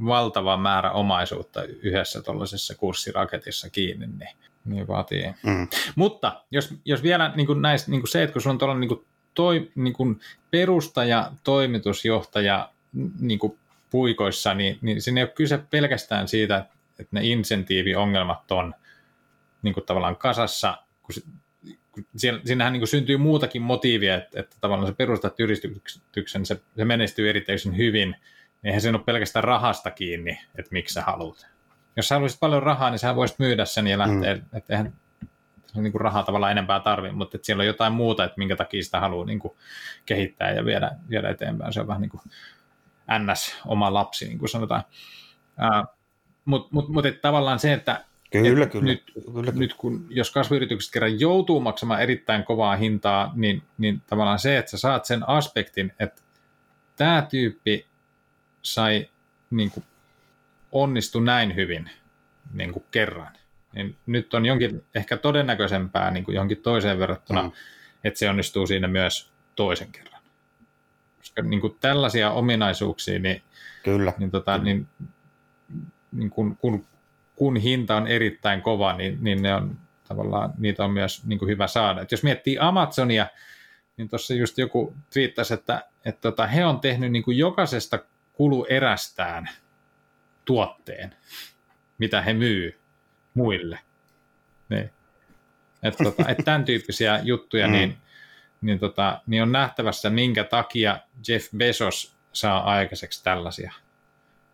valtava 0.05 0.57
määrä 0.57 0.91
omaisuutta 0.91 1.63
yhdessä 1.63 2.21
tuollaisessa 2.21 2.75
kurssiraketissa 2.75 3.69
kiinni, 3.69 4.07
niin, 4.07 4.37
niin 4.65 4.87
vaatii. 4.87 5.33
Mm. 5.43 5.67
Mutta 5.95 6.43
jos, 6.51 6.73
jos 6.85 7.03
vielä 7.03 7.31
niin 7.35 7.47
kuin 7.47 7.61
näistä, 7.61 7.91
niin 7.91 8.01
kuin 8.01 8.09
se, 8.09 8.23
että 8.23 8.33
kun 8.33 8.41
sulla 8.41 8.53
on 8.53 8.57
tuollainen 8.57 8.79
niin 8.81 8.97
kuin 8.97 9.05
toi, 9.33 9.71
niin 9.75 9.93
kuin 9.93 10.19
perustaja, 10.51 11.31
toimitusjohtaja 11.43 12.69
niin 13.19 13.39
kuin 13.39 13.57
puikoissa, 13.89 14.53
niin, 14.53 14.77
niin 14.81 15.01
siinä 15.01 15.21
ei 15.21 15.23
ole 15.23 15.31
kyse 15.31 15.57
pelkästään 15.57 16.27
siitä, 16.27 16.65
että 16.99 17.09
ne 17.11 17.21
insentiiviongelmat 17.23 18.51
on 18.51 18.75
niin 19.61 19.73
kuin 19.73 19.85
tavallaan 19.85 20.15
kasassa, 20.15 20.77
kun 21.01 21.15
siinähän 22.45 22.73
niin 22.73 22.87
syntyy 22.87 23.17
muutakin 23.17 23.61
motiivia, 23.61 24.15
että, 24.15 24.39
että 24.39 24.55
tavallaan 24.61 24.87
se 24.87 24.95
perustat 24.95 25.39
yrityksen, 25.39 26.45
se, 26.45 26.61
se 26.75 26.85
menestyy 26.85 27.29
erityisen 27.29 27.77
hyvin, 27.77 28.09
niin 28.09 28.17
eihän 28.63 28.81
siinä 28.81 28.97
ole 28.97 29.03
pelkästään 29.05 29.43
rahasta 29.43 29.91
kiinni, 29.91 30.39
että 30.55 30.69
miksi 30.71 30.93
sä 30.93 31.01
haluat. 31.01 31.47
Jos 31.95 32.07
sä 32.07 32.15
haluaisit 32.15 32.39
paljon 32.39 32.63
rahaa, 32.63 32.89
niin 32.89 32.99
sä 32.99 33.15
voisit 33.15 33.39
myydä 33.39 33.65
sen 33.65 33.87
ja 33.87 33.97
lähteä, 33.97 34.35
mm. 34.35 34.41
että 34.53 34.73
eihän 34.73 34.93
se 35.67 35.81
niin 35.81 35.91
kuin 35.91 36.01
rahaa 36.01 36.23
tavallaan 36.23 36.51
enempää 36.51 36.79
tarvitse, 36.79 37.15
mutta 37.15 37.37
että 37.37 37.45
siellä 37.45 37.61
on 37.61 37.67
jotain 37.67 37.93
muuta, 37.93 38.23
että 38.23 38.37
minkä 38.37 38.55
takia 38.55 38.83
sitä 38.83 38.99
haluaa 38.99 39.25
niin 39.25 39.39
kuin 39.39 39.53
kehittää 40.05 40.51
ja 40.51 40.65
viedä, 40.65 40.91
viedä 41.09 41.29
eteenpäin. 41.29 41.73
Se 41.73 41.81
on 41.81 41.87
vähän 41.87 42.01
niin 42.01 42.09
kuin 42.09 42.21
ns. 43.19 43.61
oma 43.65 43.93
lapsi, 43.93 44.25
niin 44.25 44.39
kuin 44.39 44.49
sanotaan. 44.49 44.83
Uh, 45.59 45.95
mutta 46.45 46.69
mut, 46.71 46.89
mut, 46.89 47.05
tavallaan 47.21 47.59
se, 47.59 47.73
että 47.73 48.05
Kyllä, 48.31 48.65
kyllä. 48.65 48.85
Nyt, 48.85 49.03
kyllä. 49.33 49.51
nyt 49.51 49.73
kun, 49.73 50.07
jos 50.09 50.31
kasvuyritykset 50.31 50.93
kerran 50.93 51.19
joutuu 51.19 51.59
maksamaan 51.59 52.01
erittäin 52.01 52.43
kovaa 52.43 52.75
hintaa, 52.75 53.31
niin, 53.35 53.63
niin 53.77 54.01
tavallaan 54.07 54.39
se, 54.39 54.57
että 54.57 54.71
sä 54.71 54.77
saat 54.77 55.05
sen 55.05 55.29
aspektin, 55.29 55.93
että 55.99 56.21
tämä 56.95 57.27
tyyppi 57.29 57.85
sai 58.61 59.09
niin 59.49 59.71
kuin, 59.71 59.83
onnistu 60.71 61.19
näin 61.19 61.55
hyvin 61.55 61.89
niin 62.53 62.73
kuin 62.73 62.85
kerran, 62.91 63.37
niin 63.75 63.95
nyt 64.05 64.33
on 64.33 64.45
jonkin 64.45 64.83
ehkä 64.95 65.17
todennäköisempää 65.17 66.11
niin 66.11 66.23
kuin 66.23 66.35
johonkin 66.35 66.61
toiseen 66.61 66.99
verrattuna, 66.99 67.43
mm. 67.43 67.51
että 68.03 68.19
se 68.19 68.29
onnistuu 68.29 68.67
siinä 68.67 68.87
myös 68.87 69.31
toisen 69.55 69.91
kerran. 69.91 70.21
Koska 71.17 71.41
niin 71.41 71.61
kuin 71.61 71.77
tällaisia 71.79 72.31
ominaisuuksia, 72.31 73.19
niin, 73.19 73.41
Kyllä. 73.83 74.13
niin, 74.17 74.31
tota, 74.31 74.57
niin, 74.57 74.87
niin 76.11 76.29
kun, 76.29 76.57
kun 76.57 76.85
kun 77.35 77.57
hinta 77.57 77.95
on 77.95 78.07
erittäin 78.07 78.61
kova, 78.61 78.93
niin, 78.93 79.17
niin 79.21 79.41
ne 79.41 79.55
on 79.55 79.77
tavallaan, 80.07 80.53
niitä 80.57 80.85
on 80.85 80.91
myös 80.91 81.25
niin 81.25 81.39
kuin 81.39 81.49
hyvä 81.49 81.67
saada. 81.67 82.01
Et 82.01 82.11
jos 82.11 82.23
miettii 82.23 82.57
Amazonia, 82.59 83.27
niin 83.97 84.09
tuossa 84.09 84.33
just 84.33 84.57
joku 84.57 84.95
twiittasi, 85.13 85.53
että, 85.53 85.85
että 86.05 86.21
tota, 86.21 86.47
he 86.47 86.65
on 86.65 86.79
tehnyt 86.79 87.11
niin 87.11 87.23
kuin 87.23 87.37
jokaisesta 87.37 87.99
kuluerästään 88.33 89.49
tuotteen, 90.45 91.15
mitä 91.97 92.21
he 92.21 92.33
myy 92.33 92.79
muille. 93.33 93.79
Niin. 94.69 94.89
Että 95.83 96.03
tota, 96.03 96.29
et 96.29 96.37
tämän 96.45 96.65
tyyppisiä 96.65 97.19
juttuja, 97.23 97.67
mm. 97.67 97.73
niin, 97.73 97.97
niin, 98.61 98.79
tota, 98.79 99.21
niin 99.27 99.43
on 99.43 99.51
nähtävässä, 99.51 100.09
minkä 100.09 100.43
takia 100.43 100.99
Jeff 101.27 101.47
Bezos 101.57 102.15
saa 102.33 102.63
aikaiseksi 102.63 103.23
tällaisia 103.23 103.71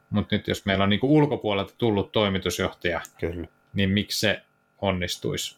mutta 0.10 0.36
nyt 0.36 0.48
jos 0.48 0.66
meillä 0.66 0.84
on 0.84 0.90
niin 0.90 1.00
ulkopuolelta 1.04 1.74
tullut 1.78 2.12
toimitusjohtaja, 2.12 3.02
Kyllä. 3.20 3.48
niin 3.74 3.90
miksi 3.90 4.20
se 4.20 4.42
onnistuisi 4.82 5.58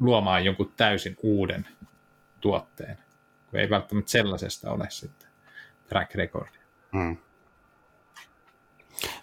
luomaan 0.00 0.44
jonkun 0.44 0.72
täysin 0.76 1.16
uuden 1.22 1.68
tuotteen, 2.40 2.98
kun 3.50 3.60
ei 3.60 3.70
välttämättä 3.70 4.10
sellaisesta 4.10 4.70
ole 4.70 4.86
sitten 4.90 5.28
track 5.88 6.14
recordia. 6.14 6.62
Hmm. 6.92 7.16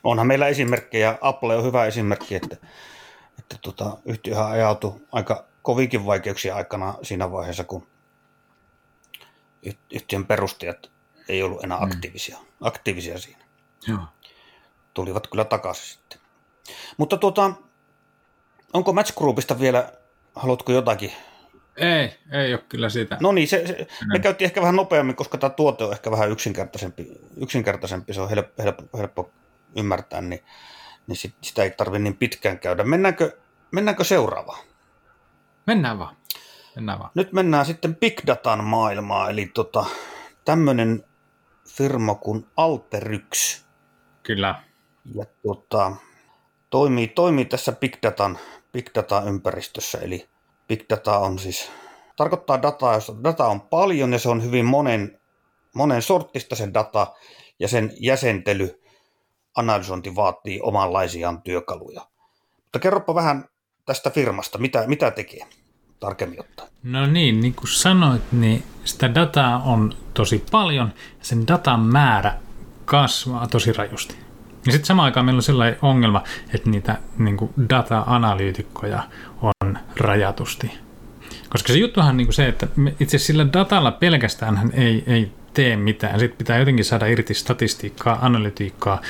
Onhan 0.04 0.28
meillä 0.28 0.48
esimerkkejä, 0.48 1.18
Apple 1.22 1.56
on 1.56 1.64
hyvä 1.64 1.86
esimerkki, 1.86 2.36
että, 2.36 2.58
että 3.40 3.58
tota, 3.62 3.98
yhtiöhän 4.06 4.52
ajautui 4.52 5.02
aika 5.12 5.48
kovinkin 5.62 6.06
vaikeuksia 6.06 6.56
aikana 6.56 6.94
siinä 7.02 7.32
vaiheessa, 7.32 7.64
kun 7.64 7.88
yhtiön 9.94 10.26
perustajat 10.26 10.92
ei 11.30 11.44
ollut 11.44 11.64
enää 11.64 11.78
aktiivisia, 11.82 12.38
hmm. 12.38 12.48
aktiivisia 12.62 13.18
siinä. 13.18 13.45
Joo. 13.88 14.00
Tulivat 14.94 15.28
kyllä 15.28 15.46
takaisin 15.46 15.86
sitten. 15.86 16.20
Mutta 16.98 17.18
tuota, 17.18 17.52
onko 18.74 18.94
Match 18.94 19.18
Groupista 19.18 19.60
vielä, 19.60 19.92
haluatko 20.36 20.72
jotakin? 20.72 21.12
Ei, 21.78 22.20
ei 22.32 22.54
ole 22.54 22.64
kyllä 22.70 22.90
sitä. 22.90 23.18
No 23.22 23.32
niin, 23.32 23.48
se, 23.48 23.68
se, 23.68 23.88
me 24.14 24.20
käytiin 24.20 24.46
ehkä 24.46 24.62
vähän 24.62 24.76
nopeammin, 24.76 25.16
koska 25.16 25.38
tämä 25.38 25.50
tuote 25.50 25.84
on 25.84 25.92
ehkä 25.92 26.12
vähän 26.12 26.32
yksinkertaisempi, 26.32 27.08
yksinkertaisempi 27.38 28.14
se 28.14 28.22
on 28.22 28.30
helppo, 28.30 28.64
helppo, 28.64 28.98
helppo 28.98 29.32
ymmärtää, 29.76 30.22
niin, 30.22 30.44
niin 31.08 31.16
sit, 31.16 31.36
sitä 31.42 31.64
ei 31.64 31.72
tarvitse 31.72 32.04
niin 32.04 32.18
pitkään 32.18 32.60
käydä. 32.60 32.84
Mennäänkö, 32.84 33.38
mennäänkö 33.72 34.04
seuraavaan? 34.04 34.66
Mennään 35.68 36.00
vaan. 36.00 36.16
Mennään 36.76 37.00
vaan. 37.00 37.12
Nyt 37.16 37.34
mennään 37.34 37.66
sitten 37.66 37.96
Big 37.96 38.22
Datan 38.28 38.64
maailmaan, 38.64 39.32
eli 39.32 39.46
tota, 39.46 39.86
tämmöinen 40.46 41.04
firma 41.68 42.16
kuin 42.16 42.48
Alteryx 42.58 43.65
Kyllä. 44.26 44.56
Ja 45.16 45.26
tuota, 45.42 45.92
toimii, 46.70 47.08
toimii 47.08 47.46
tässä 47.46 47.72
Big 47.72 47.94
Datan, 48.04 48.38
Big 48.74 48.86
Data-ympäristössä, 48.96 49.98
eli 49.98 50.28
Big 50.68 50.84
Data 50.90 51.18
on 51.18 51.40
siis, 51.40 51.72
tarkoittaa 52.16 52.62
dataa, 52.62 52.94
josta 52.94 53.14
data 53.24 53.48
on 53.48 53.62
paljon 53.62 54.14
ja 54.14 54.20
se 54.20 54.30
on 54.30 54.44
hyvin 54.44 54.66
monen, 54.66 55.20
monen 55.76 56.02
sortista 56.02 56.56
sen 56.56 56.74
data 56.74 57.08
ja 57.60 57.68
sen 57.68 57.92
jäsentely, 58.00 58.82
analysointi 59.56 60.16
vaatii 60.16 60.60
omanlaisiaan 60.62 61.42
työkaluja. 61.42 62.02
Mutta 62.64 62.80
kerropa 62.80 63.16
vähän 63.16 63.46
tästä 63.86 64.10
firmasta, 64.10 64.58
mitä, 64.58 64.88
mitä 64.88 65.12
tekee 65.12 65.48
tarkemmin 66.00 66.40
ottaen. 66.40 66.70
No 66.84 67.06
niin, 67.06 67.40
niin 67.40 67.54
kuin 67.56 67.68
sanoit, 67.68 68.32
niin 68.32 68.64
sitä 68.84 69.16
dataa 69.16 69.64
on 69.64 69.94
tosi 70.14 70.46
paljon 70.52 70.94
ja 71.20 71.26
sen 71.26 71.48
datan 71.48 71.80
määrä 71.80 72.45
kasvaa 72.86 73.48
tosi 73.48 73.74
rajusti. 73.74 74.16
Ja 74.66 74.72
sitten 74.72 74.86
samaan 74.86 75.06
aikaan 75.06 75.26
meillä 75.26 75.40
on 75.40 75.44
sellainen 75.44 75.80
ongelma, 75.82 76.24
että 76.54 76.70
niitä 76.70 76.98
niin 77.18 77.38
kuin 77.38 77.52
data-analyytikkoja 77.70 79.04
on 79.42 79.78
rajatusti. 79.98 80.72
Koska 81.50 81.74
se 81.74 81.80
juttuhan 81.80 82.10
on 82.10 82.18
niin 82.18 82.28
kuin 82.28 82.34
se, 82.34 82.48
että 82.48 82.68
itse 83.00 83.18
sillä 83.18 83.48
datalla 83.54 83.92
pelkästään 83.92 84.58
hän 84.58 84.72
ei, 84.74 85.04
ei 85.08 85.32
tee 85.54 85.76
mitään. 85.76 86.20
Sitten 86.20 86.38
pitää 86.38 86.58
jotenkin 86.58 86.86
saada 86.86 87.06
irti 87.06 87.34
statistiikkaa, 87.34 88.20
analytiikkaa, 88.22 89.02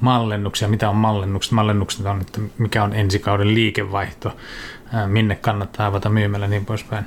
mallennuksia, 0.00 0.68
mitä 0.68 0.90
on 0.90 0.96
mallennukset. 0.96 1.52
Mallennukset 1.52 2.06
on, 2.06 2.20
että 2.20 2.40
mikä 2.58 2.84
on 2.84 2.94
ensi 2.94 3.18
kauden 3.18 3.54
liikevaihto, 3.54 4.36
minne 5.06 5.36
kannattaa 5.36 5.86
avata 5.86 6.08
myymällä 6.08 6.48
niin 6.48 6.66
poispäin. 6.66 7.04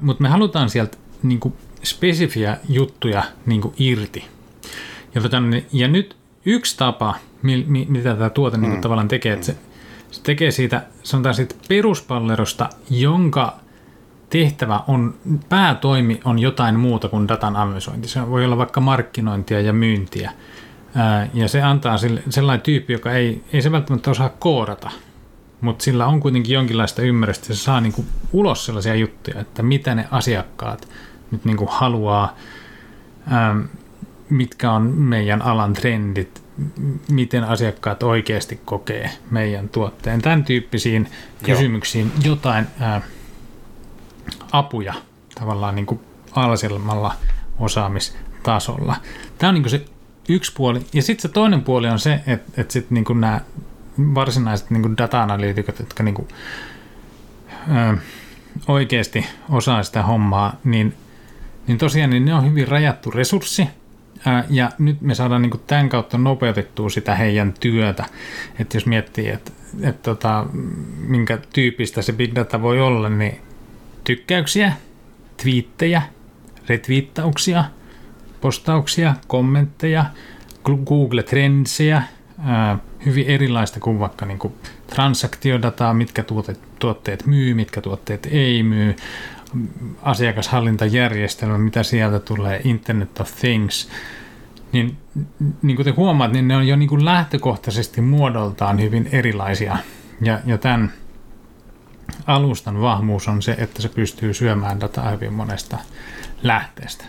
Mutta 0.00 0.22
me 0.22 0.28
halutaan 0.28 0.70
sieltä 0.70 0.96
niin 1.22 1.40
kuin 1.40 1.54
spesifiä 1.82 2.56
juttuja 2.68 3.22
niin 3.46 3.60
kuin 3.60 3.74
irti. 3.78 4.35
Ja, 5.16 5.22
tota, 5.22 5.36
ja 5.72 5.88
nyt 5.88 6.16
yksi 6.46 6.76
tapa, 6.76 7.14
mitä 7.88 8.14
tämä 8.14 8.30
tuote 8.30 8.56
niin 8.56 8.70
kuin 8.70 8.78
mm. 8.78 8.82
tavallaan 8.82 9.08
tekee, 9.08 9.32
että 9.32 9.46
se, 9.46 9.56
se 10.10 10.22
tekee 10.22 10.50
siitä, 10.50 10.82
sanotaan 11.02 11.34
siitä 11.34 11.54
peruspallerosta, 11.68 12.68
jonka 12.90 13.56
tehtävä 14.30 14.80
on, 14.88 15.14
päätoimi 15.48 16.20
on 16.24 16.38
jotain 16.38 16.80
muuta 16.80 17.08
kuin 17.08 17.28
datan 17.28 17.56
analysointi. 17.56 18.08
Se 18.08 18.30
voi 18.30 18.44
olla 18.44 18.58
vaikka 18.58 18.80
markkinointia 18.80 19.60
ja 19.60 19.72
myyntiä. 19.72 20.32
Ja 21.34 21.48
se 21.48 21.62
antaa 21.62 21.98
sille, 21.98 22.22
sellainen 22.28 22.62
tyyppi, 22.62 22.92
joka 22.92 23.12
ei, 23.12 23.42
ei 23.52 23.62
se 23.62 23.72
välttämättä 23.72 24.10
osaa 24.10 24.28
koodata, 24.28 24.90
mutta 25.60 25.84
sillä 25.84 26.06
on 26.06 26.20
kuitenkin 26.20 26.54
jonkinlaista 26.54 27.02
ymmärrystä. 27.02 27.46
Se 27.46 27.54
saa 27.54 27.80
niinku 27.80 28.04
ulos 28.32 28.66
sellaisia 28.66 28.94
juttuja, 28.94 29.40
että 29.40 29.62
mitä 29.62 29.94
ne 29.94 30.08
asiakkaat 30.10 30.88
nyt 31.30 31.44
niinku 31.44 31.66
haluaa, 31.70 32.36
mitkä 34.30 34.72
on 34.72 34.82
meidän 34.82 35.42
alan 35.42 35.72
trendit, 35.72 36.42
miten 37.10 37.44
asiakkaat 37.44 38.02
oikeasti 38.02 38.60
kokee 38.64 39.10
meidän 39.30 39.68
tuotteen. 39.68 40.22
Tämän 40.22 40.44
tyyppisiin 40.44 41.02
Joo. 41.02 41.56
kysymyksiin 41.56 42.12
jotain 42.24 42.66
ää, 42.80 43.02
apuja 44.52 44.94
tavallaan 45.34 45.74
niin 45.74 45.86
kuin 45.86 46.00
alhaisemmalla 46.32 47.14
osaamistasolla. 47.58 48.96
Tämä 49.38 49.48
on 49.48 49.54
niin 49.54 49.62
kuin 49.62 49.70
se 49.70 49.84
yksi 50.28 50.52
puoli. 50.56 50.80
Ja 50.92 51.02
sitten 51.02 51.22
se 51.22 51.28
toinen 51.28 51.62
puoli 51.62 51.88
on 51.88 51.98
se, 51.98 52.20
että, 52.26 52.62
että 52.62 52.72
sitten 52.72 52.94
niin 52.94 53.20
nämä 53.20 53.40
varsinaiset 53.98 54.70
niin 54.70 54.96
data-analyytikot, 54.98 55.78
jotka 55.78 56.02
niin 56.02 56.14
kuin, 56.14 56.28
ö, 57.68 57.96
oikeasti 58.68 59.26
osaa 59.50 59.82
sitä 59.82 60.02
hommaa, 60.02 60.56
niin, 60.64 60.94
niin 61.66 61.78
tosiaan 61.78 62.10
niin 62.10 62.24
ne 62.24 62.34
on 62.34 62.50
hyvin 62.50 62.68
rajattu 62.68 63.10
resurssi, 63.10 63.68
ja 64.50 64.70
nyt 64.78 65.00
me 65.00 65.14
saadaan 65.14 65.42
niin 65.42 65.60
tämän 65.66 65.88
kautta 65.88 66.18
nopeutettua 66.18 66.90
sitä 66.90 67.14
heidän 67.14 67.54
työtä. 67.60 68.04
Että 68.58 68.76
jos 68.76 68.86
miettii, 68.86 69.28
että, 69.28 69.52
että 69.82 70.02
tota, 70.02 70.46
minkä 70.98 71.38
tyyppistä 71.52 72.02
se 72.02 72.12
big 72.12 72.34
data 72.34 72.62
voi 72.62 72.80
olla, 72.80 73.08
niin 73.08 73.40
tykkäyksiä, 74.04 74.72
twiittejä, 75.42 76.02
retviittauksia, 76.68 77.64
postauksia, 78.40 79.14
kommentteja, 79.26 80.04
Google 80.86 81.22
Trendsejä, 81.22 82.02
hyvin 83.06 83.26
erilaista 83.26 83.80
kuin 83.80 83.98
vaikka 83.98 84.26
niin 84.26 84.38
kuin 84.38 84.54
transaktiodataa, 84.86 85.94
mitkä 85.94 86.24
tuotteet 86.78 87.26
myy, 87.26 87.54
mitkä 87.54 87.80
tuotteet 87.80 88.28
ei 88.30 88.62
myy, 88.62 88.96
asiakashallintajärjestelmä, 90.02 91.58
mitä 91.58 91.82
sieltä 91.82 92.18
tulee, 92.18 92.60
Internet 92.64 93.20
of 93.20 93.34
Things, 93.40 93.90
niin, 94.72 94.96
niin 95.62 95.76
kuin 95.76 95.84
te 95.84 95.90
huomaat, 95.90 96.32
niin 96.32 96.48
ne 96.48 96.56
on 96.56 96.66
jo 96.66 96.76
niin 96.76 96.88
kuin 96.88 97.04
lähtökohtaisesti 97.04 98.00
muodoltaan 98.00 98.80
hyvin 98.80 99.08
erilaisia. 99.12 99.76
Ja, 100.20 100.40
ja 100.46 100.58
tämän 100.58 100.92
alustan 102.26 102.80
vahvuus 102.80 103.28
on 103.28 103.42
se, 103.42 103.56
että 103.58 103.82
se 103.82 103.88
pystyy 103.88 104.34
syömään 104.34 104.80
dataa 104.80 105.10
hyvin 105.10 105.32
monesta 105.32 105.78
lähteestä. 106.42 107.04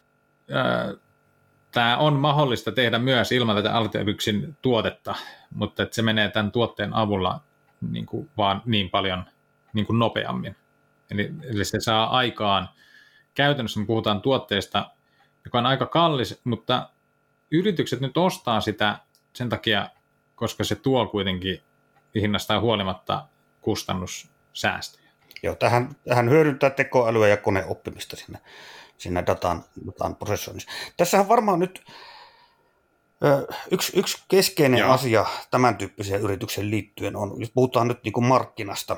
Tämä 1.71 1.97
on 1.97 2.13
mahdollista 2.13 2.71
tehdä 2.71 2.99
myös 2.99 3.31
ilman 3.31 3.55
tätä 3.55 3.73
Altebyksin 3.73 4.57
tuotetta, 4.61 5.15
mutta 5.55 5.83
että 5.83 5.95
se 5.95 6.01
menee 6.01 6.29
tämän 6.29 6.51
tuotteen 6.51 6.93
avulla 6.93 7.41
niin 7.91 8.05
kuin 8.05 8.29
vaan 8.37 8.61
niin 8.65 8.89
paljon 8.89 9.23
niin 9.73 9.85
kuin 9.85 9.99
nopeammin. 9.99 10.55
Eli, 11.11 11.31
eli 11.43 11.65
se 11.65 11.79
saa 11.79 12.17
aikaan, 12.17 12.69
käytännössä 13.33 13.79
me 13.79 13.85
puhutaan 13.85 14.21
tuotteesta, 14.21 14.91
joka 15.45 15.57
on 15.57 15.65
aika 15.65 15.85
kallis, 15.85 16.41
mutta 16.43 16.89
yritykset 17.51 18.01
nyt 18.01 18.17
ostaa 18.17 18.61
sitä 18.61 18.99
sen 19.33 19.49
takia, 19.49 19.89
koska 20.35 20.63
se 20.63 20.75
tuo 20.75 21.05
kuitenkin 21.05 21.61
hinnasta 22.15 22.59
huolimatta 22.59 23.25
kustannussäästöjä. 23.61 25.07
Joo, 25.43 25.55
tähän, 25.55 25.95
tähän 26.09 26.29
hyödyntää 26.29 26.69
tekoälyä 26.69 27.27
ja 27.27 27.37
koneoppimista 27.37 28.15
sinne, 28.15 28.39
sinne 28.97 29.23
datan, 29.27 29.63
datan 29.87 30.15
prosessoinnissa. 30.15 30.71
Tässähän 30.97 31.29
varmaan 31.29 31.59
nyt 31.59 31.85
ö, 33.23 33.47
yksi, 33.71 33.99
yksi 33.99 34.23
keskeinen 34.27 34.79
Joo. 34.79 34.91
asia 34.91 35.25
tämän 35.51 35.77
tyyppiseen 35.77 36.21
yrityksen 36.21 36.71
liittyen 36.71 37.15
on, 37.15 37.39
jos 37.39 37.51
puhutaan 37.51 37.87
nyt 37.87 38.03
niin 38.03 38.13
kuin 38.13 38.25
markkinasta, 38.25 38.97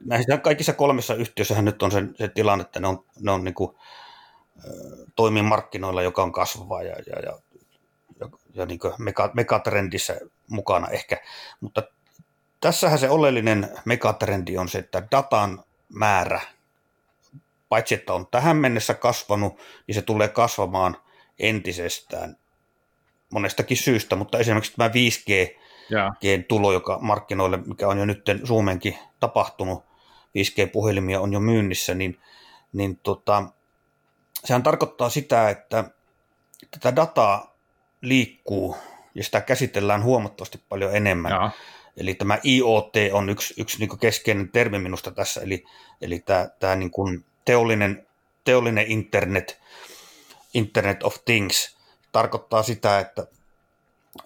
näissä 0.00 0.36
kaikissa 0.38 0.72
kolmessa 0.72 1.14
yhtiössähän 1.14 1.64
nyt 1.64 1.82
on 1.82 1.92
se, 1.92 2.02
se 2.14 2.28
tilanne, 2.28 2.62
että 2.62 2.80
ne 2.80 2.88
on, 2.88 3.04
ne 3.20 3.30
on 3.30 3.44
niin 3.44 3.54
kuin, 3.54 3.76
toimii 5.16 5.42
markkinoilla, 5.42 6.02
joka 6.02 6.22
on 6.22 6.32
kasvava 6.32 6.82
ja, 6.82 6.96
ja, 7.06 7.20
ja, 7.22 7.38
ja, 8.20 8.28
ja 8.54 8.66
niin 8.66 8.80
mega, 8.98 9.30
megatrendissä 9.34 10.20
mukana 10.48 10.88
ehkä. 10.88 11.20
Mutta 11.60 11.82
tässähän 12.60 12.98
se 12.98 13.10
oleellinen 13.10 13.68
megatrendi 13.84 14.58
on 14.58 14.68
se, 14.68 14.78
että 14.78 15.02
datan 15.10 15.64
määrä, 15.88 16.40
paitsi 17.68 17.94
että 17.94 18.14
on 18.14 18.26
tähän 18.26 18.56
mennessä 18.56 18.94
kasvanut, 18.94 19.60
niin 19.86 19.94
se 19.94 20.02
tulee 20.02 20.28
kasvamaan 20.28 20.96
entisestään 21.38 22.36
monestakin 23.30 23.76
syystä, 23.76 24.16
mutta 24.16 24.38
esimerkiksi 24.38 24.72
tämä 24.76 24.92
5G-tulo, 25.90 26.72
joka 26.72 26.98
markkinoille, 27.00 27.56
mikä 27.56 27.88
on 27.88 27.98
jo 27.98 28.04
nyt 28.04 28.24
Suomenkin 28.44 28.98
tapahtunut, 29.20 29.84
5G-puhelimia 30.38 31.20
on 31.20 31.32
jo 31.32 31.40
myynnissä, 31.40 31.94
niin, 31.94 32.20
niin 32.72 32.96
tota, 32.96 33.44
sehän 34.44 34.62
tarkoittaa 34.62 35.10
sitä, 35.10 35.50
että 35.50 35.84
tätä 36.70 36.96
dataa 36.96 37.56
liikkuu 38.00 38.76
ja 39.14 39.24
sitä 39.24 39.40
käsitellään 39.40 40.02
huomattavasti 40.02 40.62
paljon 40.68 40.96
enemmän. 40.96 41.32
Ja. 41.32 41.50
Eli 41.96 42.14
tämä 42.14 42.38
IoT 42.44 42.92
on 43.12 43.30
yksi, 43.30 43.54
yksi 43.58 43.78
niin 43.78 43.98
keskeinen 43.98 44.48
termi 44.48 44.78
minusta 44.78 45.10
tässä, 45.10 45.40
eli, 45.40 45.64
eli 46.00 46.18
tämä, 46.18 46.48
tämä 46.60 46.76
niin 46.76 46.90
kuin 46.90 47.24
teollinen, 47.44 48.06
teollinen 48.44 48.86
internet, 48.86 49.60
internet 50.54 51.02
of 51.02 51.16
things, 51.24 51.76
tarkoittaa 52.12 52.62
sitä, 52.62 52.98
että, 52.98 53.26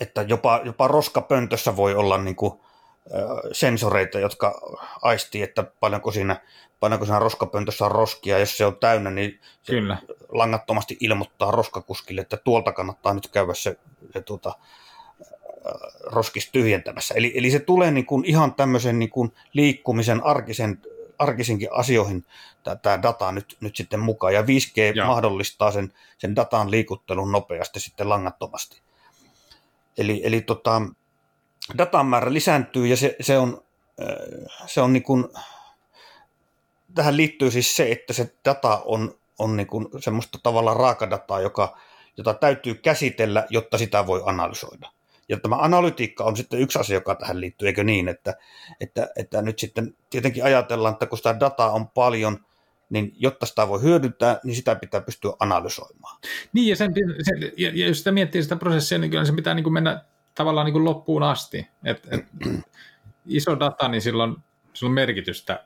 että 0.01 0.23
jopa, 0.23 0.61
jopa 0.65 0.89
roskapöntössä 0.89 1.77
voi 1.77 1.95
olla 1.95 2.19
niin 2.19 2.37
kuin 2.37 2.61
sensoreita, 3.53 4.19
jotka 4.19 4.61
aistii, 5.03 5.43
että 5.43 5.63
paljonko 5.81 6.11
siinä, 6.11 6.41
paljonko 6.81 7.05
siinä 7.05 7.19
roskapöntössä 7.19 7.85
on 7.85 7.91
roskia. 7.91 8.39
Jos 8.39 8.57
se 8.57 8.67
on 8.67 8.77
täynnä, 8.77 9.11
niin 9.11 9.41
se 9.63 9.73
Kyllä. 9.73 9.97
langattomasti 10.29 10.97
ilmoittaa 11.01 11.51
roskakuskille, 11.51 12.21
että 12.21 12.37
tuolta 12.37 12.73
kannattaa 12.73 13.15
nyt 13.15 13.29
käydä 13.29 13.55
se, 13.55 13.77
se 14.13 14.21
tuota, 14.21 14.55
roskis 16.03 16.51
tyhjentämässä. 16.51 17.15
Eli, 17.15 17.33
eli 17.35 17.51
se 17.51 17.59
tulee 17.59 17.91
niin 17.91 18.07
kuin 18.07 18.25
ihan 18.25 18.55
tämmöisen 18.55 18.99
niin 18.99 19.11
kuin 19.11 19.33
liikkumisen 19.53 20.25
arkisen, 20.25 20.83
arkisinkin 21.19 21.69
asioihin 21.73 22.25
tämä 22.83 23.03
data 23.03 23.33
nyt, 23.33 23.57
nyt 23.61 23.77
sitten 23.77 24.01
mukaan. 24.01 24.35
Ja 24.35 24.43
5G 24.43 24.97
Joo. 24.97 25.07
mahdollistaa 25.07 25.71
sen, 25.71 25.93
sen 26.19 26.37
datan 26.37 26.71
liikuttelun 26.71 27.33
nopeasti 27.33 27.81
sitten 27.81 28.09
langattomasti. 28.09 28.83
Eli, 29.99 30.21
eli 30.25 30.41
tota, 30.41 30.83
datan 31.79 32.07
määrä 32.07 32.33
lisääntyy 32.33 32.87
ja 32.87 32.97
se, 32.97 33.17
se 33.21 33.39
on, 33.39 33.63
äh, 34.03 34.67
se 34.67 34.81
on 34.81 34.93
niin 34.93 35.03
kuin, 35.03 35.25
tähän 36.95 37.17
liittyy 37.17 37.51
siis 37.51 37.77
se, 37.77 37.93
että 37.93 38.13
se 38.13 38.35
data 38.45 38.83
on, 38.85 39.19
on 39.39 39.57
niin 39.57 39.67
kuin 39.67 39.89
semmoista 40.01 40.39
tavalla 40.43 40.75
raakadataa, 40.75 41.41
joka, 41.41 41.79
jota 42.17 42.35
täytyy 42.35 42.75
käsitellä, 42.75 43.47
jotta 43.51 43.79
sitä 43.79 44.07
voi 44.07 44.23
analysoida. 44.27 44.91
Ja 45.29 45.41
tämä 45.41 45.57
analytiikka 45.57 46.25
on 46.25 46.37
sitten 46.37 46.61
yksi 46.61 46.79
asia, 46.79 46.97
joka 46.97 47.15
tähän 47.15 47.41
liittyy, 47.41 47.69
eikö 47.69 47.85
niin, 47.85 48.09
että, 48.09 48.35
että, 48.81 49.09
että 49.17 49.43
nyt 49.43 49.59
sitten 49.59 49.97
tietenkin 50.11 50.45
ajatellaan, 50.45 50.93
että 50.93 51.07
kun 51.07 51.19
sitä 51.19 51.41
dataa 51.41 51.71
on 51.71 51.89
paljon, 51.89 52.45
niin 52.91 53.13
jotta 53.19 53.47
sitä 53.47 53.69
voi 53.69 53.83
hyödyntää, 53.83 54.41
niin 54.45 54.57
sitä 54.57 54.75
pitää 54.75 55.01
pystyä 55.01 55.33
analysoimaan. 55.41 56.19
Niin, 56.53 56.69
ja, 56.69 56.77
sen, 56.77 56.93
sen, 57.23 57.53
ja 57.57 57.87
jos 57.89 57.99
sitä 57.99 58.13
miettii 58.13 58.43
sitä 58.43 58.57
prosessia, 58.57 58.99
niin 58.99 59.11
kyllä 59.11 59.25
se 59.25 59.33
pitää 59.33 59.55
niin 59.55 59.65
kuin 59.65 59.75
mennä 59.75 60.05
tavallaan 60.35 60.65
niin 60.65 60.73
kuin 60.73 60.85
loppuun 60.85 61.23
asti. 61.23 61.69
Et, 61.85 62.09
et, 62.11 62.27
iso 63.27 63.61
data, 63.61 63.89
niin 63.89 64.01
silloin, 64.03 64.37
silloin 64.75 64.95
merkitystä 64.95 65.65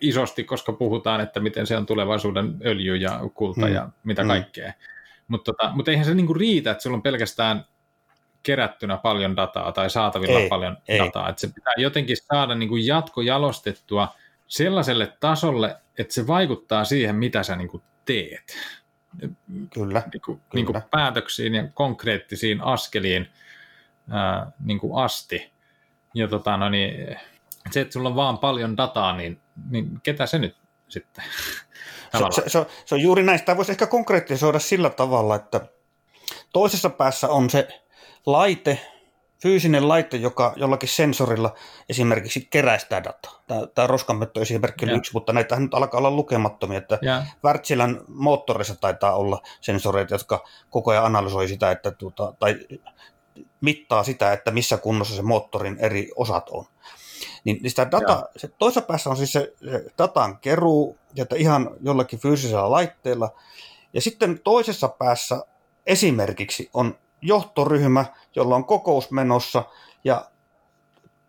isosti, 0.00 0.44
koska 0.44 0.72
puhutaan, 0.72 1.20
että 1.20 1.40
miten 1.40 1.66
se 1.66 1.76
on 1.76 1.86
tulevaisuuden 1.86 2.56
öljy 2.64 2.96
ja 2.96 3.20
kulta 3.34 3.66
mm. 3.66 3.74
ja 3.74 3.88
mitä 4.04 4.22
mm. 4.22 4.28
kaikkea. 4.28 4.72
Mutta 5.28 5.52
tota, 5.52 5.72
mut 5.74 5.88
eihän 5.88 6.04
se 6.04 6.14
niinku 6.14 6.34
riitä, 6.34 6.70
että 6.70 6.82
sulla 6.82 6.96
on 6.96 7.02
pelkästään 7.02 7.64
kerättynä 8.42 8.96
paljon 8.96 9.36
dataa 9.36 9.72
tai 9.72 9.90
saatavilla 9.90 10.38
ei, 10.38 10.48
paljon 10.48 10.76
ei. 10.88 10.98
dataa. 10.98 11.28
Että 11.28 11.40
se 11.40 11.48
pitää 11.54 11.72
jotenkin 11.76 12.16
saada 12.16 12.54
niinku 12.54 12.76
jatkojalostettua 12.76 14.08
sellaiselle 14.46 15.12
tasolle, 15.20 15.76
että 15.98 16.14
se 16.14 16.26
vaikuttaa 16.26 16.84
siihen, 16.84 17.16
mitä 17.16 17.42
sä 17.42 17.56
niinku 17.56 17.82
teet. 18.04 18.56
Kyllä, 19.74 20.02
niinku, 20.12 20.34
kyllä. 20.34 20.42
Niinku 20.54 20.72
päätöksiin 20.90 21.54
ja 21.54 21.68
konkreettisiin 21.74 22.60
askeliin 22.60 23.28
ää, 24.10 24.52
niinku 24.64 24.96
asti. 24.96 25.52
Ja 26.14 26.28
tota, 26.28 26.56
no 26.56 26.68
niin, 26.68 27.16
se, 27.70 27.80
että 27.80 27.92
sulla 27.92 28.08
on 28.08 28.16
vaan 28.16 28.38
paljon 28.38 28.76
dataa, 28.76 29.16
niin, 29.16 29.40
niin 29.70 30.00
ketä 30.02 30.26
se 30.26 30.38
nyt 30.38 30.56
sitten? 30.88 31.24
se, 32.18 32.42
se, 32.42 32.48
se, 32.48 32.66
se 32.84 32.94
on 32.94 33.00
juuri 33.00 33.22
näin. 33.22 33.38
Sitä 33.38 33.56
voisi 33.56 33.72
ehkä 33.72 33.86
konkretisoida 33.86 34.58
sillä 34.58 34.90
tavalla, 34.90 35.36
että 35.36 35.60
toisessa 36.52 36.90
päässä 36.90 37.28
on 37.28 37.50
se 37.50 37.82
laite, 38.26 38.80
fyysinen 39.46 39.88
laite, 39.88 40.16
joka 40.16 40.52
jollakin 40.56 40.88
sensorilla 40.88 41.54
esimerkiksi 41.88 42.46
kerää 42.50 42.78
sitä 42.78 43.04
dataa. 43.04 43.42
Tämä, 43.46 43.66
tämä 43.66 43.86
roskanmetto 43.86 44.40
esimerkki 44.40 44.84
oli 44.84 44.96
yksi, 44.96 45.12
mutta 45.12 45.32
näitä 45.32 45.60
nyt 45.60 45.74
alkaa 45.74 45.98
olla 45.98 46.10
lukemattomia. 46.10 46.78
Että 46.78 46.98
Wärtsilän 47.44 48.00
moottorissa 48.08 48.76
taitaa 48.76 49.16
olla 49.16 49.42
sensoreita, 49.60 50.14
jotka 50.14 50.44
koko 50.70 50.90
ajan 50.90 51.04
analysoi 51.04 51.48
sitä, 51.48 51.70
että 51.70 51.90
tuota, 51.90 52.34
tai 52.38 52.56
mittaa 53.60 54.02
sitä, 54.02 54.32
että 54.32 54.50
missä 54.50 54.76
kunnossa 54.76 55.16
se 55.16 55.22
moottorin 55.22 55.76
eri 55.80 56.10
osat 56.16 56.48
on. 56.50 56.64
Niin, 57.44 57.58
niin 57.62 57.70
sitä 57.70 57.90
data, 57.90 58.22
se 58.36 58.48
toisessa 58.48 58.86
päässä 58.86 59.10
on 59.10 59.16
siis 59.16 59.32
se, 59.32 59.54
se 59.64 59.84
datan 59.98 60.38
keruu, 60.38 60.98
että 61.18 61.36
ihan 61.36 61.70
jollakin 61.80 62.18
fyysisellä 62.18 62.70
laitteella. 62.70 63.30
Ja 63.92 64.00
sitten 64.00 64.40
toisessa 64.44 64.88
päässä 64.88 65.46
esimerkiksi 65.86 66.70
on 66.74 66.98
johtoryhmä, 67.26 68.04
jolla 68.36 68.56
on 68.56 68.64
kokous 68.64 69.10
menossa 69.10 69.64
ja 70.04 70.30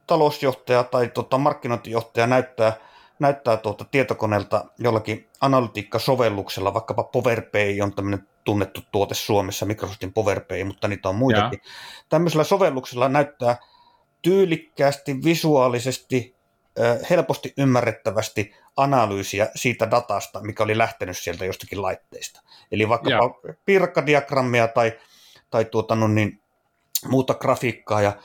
talousjohtaja 0.08 0.84
tai 0.84 1.08
tota, 1.08 1.38
markkinointijohtaja 1.38 2.28
näyttää, 2.28 2.74
näyttää 3.20 3.58
tuota 3.58 3.86
tietokoneelta 3.86 4.66
jollakin 4.80 5.30
analytiikkasovelluksella, 5.42 6.74
vaikkapa 6.74 7.04
PowerPay 7.04 7.82
on 7.82 7.94
tämmöinen 7.94 8.28
tunnettu 8.44 8.82
tuote 8.92 9.16
Suomessa, 9.16 9.66
Microsoftin 9.66 10.14
PowerPay, 10.14 10.64
mutta 10.64 10.88
niitä 10.88 11.10
on 11.10 11.16
muitakin. 11.16 11.60
Ja. 11.64 11.72
Tämmöisellä 12.10 12.44
sovelluksella 12.44 13.10
näyttää 13.10 13.58
tyylikkäästi, 14.22 15.24
visuaalisesti, 15.24 16.36
helposti 17.10 17.54
ymmärrettävästi 17.58 18.56
analyysiä 18.78 19.50
siitä 19.56 19.92
datasta, 19.92 20.42
mikä 20.42 20.64
oli 20.64 20.78
lähtenyt 20.78 21.18
sieltä 21.18 21.46
jostakin 21.46 21.82
laitteista. 21.82 22.42
Eli 22.72 22.90
vaikkapa 22.90 23.40
piirakkadiagrammia 23.66 24.68
tai, 24.68 24.94
tai 25.50 25.66
tuota, 25.66 25.96
no 25.96 26.08
niin, 26.08 26.42
muuta 27.08 27.34
grafiikkaa 27.34 28.02
ja 28.02 28.18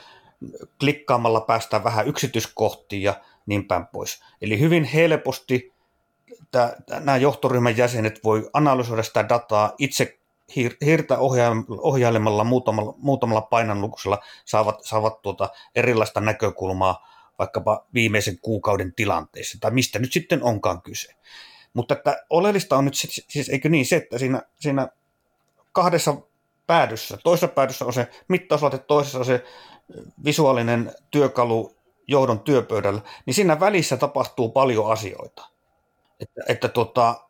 klikkaamalla 0.81 1.41
päästään 1.41 1.85
vähän 1.85 2.09
yksityiskohtiin 2.09 3.03
ja 3.03 3.14
niin 3.47 3.68
päin 3.68 3.87
pois. 3.87 4.23
Eli 4.41 4.61
hyvin 4.61 4.85
helposti 4.85 5.73
nämä 7.01 7.16
johtoryhmän 7.16 7.77
jäsenet 7.77 8.25
voi 8.25 8.51
analysoida 8.53 9.03
sitä 9.03 9.29
dataa 9.29 9.73
itse 9.79 10.18
hirtä 10.85 11.18
ohjailemalla 11.83 12.45
muutamalla, 12.45 12.95
muutamalla 12.99 13.41
painanlukuisella 13.41 14.18
saavat, 14.45 14.85
saavat 14.85 15.23
tuota 15.23 15.51
erilaista 15.75 16.20
näkökulmaa 16.20 17.09
vaikkapa 17.39 17.87
viimeisen 17.95 18.39
kuukauden 18.39 18.95
tilanteessa, 18.95 19.59
tai 19.61 19.70
mistä 19.70 19.99
nyt 19.99 20.12
sitten 20.12 20.43
onkaan 20.43 20.83
kyse. 20.83 21.14
Mutta 21.75 21.95
että 21.95 22.25
oleellista 22.31 22.77
on 22.77 22.85
nyt 22.85 22.95
siis, 22.95 23.49
eikö 23.49 23.68
niin, 23.68 23.87
se, 23.87 23.97
että 23.97 24.18
siinä, 24.18 24.43
siinä 24.61 24.89
kahdessa 25.73 26.16
päädyssä, 26.67 27.19
toisessa 27.25 27.49
päädyssä 27.49 27.85
on 27.85 27.93
se 27.93 28.11
mittauslaite, 28.29 28.79
toisessa 28.79 29.19
on 29.19 29.25
se 29.25 29.45
visuaalinen 30.25 30.93
työkalu 31.11 31.77
johdon 32.09 32.41
työpöydällä, 32.41 33.01
niin 33.27 33.35
siinä 33.35 33.61
välissä 33.61 33.97
tapahtuu 33.97 34.49
paljon 34.49 34.93
asioita. 34.93 35.49
Että, 36.21 36.41
että 36.49 36.69
tota, 36.69 37.29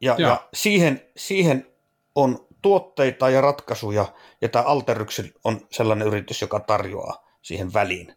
ja, 0.00 0.14
ja 0.18 0.48
siihen, 0.54 1.02
siihen 1.16 1.66
on 2.14 2.46
tuotteita 2.62 3.30
ja 3.30 3.40
ratkaisuja, 3.40 4.06
ja 4.40 4.48
tämä 4.48 4.64
Alteryx 4.64 5.20
on 5.44 5.60
sellainen 5.70 6.08
yritys, 6.08 6.40
joka 6.40 6.60
tarjoaa 6.60 7.24
siihen 7.42 7.72
väliin, 7.72 8.14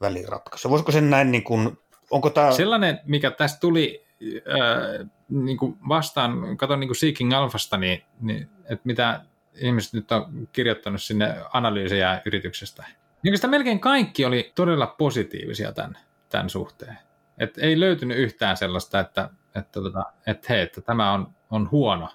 väliin 0.00 0.28
ratkaisu. 0.28 0.70
Voisiko 0.70 0.92
sen 0.92 1.10
näin, 1.10 1.30
niin 1.30 1.44
kuin, 1.44 1.78
onko 2.10 2.30
tämä... 2.30 2.52
Sellainen, 2.52 3.00
mikä 3.06 3.30
tästä 3.30 3.60
tuli 3.60 4.04
äh, 4.22 5.08
niin 5.28 5.56
kuin 5.56 5.76
vastaan, 5.88 6.56
katson 6.56 6.80
niin 6.80 6.88
kuin 6.88 6.96
Seeking 6.96 7.34
Alphasta, 7.34 7.76
niin, 7.76 8.02
niin 8.20 8.48
että 8.64 8.80
mitä 8.84 9.20
ihmiset 9.54 9.92
nyt 9.92 10.12
on 10.12 10.48
kirjoittanut 10.52 11.02
sinne 11.02 11.34
analyysejä 11.52 12.22
yrityksestä. 12.24 12.84
Niin 13.22 13.36
sitä 13.36 13.48
melkein 13.48 13.80
kaikki 13.80 14.24
oli 14.24 14.52
todella 14.54 14.86
positiivisia 14.86 15.72
tämän, 15.72 15.98
tämän 16.28 16.50
suhteen. 16.50 16.98
Et 17.38 17.58
ei 17.58 17.80
löytynyt 17.80 18.18
yhtään 18.18 18.56
sellaista, 18.56 19.00
että, 19.00 19.22
että, 19.22 19.60
että, 19.60 19.80
tota, 19.80 20.04
että 20.26 20.46
hei, 20.48 20.60
että 20.60 20.80
tämä 20.80 21.12
on, 21.12 21.34
on 21.50 21.70
huono 21.70 22.08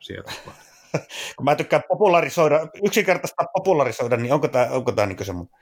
sijoituskohde. 0.00 0.58
kun 1.36 1.44
mä 1.44 1.54
tykkään 1.54 1.82
popularisoida, 1.88 2.60
yksinkertaista 2.84 3.44
popularisoida, 3.56 4.16
niin 4.16 4.32
onko 4.32 4.48
tämä, 4.48 4.66
onko 4.70 4.92
tämä 4.92 5.06
niin 5.06 5.24
semmoinen? 5.24 5.54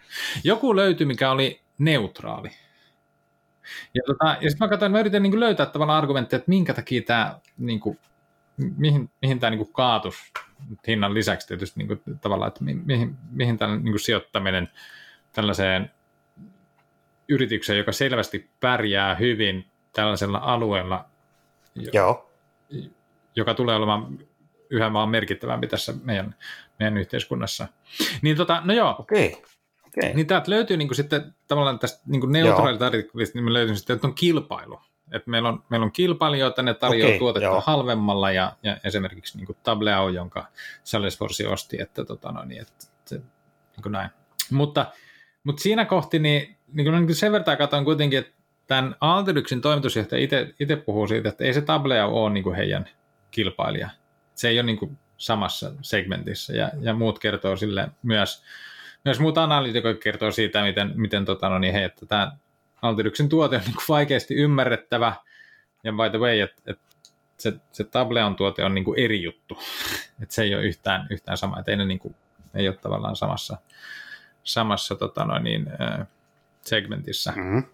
Joku 0.44 0.76
löytyi, 0.76 1.06
mikä 1.06 1.30
oli 1.30 1.60
neutraali. 1.78 2.50
Ja, 3.94 4.02
tota, 4.06 4.36
ja 4.40 4.50
sitten 4.50 4.66
mä 4.66 4.68
katsoin, 4.68 4.92
mä 4.92 5.00
yritän 5.00 5.22
niin 5.22 5.40
löytää 5.40 5.66
tavallaan 5.66 5.98
argumentteja, 5.98 6.38
että 6.38 6.48
minkä 6.48 6.74
takia 6.74 7.02
tämä, 7.02 7.38
niin 7.58 7.80
kuin, 7.80 7.98
mihin, 8.76 9.10
mihin 9.22 9.40
tämä 9.40 9.50
niin 9.50 9.72
kaatus 9.72 10.14
hinnan 10.86 11.14
lisäksi 11.14 11.48
tietysti 11.48 11.80
niin 11.80 11.88
kuin, 11.88 12.18
tavallaan, 12.20 12.48
että 12.48 12.64
mihin, 12.64 13.16
mihin 13.30 13.58
tämä 13.58 13.76
niin 13.76 13.98
sijoittaminen 13.98 14.68
tällaiseen 15.32 15.90
yritykseen, 17.28 17.78
joka 17.78 17.92
selvästi 17.92 18.50
pärjää 18.60 19.14
hyvin 19.14 19.70
tällaisella 19.92 20.38
alueella, 20.38 21.04
Joo. 21.92 22.30
joka 23.36 23.54
tulee 23.54 23.76
olemaan 23.76 24.18
yhä 24.70 24.92
vaan 24.92 25.08
merkittävämpi 25.08 25.66
tässä 25.66 25.94
meidän, 26.02 26.34
meidän 26.78 26.98
yhteiskunnassa. 26.98 27.68
Niin 28.22 28.36
tota, 28.36 28.62
no 28.64 28.74
joo. 28.74 28.96
Okei. 28.98 29.28
Okay. 29.28 29.42
Okay. 29.86 30.14
Niin 30.14 30.26
täältä 30.26 30.50
löytyy 30.50 30.76
niin 30.76 30.88
kuin 30.88 30.96
sitten 30.96 31.34
tavallaan 31.48 31.78
tästä 31.78 32.02
niin 32.06 32.32
neutraalista 32.32 32.86
artikkelista, 32.86 33.38
niin 33.38 33.44
me 33.44 33.52
löytyy 33.52 33.76
sitten, 33.76 33.94
että 33.94 34.06
on 34.06 34.14
kilpailu. 34.14 34.80
Että 35.12 35.30
meillä 35.30 35.48
on, 35.48 35.62
meillä 35.68 35.84
on 35.84 35.92
kilpailijoita, 35.92 36.62
ne 36.62 36.74
tarjoaa 36.74 37.08
okay, 37.08 37.18
tuotetta 37.18 37.44
joo. 37.44 37.62
halvemmalla 37.66 38.32
ja, 38.32 38.52
ja 38.62 38.76
esimerkiksi 38.84 39.38
niin 39.38 39.46
kuin 39.46 39.58
Tableo, 39.62 40.08
jonka 40.08 40.46
Salesforce 40.84 41.48
osti, 41.48 41.82
että, 41.82 42.04
tota, 42.04 42.32
no, 42.32 42.44
niin, 42.44 42.62
että 42.62 42.86
se, 43.04 43.16
niin 43.16 43.82
kuin 43.82 43.92
näin. 43.92 44.10
Mutta, 44.50 44.86
mutta 45.44 45.62
siinä 45.62 45.84
kohti, 45.84 46.18
niin, 46.18 46.56
niin 46.72 46.84
kuin, 46.84 46.94
niin 46.94 47.06
kuin 47.06 47.16
sen 47.16 47.32
verran 47.32 47.58
katsoin 47.58 47.84
kuitenkin, 47.84 48.18
että 48.18 48.32
tämän 48.66 48.96
Alteryxin 49.00 49.60
toimitusjohtaja 49.60 50.28
itse 50.60 50.76
puhuu 50.76 51.08
siitä, 51.08 51.28
että 51.28 51.44
ei 51.44 51.54
se 51.54 51.60
Tableo 51.60 52.08
ole 52.08 52.32
niin 52.32 52.44
kuin 52.44 52.56
heidän 52.56 52.88
kilpailija 53.30 53.90
se 54.36 54.48
ei 54.48 54.58
ole 54.58 54.66
niin 54.66 54.78
kuin 54.78 54.98
samassa 55.16 55.72
segmentissä 55.82 56.52
ja, 56.52 56.70
ja 56.80 56.94
muut 56.94 57.18
kertoo 57.18 57.56
sille 57.56 57.88
myös, 58.02 58.42
myös 59.04 59.20
muut 59.20 59.38
analyytikot 59.38 59.98
kertoo 60.02 60.30
siitä, 60.30 60.62
miten, 60.62 60.92
miten 60.94 61.24
tota, 61.24 61.48
no 61.48 61.58
niin, 61.58 61.72
hei, 61.72 61.84
että 61.84 62.06
tämä 62.06 62.32
Altyryksen 62.82 63.28
tuote 63.28 63.56
on 63.56 63.62
niin 63.62 63.74
vaikeasti 63.88 64.34
ymmärrettävä 64.34 65.16
ja 65.84 65.92
by 65.92 66.10
the 66.10 66.18
way, 66.18 66.40
että, 66.40 66.62
että 66.66 66.84
se, 67.38 67.52
se 67.72 67.84
Tableon 67.84 68.36
tuote 68.36 68.64
on 68.64 68.74
niin 68.74 68.84
kuin 68.84 68.98
eri 68.98 69.22
juttu, 69.22 69.58
että 70.22 70.34
se 70.34 70.42
ei 70.42 70.54
ole 70.54 70.64
yhtään, 70.64 71.06
yhtään 71.10 71.36
sama, 71.36 71.58
että 71.58 71.70
ei, 71.70 71.76
ne 71.76 71.84
niin 71.84 71.98
kuin, 71.98 72.14
ei 72.54 72.68
ole 72.68 72.76
tavallaan 72.76 73.16
samassa, 73.16 73.56
samassa 74.42 74.96
tota 74.96 75.24
no 75.24 75.38
niin, 75.38 75.66
segmentissä. 76.60 77.32
Mm-hmm. 77.36 77.64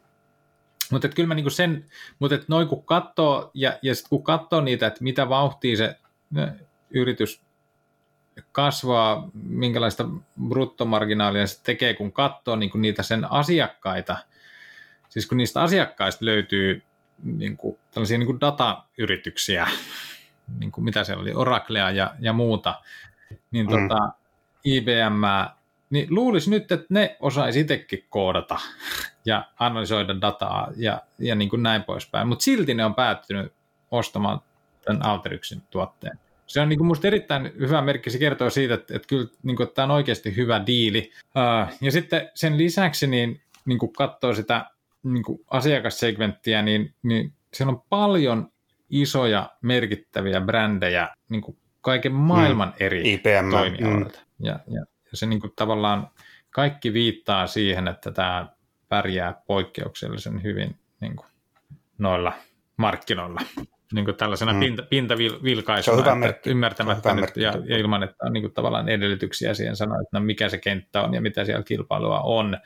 Mutta 0.90 1.08
kyllä 1.08 1.26
mä 1.26 1.34
niinku 1.34 1.50
sen, 1.50 1.86
mutta 2.18 2.38
noin 2.48 2.68
kun 2.68 2.84
katsoo, 2.84 3.50
ja, 3.54 3.78
ja 3.82 3.94
sitten 3.94 4.10
kun 4.10 4.22
katsoo 4.22 4.60
niitä, 4.60 4.86
että 4.86 5.04
mitä 5.04 5.28
vauhtia 5.28 5.76
se 5.76 5.96
yritys 6.90 7.42
kasvaa, 8.52 9.30
minkälaista 9.34 10.04
bruttomarginaalia 10.48 11.46
se 11.46 11.62
tekee, 11.62 11.94
kun 11.94 12.12
katsoo 12.12 12.56
niin 12.56 12.70
kuin 12.70 12.82
niitä 12.82 13.02
sen 13.02 13.32
asiakkaita. 13.32 14.16
Siis 15.12 15.26
kun 15.26 15.38
niistä 15.38 15.62
asiakkaista 15.62 16.24
löytyy 16.24 16.82
niin 17.22 17.56
kuin, 17.56 17.78
tällaisia 17.90 18.18
niin 18.18 18.26
kuin 18.26 18.40
datayrityksiä, 18.40 19.68
niin 20.60 20.72
kuin 20.72 20.84
mitä 20.84 21.04
siellä 21.04 21.22
oli, 21.22 21.34
Oraclea 21.34 21.90
ja, 21.90 22.14
ja 22.20 22.32
muuta, 22.32 22.80
niin 23.50 23.66
mm. 23.66 23.72
tota, 23.72 24.12
IBM, 24.64 25.22
niin 25.90 26.06
luulisi 26.10 26.50
nyt, 26.50 26.72
että 26.72 26.86
ne 26.88 27.16
osaisi 27.20 27.60
itsekin 27.60 28.06
koodata 28.08 28.58
ja 29.24 29.44
analysoida 29.58 30.20
dataa 30.20 30.72
ja, 30.76 31.02
ja 31.18 31.34
niin 31.34 31.48
kuin 31.48 31.62
näin 31.62 31.82
poispäin, 31.82 32.28
mutta 32.28 32.42
silti 32.42 32.74
ne 32.74 32.84
on 32.84 32.94
päättynyt 32.94 33.52
ostamaan 33.90 34.40
tämän 34.84 35.06
Alteryksin 35.06 35.62
tuotteen. 35.70 36.18
Se 36.46 36.60
on 36.60 36.68
niin 36.68 36.78
kuin 36.78 36.86
musta 36.86 37.06
erittäin 37.06 37.52
hyvä 37.58 37.82
merkki, 37.82 38.10
se 38.10 38.18
kertoo 38.18 38.50
siitä, 38.50 38.74
että, 38.74 38.96
että 38.96 39.08
kyllä 39.08 39.26
niin 39.42 39.56
kuin, 39.56 39.64
että 39.64 39.74
tämä 39.74 39.84
on 39.84 39.90
oikeasti 39.90 40.36
hyvä 40.36 40.66
diili. 40.66 41.12
Uh, 41.24 41.76
ja 41.80 41.92
sitten 41.92 42.30
sen 42.34 42.58
lisäksi, 42.58 43.06
niin, 43.06 43.40
niin 43.64 43.78
kuin 43.78 43.92
katsoo 43.92 44.34
sitä 44.34 44.71
niin 45.02 45.24
kuin 45.24 45.38
asiakassegmenttiä, 45.50 46.62
niin, 46.62 46.94
niin 47.02 47.32
siellä 47.54 47.72
on 47.72 47.82
paljon 47.88 48.52
isoja 48.90 49.50
merkittäviä 49.62 50.40
brändejä 50.40 51.08
niin 51.28 51.42
kuin 51.42 51.58
kaiken 51.80 52.12
maailman 52.12 52.68
mm. 52.68 52.86
eri 52.86 53.12
IPM, 53.12 53.50
toimialoilta. 53.50 54.18
Mm. 54.18 54.46
Ja, 54.46 54.52
ja, 54.66 54.80
ja 54.80 55.16
se 55.16 55.26
niin 55.26 55.40
kuin 55.40 55.52
tavallaan 55.56 56.10
kaikki 56.50 56.92
viittaa 56.92 57.46
siihen, 57.46 57.88
että 57.88 58.10
tämä 58.10 58.46
pärjää 58.88 59.42
poikkeuksellisen 59.46 60.42
hyvin 60.42 60.76
niin 61.00 61.16
kuin 61.16 61.26
noilla 61.98 62.32
markkinoilla. 62.76 63.40
Niin 63.92 64.04
kuin 64.04 64.16
tällaisena 64.16 64.52
mm. 64.52 64.60
pinta, 64.60 64.82
pintavilkaisuna, 64.82 65.96
hyvä 65.96 66.14
merkki. 66.14 66.50
ymmärtämättä 66.50 67.14
nyt, 67.14 67.36
ja, 67.36 67.54
ja 67.64 67.78
ilman, 67.78 68.02
että 68.02 68.26
on 68.26 68.32
niin 68.32 68.42
kuin 68.42 68.54
tavallaan 68.54 68.88
edellytyksiä 68.88 69.54
siihen 69.54 69.76
sanoa, 69.76 70.00
että 70.00 70.18
no 70.18 70.24
mikä 70.24 70.48
se 70.48 70.58
kenttä 70.58 71.02
on 71.02 71.14
ja 71.14 71.20
mitä 71.20 71.44
siellä 71.44 71.62
kilpailua 71.62 72.20
on, 72.20 72.58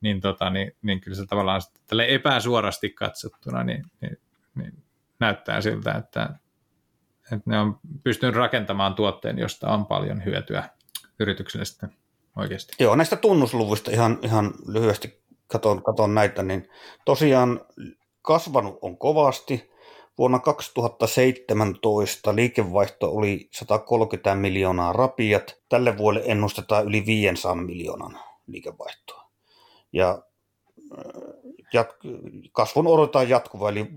niin, 0.00 0.20
tota, 0.20 0.50
niin, 0.50 0.72
niin 0.82 1.00
kyllä 1.00 1.16
se 1.16 1.26
tavallaan 1.26 1.62
tälle 1.86 2.06
epäsuorasti 2.08 2.90
katsottuna 2.90 3.64
niin, 3.64 3.84
niin, 4.00 4.18
niin 4.54 4.82
näyttää 5.20 5.60
siltä, 5.60 5.92
että, 5.92 6.34
että 7.24 7.50
ne 7.50 7.60
on 7.60 7.78
pystynyt 8.02 8.34
rakentamaan 8.34 8.94
tuotteen, 8.94 9.38
josta 9.38 9.68
on 9.68 9.86
paljon 9.86 10.24
hyötyä 10.24 10.68
yritykselle 11.20 11.64
sitten 11.64 11.94
oikeasti. 12.36 12.72
Joo, 12.78 12.96
näistä 12.96 13.16
tunnusluvuista 13.16 13.90
ihan, 13.90 14.18
ihan 14.22 14.54
lyhyesti 14.66 15.20
katon, 15.46 15.82
katon 15.82 16.14
näitä, 16.14 16.42
niin 16.42 16.68
tosiaan 17.04 17.60
kasvanut 18.22 18.78
on 18.82 18.98
kovasti. 18.98 19.70
Vuonna 20.18 20.38
2017 20.38 22.36
liikevaihto 22.36 23.10
oli 23.10 23.48
130 23.52 24.34
miljoonaa 24.34 24.92
rapiat. 24.92 25.56
Tälle 25.68 25.98
vuodelle 25.98 26.26
ennustetaan 26.26 26.84
yli 26.84 27.06
500 27.06 27.54
miljoonan 27.54 28.20
liikevaihtoa. 28.46 29.19
Ja 29.92 30.22
jat- 31.74 31.96
kasvun 32.52 32.86
odotetaan 32.86 33.28
jatkuva, 33.28 33.68
eli 33.68 33.90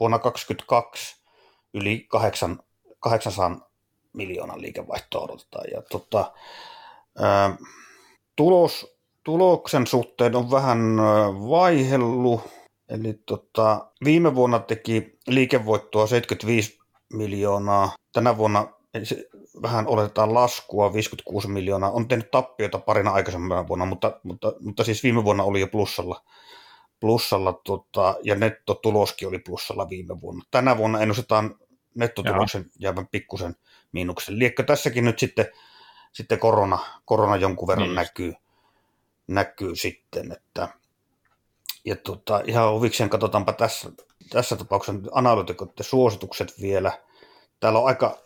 vuonna 0.00 0.18
2022 0.18 1.16
yli 1.74 2.06
8, 2.08 2.58
800 3.00 3.70
miljoonan 4.12 4.62
liikevaihtoa 4.62 5.20
odotetaan. 5.24 5.64
Ja 5.72 5.82
tota, 5.82 6.32
ää, 7.18 7.56
tulos, 8.36 8.96
tuloksen 9.24 9.86
suhteen 9.86 10.36
on 10.36 10.50
vähän 10.50 10.78
vaihellut, 11.50 12.40
eli 12.88 13.20
tota, 13.26 13.86
viime 14.04 14.34
vuonna 14.34 14.58
teki 14.58 15.18
liikevoittoa 15.26 16.06
75 16.06 16.78
miljoonaa, 17.12 17.92
tänä 18.12 18.36
vuonna 18.36 18.68
vähän 19.62 19.86
oletetaan 19.86 20.34
laskua, 20.34 20.92
56 20.92 21.48
miljoonaa, 21.48 21.90
on 21.90 22.08
tehnyt 22.08 22.30
tappiota 22.30 22.78
parina 22.78 23.10
aikaisemmana 23.10 23.68
vuonna, 23.68 23.84
mutta, 23.84 24.20
mutta, 24.22 24.52
mutta 24.60 24.84
siis 24.84 25.02
viime 25.02 25.24
vuonna 25.24 25.44
oli 25.44 25.60
jo 25.60 25.66
plussalla, 25.66 26.22
plussalla 27.00 27.60
tota, 27.64 28.16
ja 28.22 28.34
nettotuloskin 28.34 29.28
oli 29.28 29.38
plussalla 29.38 29.88
viime 29.88 30.20
vuonna. 30.20 30.44
Tänä 30.50 30.76
vuonna 30.76 31.00
ennustetaan 31.00 31.54
nettotuloksen 31.94 32.60
Jaha. 32.60 32.70
jäävän 32.78 33.08
pikkusen 33.08 33.56
miinuksen. 33.92 34.38
Liekkö 34.38 34.62
tässäkin 34.62 35.04
nyt 35.04 35.18
sitten, 35.18 35.46
sitten 36.12 36.38
korona, 36.38 36.78
korona 37.04 37.36
jonkun 37.36 37.68
verran 37.68 37.86
niin 37.86 37.94
näkyy, 37.94 38.34
näkyy 39.26 39.76
sitten, 39.76 40.32
että 40.32 40.68
ja 41.84 41.96
tota, 41.96 42.42
ihan 42.46 42.72
huvikseen 42.72 43.10
katsotaanpa 43.10 43.52
tässä, 43.52 43.92
tässä 44.30 44.56
tapauksessa 44.56 45.00
analyytikoiden 45.12 45.74
suositukset 45.84 46.60
vielä. 46.60 46.92
Täällä 47.60 47.78
on 47.78 47.86
aika, 47.86 48.18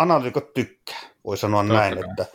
analyytikot 0.00 0.54
tykkää, 0.54 1.00
voi 1.24 1.36
sanoa 1.36 1.62
Totta 1.62 1.74
näin, 1.74 1.94
kai. 1.94 2.04
että 2.10 2.26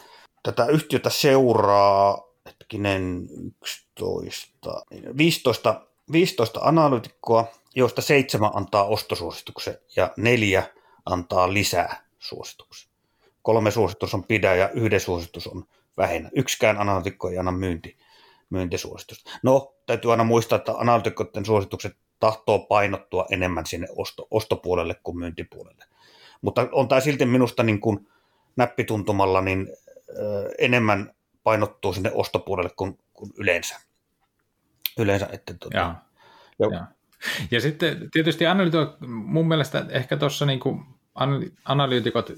tätä 0.44 0.66
yhtiötä 0.66 1.10
seuraa 1.10 2.24
hetkinen 2.46 3.28
11, 3.62 4.86
15, 5.18 5.82
15 6.12 6.60
analyytikkoa, 6.64 7.48
joista 7.76 8.02
seitsemän 8.02 8.52
antaa 8.54 8.84
ostosuosituksen 8.84 9.78
ja 9.96 10.14
neljä 10.18 10.64
antaa 11.06 11.54
lisää 11.54 12.06
suosituksen. 12.20 12.92
Kolme 13.42 13.72
suositus 13.72 14.14
on 14.14 14.24
pidä 14.24 14.56
ja 14.56 14.70
yhden 14.70 15.00
suositus 15.00 15.48
on 15.48 15.66
vähennä. 15.98 16.30
Yksikään 16.36 16.78
analyytikko 16.78 17.30
ei 17.30 17.38
anna 17.38 17.52
myynti, 17.52 17.98
myyntisuositusta. 18.50 19.32
No, 19.44 19.76
täytyy 19.86 20.12
aina 20.12 20.24
muistaa, 20.24 20.56
että 20.56 20.74
analyytikkoiden 20.78 21.46
suositukset 21.46 21.98
tahtoo 22.20 22.60
painottua 22.60 23.26
enemmän 23.32 23.66
sinne 23.66 23.88
osto, 23.98 24.28
ostopuolelle 24.32 24.96
kuin 25.04 25.18
myyntipuolelle. 25.18 25.86
Mutta 26.46 26.68
on 26.72 26.88
tämä 26.88 27.02
silti 27.02 27.26
minusta 27.26 27.64
niin 27.64 27.80
kuin 27.80 28.08
näppituntumalla 28.56 29.42
niin 29.42 29.68
enemmän 30.58 31.14
painottuu 31.44 31.94
sinne 31.94 32.12
ostopuolelle 32.14 32.70
kuin, 32.76 33.00
kuin 33.14 33.32
yleensä. 33.38 33.82
Yleensä, 35.00 35.30
että 35.32 35.54
tuota, 35.60 35.78
ja, 35.78 35.96
jo. 36.60 36.70
ja. 36.70 36.88
ja 37.52 37.62
sitten 37.62 38.10
tietysti 38.12 38.48
analyytikot, 38.48 38.98
mun 39.08 39.48
mielestä 39.48 39.86
ehkä 39.90 40.18
tuossa 40.18 40.46
niin 40.46 40.60
analyytikot 41.66 42.30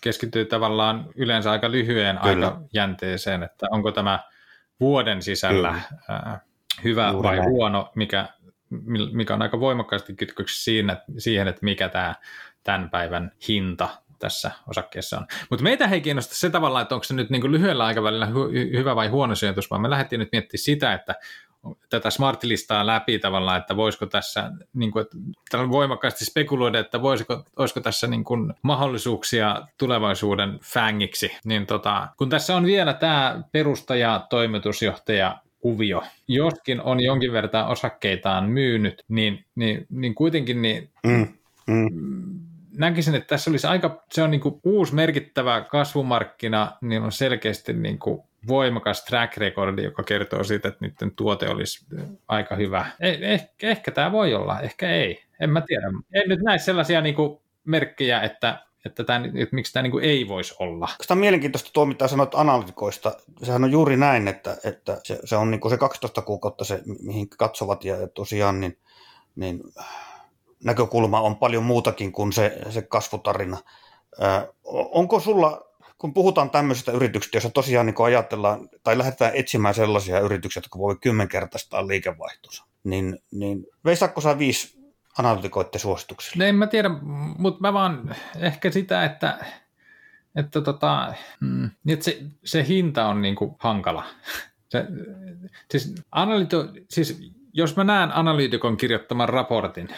keskittyy 0.00 0.44
tavallaan 0.44 1.08
yleensä 1.14 1.50
aika 1.50 1.70
lyhyen 1.70 2.18
Kyllä. 2.22 2.48
aikajänteeseen, 2.48 3.42
että 3.42 3.66
onko 3.70 3.92
tämä 3.92 4.18
vuoden 4.80 5.22
sisällä 5.22 5.80
Kyllä. 6.06 6.40
hyvä 6.84 7.10
Juuri 7.10 7.28
vai 7.28 7.36
näin. 7.36 7.50
huono, 7.50 7.92
mikä, 7.94 8.28
mikä 9.12 9.34
on 9.34 9.42
aika 9.42 9.60
voimakkaasti 9.60 10.14
kytköksi 10.14 10.64
siinä, 10.64 10.96
siihen, 11.18 11.48
että 11.48 11.60
mikä 11.64 11.88
tämä 11.88 12.14
tämän 12.64 12.90
päivän 12.90 13.32
hinta 13.48 13.88
tässä 14.18 14.50
osakkeessa 14.68 15.18
on. 15.18 15.26
Mutta 15.50 15.62
meitä 15.62 15.84
ei 15.84 16.00
kiinnosta 16.00 16.34
se 16.34 16.50
tavallaan, 16.50 16.82
että 16.82 16.94
onko 16.94 17.04
se 17.04 17.14
nyt 17.14 17.30
niin 17.30 17.40
kuin 17.40 17.52
lyhyellä 17.52 17.84
aikavälillä 17.84 18.26
hy- 18.26 18.78
hyvä 18.78 18.96
vai 18.96 19.08
huono 19.08 19.34
sijoitus, 19.34 19.70
vaan 19.70 19.82
me 19.82 19.90
lähdettiin 19.90 20.18
nyt 20.18 20.32
miettimään 20.32 20.62
sitä, 20.62 20.94
että 20.94 21.14
tätä 21.90 22.10
smart-listaa 22.10 22.86
läpi 22.86 23.18
tavallaan, 23.18 23.58
että 23.58 23.76
voisiko 23.76 24.06
tässä 24.06 24.50
niin 24.74 24.90
kuin, 24.90 25.02
että 25.02 25.68
voimakkaasti 25.70 26.24
spekuloida, 26.24 26.78
että 26.78 27.02
voisiko, 27.02 27.44
olisiko 27.56 27.80
tässä 27.80 28.06
niin 28.06 28.24
kuin 28.24 28.54
mahdollisuuksia 28.62 29.62
tulevaisuuden 29.78 30.58
fängiksi. 30.64 31.36
Niin 31.44 31.66
tota, 31.66 32.08
kun 32.16 32.28
tässä 32.28 32.56
on 32.56 32.64
vielä 32.64 32.94
tämä 32.94 33.42
perustaja, 33.52 34.26
toimitusjohtaja, 34.30 35.38
kuvio. 35.60 36.02
Joskin 36.28 36.80
on 36.80 37.00
jonkin 37.00 37.32
verran 37.32 37.68
osakkeitaan 37.68 38.50
myynyt, 38.50 39.04
niin, 39.08 39.44
niin, 39.54 39.86
niin 39.90 40.14
kuitenkin 40.14 40.62
niin, 40.62 40.90
mm, 41.06 41.28
mm 41.66 42.29
näkisin, 42.80 43.14
että 43.14 43.26
tässä 43.26 43.50
olisi 43.50 43.66
aika, 43.66 44.04
se 44.12 44.22
on 44.22 44.30
niin 44.30 44.40
kuin 44.40 44.60
uusi 44.64 44.94
merkittävä 44.94 45.60
kasvumarkkina, 45.60 46.72
niin 46.80 47.02
on 47.02 47.12
selkeästi 47.12 47.72
niin 47.72 47.98
kuin 47.98 48.22
voimakas 48.48 49.04
track 49.04 49.36
recordi, 49.36 49.84
joka 49.84 50.02
kertoo 50.02 50.44
siitä, 50.44 50.68
että 50.68 50.86
niiden 50.86 51.16
tuote 51.16 51.48
olisi 51.48 51.86
aika 52.28 52.56
hyvä. 52.56 52.86
Eh, 53.00 53.18
ehkä, 53.20 53.68
ehkä 53.68 53.90
tämä 53.90 54.12
voi 54.12 54.34
olla, 54.34 54.60
ehkä 54.60 54.90
ei. 54.90 55.22
En 55.40 55.50
mä 55.50 55.60
tiedä. 55.60 55.86
En 56.12 56.28
nyt 56.28 56.40
näe 56.40 56.58
sellaisia 56.58 57.00
niin 57.00 57.14
kuin 57.14 57.40
merkkejä, 57.64 58.20
että, 58.20 58.66
että, 58.84 59.04
tämä, 59.04 59.24
että 59.34 59.54
miksi 59.54 59.72
tämä 59.72 59.82
niin 59.82 60.02
ei 60.02 60.28
voisi 60.28 60.54
olla. 60.58 60.88
Tämä 61.08 61.16
on 61.16 61.20
mielenkiintoista 61.20 61.70
tuo, 61.72 61.86
mitä 61.86 62.08
sanoit 62.08 62.34
analytikoista. 62.34 63.12
Sehän 63.42 63.64
on 63.64 63.72
juuri 63.72 63.96
näin, 63.96 64.28
että, 64.28 64.56
että 64.64 65.00
se, 65.04 65.18
se 65.24 65.36
on 65.36 65.50
niin 65.50 65.60
kuin 65.60 65.70
se 65.70 65.76
12 65.76 66.22
kuukautta 66.22 66.64
se, 66.64 66.82
mihin 67.02 67.28
katsovat 67.28 67.84
ja 67.84 68.08
tosiaan 68.08 68.60
niin, 68.60 68.78
niin 69.36 69.60
näkökulma 70.64 71.20
on 71.20 71.36
paljon 71.36 71.62
muutakin 71.62 72.12
kuin 72.12 72.32
se, 72.32 72.58
se 72.70 72.82
kasvutarina. 72.82 73.58
Ö, 74.22 74.52
onko 74.92 75.20
sulla, 75.20 75.62
kun 75.98 76.14
puhutaan 76.14 76.50
tämmöisistä 76.50 76.92
yrityksistä, 76.92 77.36
joissa 77.36 77.50
tosiaan 77.50 77.86
niin 77.86 77.94
ajatellaan 78.04 78.68
tai 78.82 78.98
lähdetään 78.98 79.32
etsimään 79.34 79.74
sellaisia 79.74 80.20
yrityksiä, 80.20 80.60
jotka 80.60 80.78
voi 80.78 80.96
kymmenkertaistaa 81.00 81.86
liikevaihtonsa, 81.86 82.64
niin, 82.84 83.18
niin 83.30 83.66
veisatko 83.84 84.20
sä 84.20 84.38
viisi 84.38 84.80
analytikoiden 85.18 85.80
suosituksia? 85.80 86.32
No 86.36 86.44
en 86.44 86.54
mä 86.54 86.66
tiedä, 86.66 86.90
mutta 87.38 87.60
mä 87.60 87.72
vaan 87.72 88.16
ehkä 88.38 88.70
sitä, 88.70 89.04
että, 89.04 89.44
että, 90.36 90.60
tota, 90.60 91.14
mm, 91.40 91.70
että 91.88 92.04
se, 92.04 92.22
se 92.44 92.66
hinta 92.68 93.06
on 93.06 93.22
niin 93.22 93.34
kuin 93.34 93.54
hankala. 93.58 94.04
Se, 94.68 94.86
siis, 95.70 95.94
analyto, 96.12 96.68
siis 96.90 97.32
jos 97.52 97.76
mä 97.76 97.84
näen 97.84 98.16
analyytikon 98.16 98.76
kirjoittaman 98.76 99.28
raportin, 99.28 99.88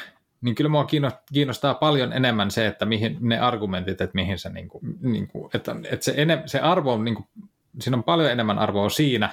niin 0.42 0.54
kyllä 0.54 0.70
mua 0.70 0.86
kiinnostaa 1.32 1.74
paljon 1.74 2.12
enemmän 2.12 2.50
se, 2.50 2.66
että 2.66 2.84
mihin 2.84 3.16
ne 3.20 3.38
argumentit, 3.38 4.00
että 4.00 4.14
mihin 4.14 4.38
se, 4.38 4.48
niin 4.48 4.68
kuin, 4.68 4.82
niin 5.00 5.28
kuin, 5.28 5.50
että, 5.54 5.76
että 5.90 6.04
se, 6.04 6.14
enem, 6.16 6.42
se 6.46 6.60
arvo 6.60 6.92
on, 6.92 7.04
niin 7.04 7.14
kuin, 7.14 7.26
siinä 7.80 7.96
on 7.96 8.04
paljon 8.04 8.30
enemmän 8.30 8.58
arvoa 8.58 8.88
siinä, 8.88 9.30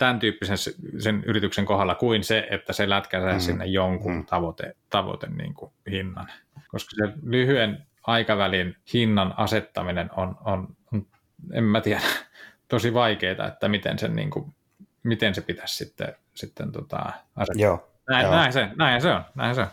tämän 0.00 0.18
tyyppisen 0.18 0.58
sen 0.98 1.24
yrityksen 1.26 1.64
kohdalla 1.64 1.94
kuin 1.94 2.24
se, 2.24 2.48
että 2.50 2.72
se 2.72 2.88
lätkäsee 2.88 3.32
mm. 3.32 3.40
sinne 3.40 3.66
jonkun 3.66 4.14
mm. 4.14 4.26
tavoite, 4.26 4.76
tavoite 4.90 5.26
niin 5.26 5.54
kuin 5.54 5.72
hinnan. 5.90 6.28
Koska 6.68 6.90
se 6.96 7.12
lyhyen 7.22 7.86
aikavälin 8.06 8.76
hinnan 8.92 9.34
asettaminen 9.36 10.10
on, 10.16 10.36
on, 10.44 10.68
on 10.92 11.06
en 11.52 11.64
mä 11.64 11.80
tiedä, 11.80 12.00
tosi 12.68 12.94
vaikeaa, 12.94 13.46
että 13.46 13.68
miten, 13.68 13.98
sen, 13.98 14.16
niin 14.16 14.30
kuin, 14.30 14.54
miten 15.02 15.34
se 15.34 15.40
pitäisi 15.40 15.76
sitten, 15.76 16.16
sitten 16.34 16.72
tota, 16.72 17.12
asettaa. 17.36 17.62
Joo, 17.62 17.90
näin, 18.08 18.24
joo. 18.24 18.34
Näin, 18.34 18.52
se, 18.52 18.68
näin 18.76 19.02
se 19.02 19.10
on, 19.12 19.24
näin 19.34 19.54
se 19.54 19.60
on. 19.60 19.68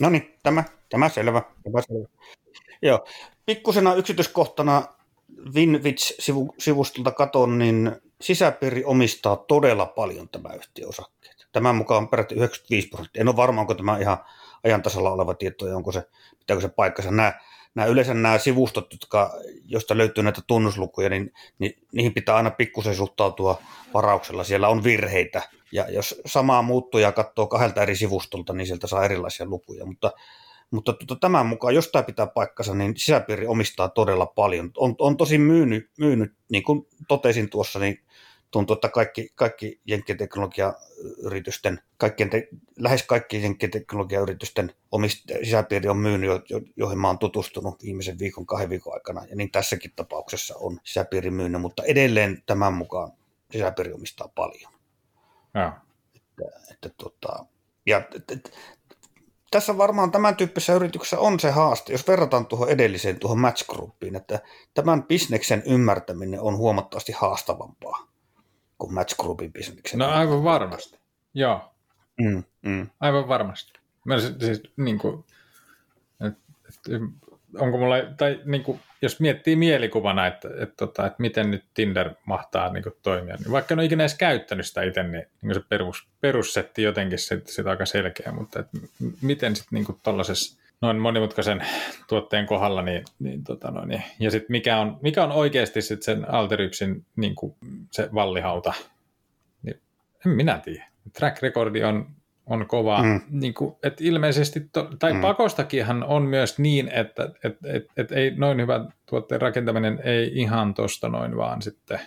No 0.00 0.10
niin, 0.10 0.34
tämä 0.42 0.64
Tämä 0.90 1.08
selvä. 1.08 1.42
Tämä 1.64 1.82
selvä. 1.82 2.08
Joo. 2.82 3.04
Pikkusena 3.46 3.94
yksityiskohtana 3.94 4.82
Winwitch-sivustolta 5.54 7.12
katon, 7.12 7.58
niin 7.58 7.96
sisäpiiri 8.20 8.84
omistaa 8.84 9.36
todella 9.36 9.86
paljon 9.86 10.28
tämä 10.28 10.54
yhtiöosakkeet. 10.54 11.46
Tämän 11.52 11.76
mukaan 11.76 12.08
peräti 12.08 12.34
95 12.34 12.88
prosenttia. 12.88 13.20
En 13.20 13.28
ole 13.28 13.36
varma, 13.36 13.60
onko 13.60 13.74
tämä 13.74 13.98
ihan 13.98 14.18
ajan 14.64 14.82
tasalla 14.82 15.10
oleva 15.10 15.34
tieto 15.34 15.66
ja 15.66 15.76
onko 15.76 15.92
se, 15.92 16.02
pitääkö 16.38 16.60
se 16.60 16.68
paikkansa. 16.68 17.10
Nämä, 17.10 17.32
nämä 17.74 17.86
yleensä 17.86 18.14
nämä 18.14 18.38
sivustot, 18.38 18.92
jotka, 18.92 19.32
joista 19.64 19.96
löytyy 19.96 20.24
näitä 20.24 20.40
tunnuslukuja, 20.46 21.08
niin, 21.08 21.32
niin 21.58 21.74
niihin 21.92 22.14
pitää 22.14 22.36
aina 22.36 22.50
pikkusen 22.50 22.94
suhtautua 22.94 23.62
varauksella. 23.94 24.44
Siellä 24.44 24.68
on 24.68 24.84
virheitä. 24.84 25.42
Ja 25.72 25.90
jos 25.90 26.20
samaa 26.26 26.62
muuttuja 26.62 27.12
katsoo 27.12 27.46
kahdelta 27.46 27.82
eri 27.82 27.96
sivustolta, 27.96 28.52
niin 28.52 28.66
sieltä 28.66 28.86
saa 28.86 29.04
erilaisia 29.04 29.46
lukuja. 29.46 29.86
Mutta 29.86 30.12
mutta 30.70 30.92
tuota, 30.92 31.16
tämän 31.16 31.46
mukaan, 31.46 31.74
jos 31.74 31.88
tämä 31.88 32.02
pitää 32.02 32.26
paikkansa, 32.26 32.74
niin 32.74 32.96
sisäpiiri 32.96 33.46
omistaa 33.46 33.88
todella 33.88 34.26
paljon. 34.26 34.70
On, 34.76 34.94
on 34.98 35.16
tosi 35.16 35.38
myynyt, 35.38 35.90
myynyt, 35.98 36.32
niin 36.50 36.62
kuin 36.62 36.86
totesin 37.08 37.50
tuossa, 37.50 37.78
niin 37.78 38.00
tuntuu, 38.50 38.74
että 38.74 38.88
kaikki, 38.88 39.32
kaikki 39.34 39.80
jenkkiteknologiayritysten, 39.84 41.82
kaikkien 41.96 42.30
te, 42.30 42.48
lähes 42.78 43.02
kaikki 43.02 43.42
jenkkiteknologiayritysten 43.42 44.74
omist, 44.92 45.24
sisäpiiri 45.44 45.88
on 45.88 45.96
myynyt, 45.96 46.28
jo, 46.28 46.40
jo, 46.48 46.60
joihin 46.76 46.98
mä 46.98 47.06
oon 47.06 47.18
tutustunut 47.18 47.82
viimeisen 47.82 48.18
viikon, 48.18 48.46
kahden 48.46 48.70
viikon 48.70 48.94
aikana, 48.94 49.24
ja 49.24 49.36
niin 49.36 49.50
tässäkin 49.50 49.92
tapauksessa 49.96 50.54
on 50.56 50.80
sisäpiiri 50.84 51.30
myynyt, 51.30 51.60
mutta 51.60 51.82
edelleen 51.82 52.42
tämän 52.46 52.74
mukaan 52.74 53.12
sisäpiiri 53.52 53.92
omistaa 53.92 54.28
paljon. 54.34 54.72
Ja. 55.54 55.80
Että, 56.16 56.44
että, 56.72 56.88
tota, 56.88 57.44
ja 57.86 58.02
et, 58.30 58.52
tässä 59.50 59.78
varmaan 59.78 60.10
tämän 60.10 60.36
tyyppisessä 60.36 60.74
yrityksessä 60.74 61.18
on 61.18 61.40
se 61.40 61.50
haaste, 61.50 61.92
jos 61.92 62.08
verrataan 62.08 62.46
tuohon 62.46 62.68
edelliseen, 62.68 63.18
tuohon 63.18 63.38
Match 63.38 63.66
Groupiin, 63.70 64.16
että 64.16 64.40
tämän 64.74 65.02
bisneksen 65.02 65.62
ymmärtäminen 65.66 66.40
on 66.40 66.56
huomattavasti 66.56 67.12
haastavampaa 67.12 68.07
kuin 68.78 68.94
Match 68.94 69.16
Groupin 69.16 69.52
bisneksen. 69.52 69.98
No 69.98 70.08
aivan 70.08 70.44
varmasti, 70.44 70.98
joo. 71.34 71.74
Mm, 72.20 72.44
mm. 72.62 72.88
Aivan 73.00 73.28
varmasti. 73.28 73.72
Mä 74.04 74.20
siis, 74.20 74.34
siis 74.40 74.62
niin 74.76 74.98
kuin, 74.98 75.24
et, 76.26 76.34
et, 76.90 77.02
onko 77.58 77.78
mulla, 77.78 77.96
tai 78.16 78.40
niin 78.44 78.62
kuin, 78.62 78.80
jos 79.02 79.20
miettii 79.20 79.56
mielikuvana, 79.56 80.26
että, 80.26 80.48
että, 80.48 80.84
että, 80.84 81.06
että 81.06 81.16
miten 81.18 81.50
nyt 81.50 81.64
Tinder 81.74 82.10
mahtaa 82.24 82.72
niin 82.72 82.82
kuin, 82.82 82.94
toimia, 83.02 83.36
niin 83.36 83.52
vaikka 83.52 83.74
en 83.74 83.78
ole 83.78 83.86
ikinä 83.86 84.02
edes 84.02 84.14
käyttänyt 84.14 84.66
sitä 84.66 84.82
itse, 84.82 85.02
niin, 85.02 85.26
niin 85.42 85.54
se 85.54 85.60
perus, 85.68 86.08
perussetti 86.20 86.82
jotenkin 86.82 87.18
sit, 87.18 87.46
sit 87.46 87.66
aika 87.66 87.86
selkeä, 87.86 88.32
mutta 88.32 88.60
että, 88.60 88.78
miten 89.22 89.56
sitten 89.56 89.76
niin 89.76 89.98
tuollaisessa 90.02 90.60
noin 90.80 90.96
monimutkaisen 90.96 91.66
tuotteen 92.08 92.46
kohdalla, 92.46 92.82
niin, 92.82 93.04
niin, 93.18 93.44
tota 93.44 93.70
noin, 93.70 93.88
niin 93.88 94.02
ja 94.20 94.30
sitten 94.30 94.52
mikä 94.52 94.78
on, 94.78 94.98
mikä 95.02 95.24
on 95.24 95.32
oikeasti 95.32 95.82
sit 95.82 96.02
sen 96.02 96.34
Alteryxin 96.34 97.06
niin 97.16 97.34
kuin, 97.34 97.54
se 97.90 98.08
vallihauta, 98.14 98.72
niin 99.62 99.80
en 100.26 100.32
minä 100.32 100.58
tiedä. 100.58 100.88
Track 101.12 101.42
recordi 101.42 101.84
on 101.84 102.06
on 102.48 102.66
kova. 102.66 103.02
Mm. 103.02 103.20
Niin 103.30 103.54
kuin, 103.54 103.76
että 103.82 104.04
ilmeisesti, 104.04 104.68
to, 104.72 104.90
tai 104.98 105.12
mm. 105.12 105.20
pakostakinhan 105.20 106.04
on 106.04 106.22
myös 106.22 106.58
niin, 106.58 106.88
että 106.88 107.30
et, 107.44 107.56
et, 107.64 107.86
et 107.96 108.12
ei 108.12 108.30
noin 108.36 108.60
hyvä 108.60 108.84
tuotteen 109.06 109.40
rakentaminen 109.40 110.00
ei 110.04 110.30
ihan 110.34 110.74
tosta 110.74 111.08
noin 111.08 111.36
vaan 111.36 111.62
sitten 111.62 112.00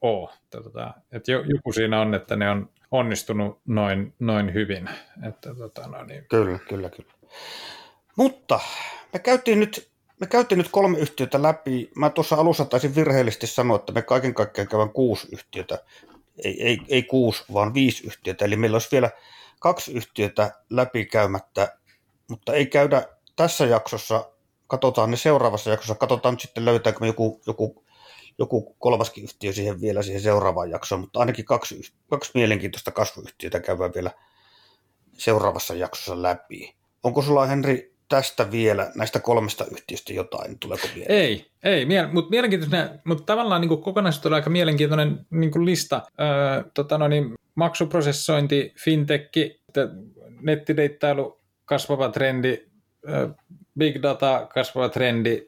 ole. 0.00 0.30
Tota, 0.50 0.94
että 1.12 1.32
joku 1.32 1.72
siinä 1.72 2.00
on, 2.00 2.14
että 2.14 2.36
ne 2.36 2.50
on 2.50 2.70
onnistunut 2.90 3.60
noin, 3.66 4.14
noin 4.18 4.54
hyvin. 4.54 4.90
Että, 5.28 5.54
tota, 5.54 5.88
no 5.88 6.04
niin. 6.04 6.24
Kyllä, 6.30 6.58
kyllä, 6.68 6.90
kyllä. 6.90 7.12
Mutta 8.18 8.60
me 9.12 9.18
käytiin 9.18 9.60
nyt 9.60 9.90
me 10.20 10.26
käytiin 10.26 10.58
nyt 10.58 10.68
kolme 10.70 10.98
yhtiötä 10.98 11.42
läpi. 11.42 11.90
Mä 11.96 12.10
tuossa 12.10 12.36
alussa 12.36 12.64
taisin 12.64 12.94
virheellisesti 12.94 13.46
sanoa, 13.46 13.76
että 13.76 13.92
me 13.92 14.02
kaiken 14.02 14.34
kaikkiaan 14.34 14.68
käyvän 14.68 14.90
kuusi 14.90 15.28
yhtiötä. 15.32 15.84
Ei, 16.44 16.62
ei, 16.62 16.78
ei 16.88 17.02
kuusi, 17.02 17.44
vaan 17.52 17.74
viisi 17.74 18.06
yhtiötä. 18.06 18.44
Eli 18.44 18.56
meillä 18.56 18.74
olisi 18.74 18.88
vielä 18.92 19.10
kaksi 19.60 19.92
yhtiötä 19.92 20.52
läpikäymättä, 20.70 21.78
mutta 22.28 22.54
ei 22.54 22.66
käydä 22.66 23.06
tässä 23.36 23.66
jaksossa, 23.66 24.30
katsotaan 24.66 25.10
ne 25.10 25.16
seuraavassa 25.16 25.70
jaksossa, 25.70 25.94
katsotaan 25.94 26.32
nyt 26.32 26.40
sitten 26.40 26.64
löytääkö 26.64 26.98
me 27.00 27.06
joku, 27.06 27.40
joku, 27.46 27.84
joku 28.38 28.76
kolmaskin 28.78 29.24
yhtiö 29.24 29.52
siihen 29.52 29.80
vielä 29.80 30.02
siihen 30.02 30.22
seuraavaan 30.22 30.70
jaksoon, 30.70 31.00
mutta 31.00 31.20
ainakin 31.20 31.44
kaksi, 31.44 31.92
kaksi 32.10 32.30
mielenkiintoista 32.34 32.90
kasvuyhtiötä 32.90 33.60
käydään 33.60 33.94
vielä 33.94 34.10
seuraavassa 35.12 35.74
jaksossa 35.74 36.22
läpi. 36.22 36.76
Onko 37.02 37.22
sulla 37.22 37.46
Henri 37.46 37.97
tästä 38.08 38.50
vielä, 38.50 38.92
näistä 38.94 39.20
kolmesta 39.20 39.64
yhtiöstä 39.72 40.12
jotain, 40.12 40.58
tuleeko 40.58 40.88
vielä? 40.94 41.06
Ei, 41.08 41.50
ei, 41.62 41.86
mie- 41.86 42.06
mutta 42.12 42.30
mielenkiintoinen, 42.30 43.00
mutta 43.04 43.24
tavallaan 43.24 43.60
niin 43.60 43.82
kokonaisuudessaan 43.82 44.34
aika 44.34 44.50
mielenkiintoinen 44.50 45.26
niin 45.30 45.64
lista. 45.64 46.02
Öö, 46.20 46.70
tota 46.74 46.98
no 46.98 47.08
niin, 47.08 47.34
maksuprosessointi, 47.54 48.74
fintekki, 48.84 49.60
nettideittailu, 50.40 51.40
kasvava 51.64 52.08
trendi, 52.08 52.68
big 53.78 54.02
data, 54.02 54.46
kasvava 54.54 54.88
trendi. 54.88 55.46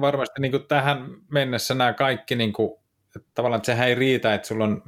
Varmasti 0.00 0.40
niin 0.40 0.66
tähän 0.68 1.06
mennessä 1.30 1.74
nämä 1.74 1.92
kaikki, 1.92 2.34
niin 2.34 2.52
kuin, 2.52 2.72
että 3.16 3.28
tavallaan 3.34 3.58
että 3.58 3.66
sehän 3.66 3.88
ei 3.88 3.94
riitä, 3.94 4.34
että 4.34 4.48
sulla 4.48 4.64
on 4.64 4.82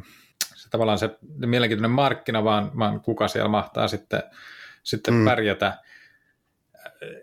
se, 0.54 0.70
tavallaan 0.70 0.98
se 0.98 1.10
mielenkiintoinen 1.46 1.90
markkina, 1.90 2.44
vaan, 2.44 2.78
vaan 2.78 3.00
kuka 3.00 3.28
siellä 3.28 3.48
mahtaa 3.48 3.88
sitten, 3.88 4.22
sitten 4.82 5.14
mm. 5.14 5.24
pärjätä. 5.24 5.78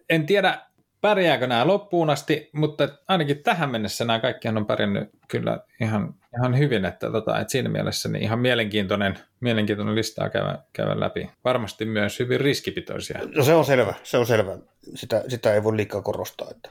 En 0.09 0.25
tiedä, 0.25 0.61
pärjääkö 1.01 1.47
nämä 1.47 1.67
loppuun 1.67 2.09
asti, 2.09 2.49
mutta 2.53 2.89
ainakin 3.07 3.43
tähän 3.43 3.69
mennessä 3.69 4.05
nämä 4.05 4.19
kaikki 4.19 4.47
on 4.47 4.65
pärjännyt 4.65 5.09
kyllä 5.27 5.59
ihan, 5.81 6.13
ihan 6.39 6.57
hyvin, 6.57 6.85
että, 6.85 7.11
tota, 7.11 7.39
että 7.39 7.51
siinä 7.51 7.69
mielessä 7.69 8.09
niin 8.09 8.23
ihan 8.23 8.39
mielenkiintoinen, 8.39 9.19
mielenkiintoinen 9.39 9.95
listaa 9.95 10.29
käydä, 10.29 10.59
käydä 10.73 10.99
läpi. 10.99 11.29
Varmasti 11.43 11.85
myös 11.85 12.19
hyvin 12.19 12.41
riskipitoisia. 12.41 13.19
No 13.35 13.43
se 13.43 13.53
on 13.53 13.65
selvä, 13.65 13.93
se 14.03 14.17
on 14.17 14.25
selvä. 14.25 14.57
Sitä, 14.95 15.23
sitä 15.27 15.53
ei 15.53 15.63
voi 15.63 15.77
liikaa 15.77 16.01
korostaa, 16.01 16.47
että 16.51 16.69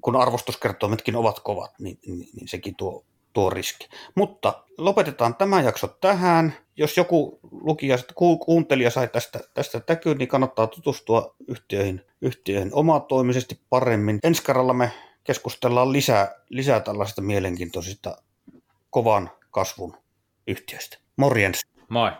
kun 0.00 0.16
arvostuskertoimetkin 0.16 1.16
ovat 1.16 1.40
kovat, 1.40 1.70
niin, 1.78 1.98
niin, 2.06 2.28
niin 2.34 2.48
sekin 2.48 2.76
tuo, 2.76 3.04
tuo 3.32 3.50
riski. 3.50 3.88
Mutta 4.14 4.64
lopetetaan 4.78 5.34
tämä 5.34 5.60
jakso 5.60 5.86
tähän. 5.86 6.54
Jos 6.80 6.96
joku 6.96 7.40
lukija, 7.50 7.98
kuuntelija 8.44 8.90
sai 8.90 9.08
tästä, 9.08 9.40
tästä 9.54 9.80
täkyyn, 9.80 10.18
niin 10.18 10.28
kannattaa 10.28 10.66
tutustua 10.66 11.34
yhtiöihin, 11.48 12.00
yhtiöihin 12.20 12.74
omatoimisesti 12.74 13.60
paremmin. 13.70 14.18
Ensi 14.22 14.44
kerralla 14.44 14.72
me 14.72 14.90
keskustellaan 15.24 15.92
lisää, 15.92 16.34
lisää 16.48 16.80
tällaisista 16.80 17.22
mielenkiintoisista 17.22 18.16
kovan 18.90 19.30
kasvun 19.50 19.96
yhtiöistä. 20.46 20.98
Morjens! 21.16 21.60
Moi! 21.88 22.10